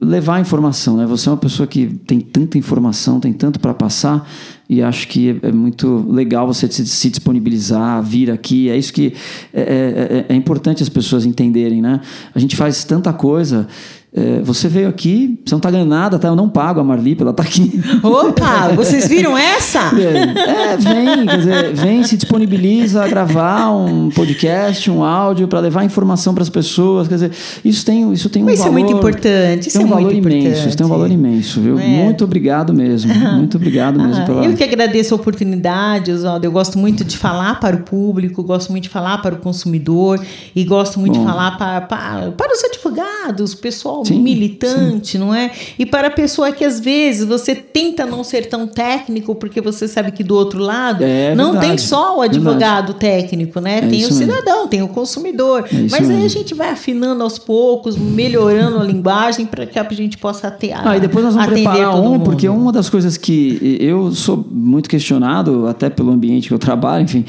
levar 0.00 0.40
informação, 0.40 0.96
né? 0.96 1.06
Você 1.06 1.28
é 1.28 1.32
uma 1.32 1.38
pessoa 1.38 1.64
que 1.66 1.86
tem 1.86 2.20
tanta 2.20 2.58
informação, 2.58 3.20
tem 3.20 3.32
tanto 3.32 3.60
para 3.60 3.72
passar 3.72 4.28
e 4.68 4.82
acho 4.82 5.06
que 5.06 5.30
é, 5.42 5.48
é 5.48 5.52
muito 5.52 6.04
legal 6.10 6.44
você 6.44 6.68
se, 6.70 7.08
disponibilizar, 7.08 8.02
vir 8.02 8.28
aqui. 8.28 8.68
É 8.68 8.76
isso 8.76 8.92
que 8.92 9.14
é, 9.54 10.24
é- 10.28 10.32
é 10.32 10.36
importante 10.36 10.82
as 10.82 10.88
pessoas 10.88 11.24
entenderem, 11.24 11.80
né? 11.80 12.00
A 12.34 12.38
gente 12.40 12.56
faz 12.56 12.82
tanta 12.84 13.12
coisa. 13.12 13.68
É, 14.14 14.42
você 14.42 14.68
veio 14.68 14.88
aqui, 14.88 15.40
você 15.42 15.54
não 15.54 15.60
tá 15.60 15.70
ganhando 15.70 15.88
nada, 15.88 16.18
tá? 16.18 16.28
Eu 16.28 16.36
não 16.36 16.46
pago 16.46 16.78
a 16.80 16.84
Marli 16.84 17.14
pra 17.14 17.24
ela 17.24 17.30
estar 17.30 17.42
aqui. 17.44 17.80
Opa, 18.02 18.68
vocês 18.76 19.08
viram 19.08 19.38
essa? 19.38 19.90
É, 19.98 20.76
vem, 20.76 21.26
quer 21.26 21.38
dizer, 21.38 21.74
vem, 21.74 22.04
se 22.04 22.16
disponibiliza 22.18 23.04
a 23.04 23.08
gravar 23.08 23.70
um 23.70 24.10
podcast, 24.10 24.90
um 24.90 25.02
áudio 25.02 25.48
para 25.48 25.60
levar 25.60 25.82
informação 25.84 26.34
para 26.34 26.42
as 26.42 26.50
pessoas. 26.50 27.08
Quer 27.08 27.14
dizer, 27.14 27.30
isso 27.64 27.86
tem, 27.86 28.12
isso 28.12 28.28
tem 28.28 28.44
um 28.44 28.50
Isso 28.50 28.60
é 28.62 28.64
valor. 28.66 28.72
muito 28.78 28.92
importante, 28.92 29.68
isso 29.68 29.78
tem 29.78 29.86
um 29.86 29.88
é 29.88 29.92
valor 29.92 30.04
muito 30.12 30.18
imenso, 30.18 30.36
importante. 30.46 30.68
isso 30.68 30.76
tem 30.76 30.86
um 30.86 30.90
valor 30.90 31.10
imenso, 31.10 31.60
viu? 31.62 31.78
É. 31.78 31.86
Muito 31.86 32.24
obrigado 32.24 32.74
mesmo. 32.74 33.12
Muito 33.42 33.56
obrigado 33.56 33.98
mesmo 33.98 34.22
Ah, 34.22 34.26
pela. 34.26 34.44
Eu 34.44 34.54
que 34.54 34.62
agradeço 34.62 35.14
a 35.14 35.16
oportunidade, 35.16 36.12
Oswaldo. 36.12 36.44
Eu 36.44 36.52
gosto 36.52 36.78
muito 36.78 37.02
de 37.04 37.16
falar 37.16 37.58
para 37.60 37.76
o 37.76 37.80
público, 37.80 38.42
gosto 38.42 38.70
muito 38.70 38.84
de 38.84 38.88
falar 38.90 39.18
para 39.22 39.34
o 39.34 39.38
consumidor 39.38 40.20
e 40.54 40.64
gosto 40.64 41.00
muito 41.00 41.14
Bom. 41.14 41.24
de 41.24 41.30
falar 41.30 41.56
para, 41.56 41.80
para, 41.82 42.30
para 42.32 42.52
os 42.52 42.62
advogados, 42.64 43.52
o 43.54 43.56
pessoal 43.58 44.01
Sim, 44.04 44.20
militante, 44.20 45.18
não 45.18 45.34
é? 45.34 45.50
E 45.78 45.84
para 45.86 46.08
a 46.08 46.10
pessoa 46.10 46.52
que 46.52 46.64
às 46.64 46.80
vezes 46.80 47.24
você 47.26 47.54
tenta 47.54 48.04
não 48.04 48.22
ser 48.24 48.46
tão 48.46 48.66
técnico, 48.66 49.34
porque 49.34 49.60
você 49.60 49.86
sabe 49.88 50.12
que 50.12 50.22
do 50.24 50.34
outro 50.34 50.58
lado 50.58 51.04
É 51.04 51.34
não 51.34 51.52
verdade, 51.52 51.68
tem 51.68 51.78
só 51.78 52.18
o 52.18 52.20
advogado 52.22 52.94
técnico, 52.94 53.60
né? 53.60 53.80
tem 53.80 53.90
o 53.90 53.94
isso 53.94 54.14
mesmo. 54.18 54.32
cidadão, 54.32 54.68
tem 54.68 54.82
o 54.82 54.88
consumidor. 54.88 55.64
É 55.72 55.86
Mas 55.90 56.08
aí 56.10 56.24
a 56.24 56.28
gente 56.28 56.54
vai 56.54 56.70
afinando 56.70 57.22
aos 57.22 57.38
poucos, 57.38 57.96
melhorando 57.96 58.78
a 58.78 58.84
linguagem 58.84 59.46
para 59.46 59.66
que 59.66 59.78
a 59.78 59.88
gente 59.92 60.18
possa 60.18 60.50
ter 60.50 60.72
Ah, 60.72 60.96
e 60.96 61.00
depois 61.00 61.24
nós 61.24 61.34
vamos 61.34 61.50
preparar 61.50 61.94
um, 61.96 62.10
mundo. 62.12 62.24
porque 62.24 62.48
uma 62.48 62.72
das 62.72 62.88
coisas 62.88 63.16
que 63.16 63.76
eu 63.80 64.12
sou 64.12 64.44
muito 64.50 64.88
questionado, 64.88 65.66
até 65.66 65.90
pelo 65.90 66.10
ambiente 66.10 66.48
que 66.48 66.54
eu 66.54 66.58
trabalho, 66.58 67.04
enfim, 67.04 67.24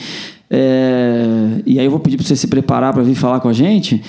é, 0.50 1.26
e 1.66 1.80
aí 1.80 1.86
eu 1.86 1.90
vou 1.90 2.00
pedir 2.00 2.16
para 2.18 2.26
você 2.28 2.36
se 2.36 2.46
preparar 2.48 2.94
para 2.94 3.02
vir 3.02 3.16
falar 3.16 3.40
com 3.40 3.50
a 3.50 3.54
gente. 3.54 4.02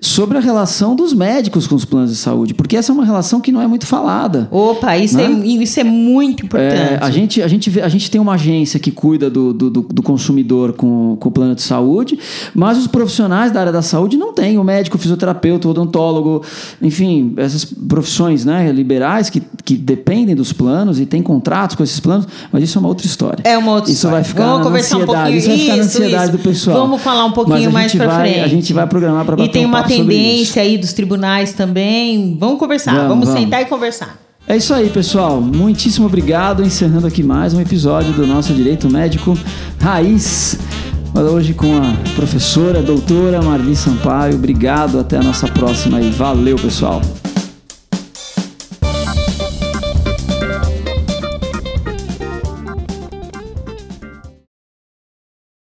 Sobre 0.00 0.36
a 0.36 0.40
relação 0.40 0.94
dos 0.94 1.12
médicos 1.14 1.66
com 1.66 1.74
os 1.74 1.84
planos 1.84 2.10
de 2.10 2.16
saúde, 2.16 2.52
porque 2.54 2.76
essa 2.76 2.92
é 2.92 2.94
uma 2.94 3.04
relação 3.04 3.40
que 3.40 3.50
não 3.50 3.62
é 3.62 3.66
muito 3.66 3.86
falada. 3.86 4.46
Opa, 4.50 4.96
isso, 4.98 5.16
Né? 5.16 5.24
é, 5.24 5.46
isso 5.46 5.80
é 5.80 5.84
muito 5.84 6.44
importante. 6.44 6.74
É, 6.94 6.98
a, 7.00 7.10
gente, 7.10 7.42
a, 7.42 7.48
gente, 7.48 7.70
vê- 7.70 7.80
a 7.80 7.88
gente 7.88 8.10
tem 8.10 8.20
uma 8.20 8.34
agência 8.34 8.78
que 8.78 8.90
cuida 8.90 9.30
do, 9.30 9.52
do, 9.54 9.70
do- 9.70 9.80
do 9.82 10.02
consumidor 10.02 10.74
com, 10.74 11.16
com 11.18 11.28
o 11.28 11.32
plano 11.32 11.54
de 11.54 11.62
saúde, 11.62 12.18
mas 12.54 12.76
os 12.78 12.86
profissionais 12.86 13.50
da 13.52 13.60
área 13.60 13.72
da 13.72 13.80
saúde 13.82 14.16
não 14.16 14.32
têm. 14.34 14.58
O 14.58 14.64
médico, 14.64 14.96
o 14.96 15.00
fisioterapeuta, 15.00 15.66
o 15.66 15.70
odontólogo, 15.70 16.42
enfim, 16.82 17.32
essas 17.38 17.64
profissões 17.64 18.44
né, 18.44 18.70
liberais 18.72 19.30
que, 19.30 19.42
que 19.64 19.76
dependem 19.76 20.34
dos 20.36 20.52
planos 20.52 21.00
e 21.00 21.06
têm 21.06 21.22
contratos 21.22 21.74
com 21.74 21.82
esses 21.82 21.98
planos, 22.00 22.26
mas 22.52 22.62
isso 22.62 22.76
é 22.76 22.80
uma 22.80 22.88
outra 22.88 23.06
história. 23.06 23.38
É 23.44 23.56
uma 23.56 23.72
outra 23.72 23.90
Isso 23.90 23.98
história. 24.06 24.16
vai 24.16 24.24
ficar 24.24 24.46
Vamos 24.46 24.66
conversar 24.66 24.98
um 24.98 25.06
pouquinho- 25.06 25.36
Isso 25.36 25.48
vai 25.48 25.58
ficar 25.58 25.76
na 25.76 25.82
isso, 25.82 25.86
ansiedade 25.98 26.24
isso. 26.28 26.32
do 26.32 26.38
pessoal. 26.38 26.78
Vamos 26.80 27.00
falar 27.02 27.24
um 27.24 27.32
pouquinho 27.32 27.72
mais 27.72 27.94
vai- 27.94 28.20
frente. 28.20 28.40
A 28.40 28.48
gente 28.48 28.72
vai 28.72 28.86
programar 28.86 29.24
para 29.24 29.42
E 29.42 29.48
tem 29.48 29.64
um 29.64 29.68
uma 29.68 29.80
isso. 29.80 29.85
Tendência 29.86 30.62
aí 30.62 30.78
dos 30.78 30.92
tribunais 30.92 31.52
também. 31.52 32.36
Vamos 32.38 32.58
conversar, 32.58 32.92
Vamos, 32.94 33.08
vamos, 33.08 33.28
vamos. 33.28 33.40
sentar 33.40 33.62
e 33.62 33.66
conversar. 33.66 34.18
É 34.48 34.56
isso 34.56 34.72
aí, 34.72 34.88
pessoal. 34.88 35.40
Muitíssimo 35.40 36.06
obrigado. 36.06 36.62
Encerrando 36.62 37.06
aqui 37.06 37.22
mais 37.22 37.52
um 37.52 37.60
episódio 37.60 38.12
do 38.12 38.26
nosso 38.26 38.52
Direito 38.52 38.88
Médico 38.88 39.36
Raiz. 39.80 40.56
Hoje 41.14 41.54
com 41.54 41.66
a 41.78 42.14
professora, 42.14 42.82
doutora 42.82 43.42
Marli 43.42 43.74
Sampaio. 43.74 44.34
Obrigado. 44.34 45.00
Até 45.00 45.16
a 45.16 45.22
nossa 45.22 45.48
próxima 45.48 45.98
aí. 45.98 46.10
Valeu, 46.10 46.56
pessoal. 46.56 47.00